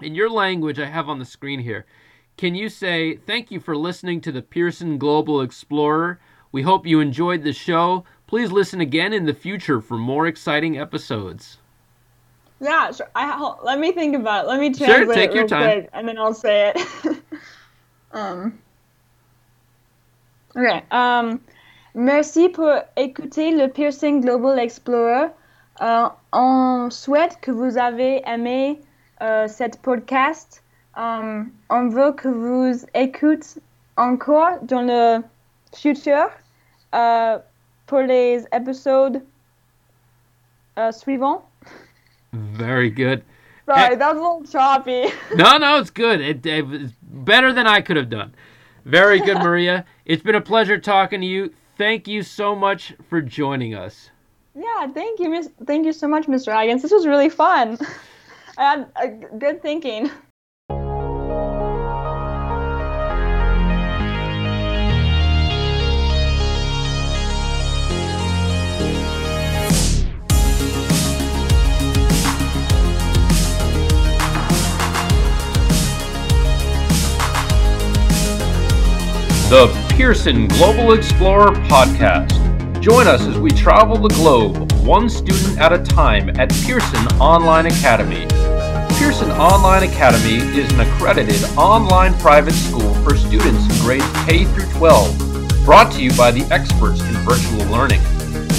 in 0.00 0.14
your 0.14 0.30
language 0.30 0.78
I 0.78 0.86
have 0.86 1.08
on 1.08 1.18
the 1.18 1.24
screen 1.24 1.60
here. 1.60 1.86
Can 2.36 2.54
you 2.54 2.68
say 2.68 3.16
thank 3.16 3.50
you 3.50 3.60
for 3.60 3.76
listening 3.76 4.20
to 4.22 4.32
the 4.32 4.42
Pearson 4.42 4.98
Global 4.98 5.40
Explorer? 5.40 6.18
We 6.52 6.62
hope 6.62 6.86
you 6.86 7.00
enjoyed 7.00 7.42
the 7.42 7.52
show. 7.52 8.04
Please 8.26 8.50
listen 8.52 8.80
again 8.80 9.12
in 9.12 9.26
the 9.26 9.34
future 9.34 9.80
for 9.80 9.96
more 9.96 10.26
exciting 10.26 10.78
episodes. 10.78 11.58
Yeah, 12.60 12.92
sure. 12.92 13.08
I 13.14 13.54
let 13.62 13.78
me 13.78 13.92
think 13.92 14.16
about 14.16 14.44
it. 14.44 14.48
Let 14.48 14.60
me 14.60 14.72
Sure, 14.72 15.06
take 15.12 15.32
your 15.34 15.42
real 15.42 15.48
time. 15.48 15.80
quick, 15.80 15.90
and 15.92 16.08
then 16.08 16.18
I'll 16.18 16.34
say 16.34 16.72
it. 16.74 17.22
um. 18.12 18.58
Okay. 20.56 20.82
Um. 20.90 21.40
Merci 21.94 22.48
pour 22.48 22.82
écouter 22.96 23.52
le 23.56 23.68
Pearson 23.68 24.20
Global 24.20 24.58
Explorer. 24.58 25.30
Euh, 25.80 26.08
on 26.32 26.90
souhaite 26.90 27.40
que 27.40 27.52
vous 27.52 27.76
avez 27.78 28.22
aimé 28.26 28.80
euh, 29.20 29.46
cette 29.46 29.80
podcast. 29.82 30.63
Um, 30.96 31.52
on 31.70 31.88
veut 31.90 32.12
que 32.12 32.28
vous 32.28 32.84
écoutez 32.94 33.60
encore 33.96 34.58
dans 34.62 34.82
le 34.82 35.22
futur. 35.72 36.30
Euh, 36.94 37.38
pour 37.86 38.02
les 38.02 38.46
épisodes 38.52 39.22
uh, 40.76 40.92
suivants. 40.92 41.42
Very 42.32 42.90
good. 42.90 43.22
Sorry, 43.66 43.96
that 43.96 44.14
was 44.14 44.18
a 44.18 44.20
little 44.20 44.44
choppy. 44.44 45.06
No, 45.34 45.56
no, 45.56 45.78
it's 45.78 45.90
good. 45.90 46.20
It, 46.20 46.44
it 46.44 46.66
was 46.66 46.92
better 47.02 47.52
than 47.52 47.66
I 47.66 47.80
could 47.80 47.96
have 47.96 48.10
done. 48.10 48.34
Very 48.84 49.20
good, 49.20 49.38
Maria. 49.38 49.84
It's 50.04 50.22
been 50.22 50.34
a 50.34 50.40
pleasure 50.40 50.78
talking 50.78 51.22
to 51.22 51.26
you. 51.26 51.54
Thank 51.78 52.06
you 52.06 52.22
so 52.22 52.54
much 52.54 52.92
for 53.08 53.22
joining 53.22 53.74
us. 53.74 54.10
Yeah, 54.54 54.86
thank 54.92 55.18
you, 55.18 55.30
Miss. 55.30 55.48
Thank 55.66 55.86
you 55.86 55.94
so 55.94 56.06
much, 56.06 56.26
Mr. 56.26 56.52
Higgins. 56.54 56.82
This 56.82 56.92
was 56.92 57.06
really 57.06 57.30
fun. 57.30 57.78
I 58.58 58.62
had 58.62 58.86
a 58.96 59.08
good 59.38 59.62
thinking. 59.62 60.10
The 79.54 79.68
Pearson 79.90 80.48
Global 80.48 80.94
Explorer 80.94 81.52
Podcast. 81.68 82.82
Join 82.82 83.06
us 83.06 83.20
as 83.20 83.38
we 83.38 83.50
travel 83.50 83.96
the 83.96 84.08
globe, 84.08 84.72
one 84.82 85.08
student 85.08 85.60
at 85.60 85.72
a 85.72 85.78
time, 85.78 86.28
at 86.40 86.50
Pearson 86.64 87.06
Online 87.20 87.66
Academy. 87.66 88.26
Pearson 88.98 89.30
Online 89.30 89.84
Academy 89.84 90.38
is 90.58 90.68
an 90.72 90.80
accredited 90.80 91.40
online 91.56 92.14
private 92.14 92.54
school 92.54 92.92
for 93.04 93.16
students 93.16 93.62
in 93.70 93.84
grades 93.84 94.04
K 94.26 94.44
through 94.44 94.68
12, 94.72 95.64
brought 95.64 95.92
to 95.92 96.02
you 96.02 96.10
by 96.16 96.32
the 96.32 96.42
experts 96.52 97.00
in 97.02 97.14
virtual 97.18 97.64
learning. 97.70 98.00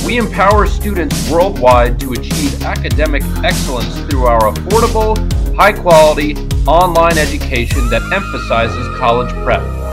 We 0.06 0.16
empower 0.18 0.66
students 0.66 1.30
worldwide 1.30 2.00
to 2.00 2.14
achieve 2.14 2.64
academic 2.64 3.24
excellence 3.44 4.00
through 4.10 4.28
our 4.28 4.50
affordable, 4.50 5.18
high 5.58 5.74
quality 5.74 6.38
online 6.66 7.18
education 7.18 7.90
that 7.90 8.02
emphasizes 8.14 8.98
college 8.98 9.34
prep. 9.44 9.85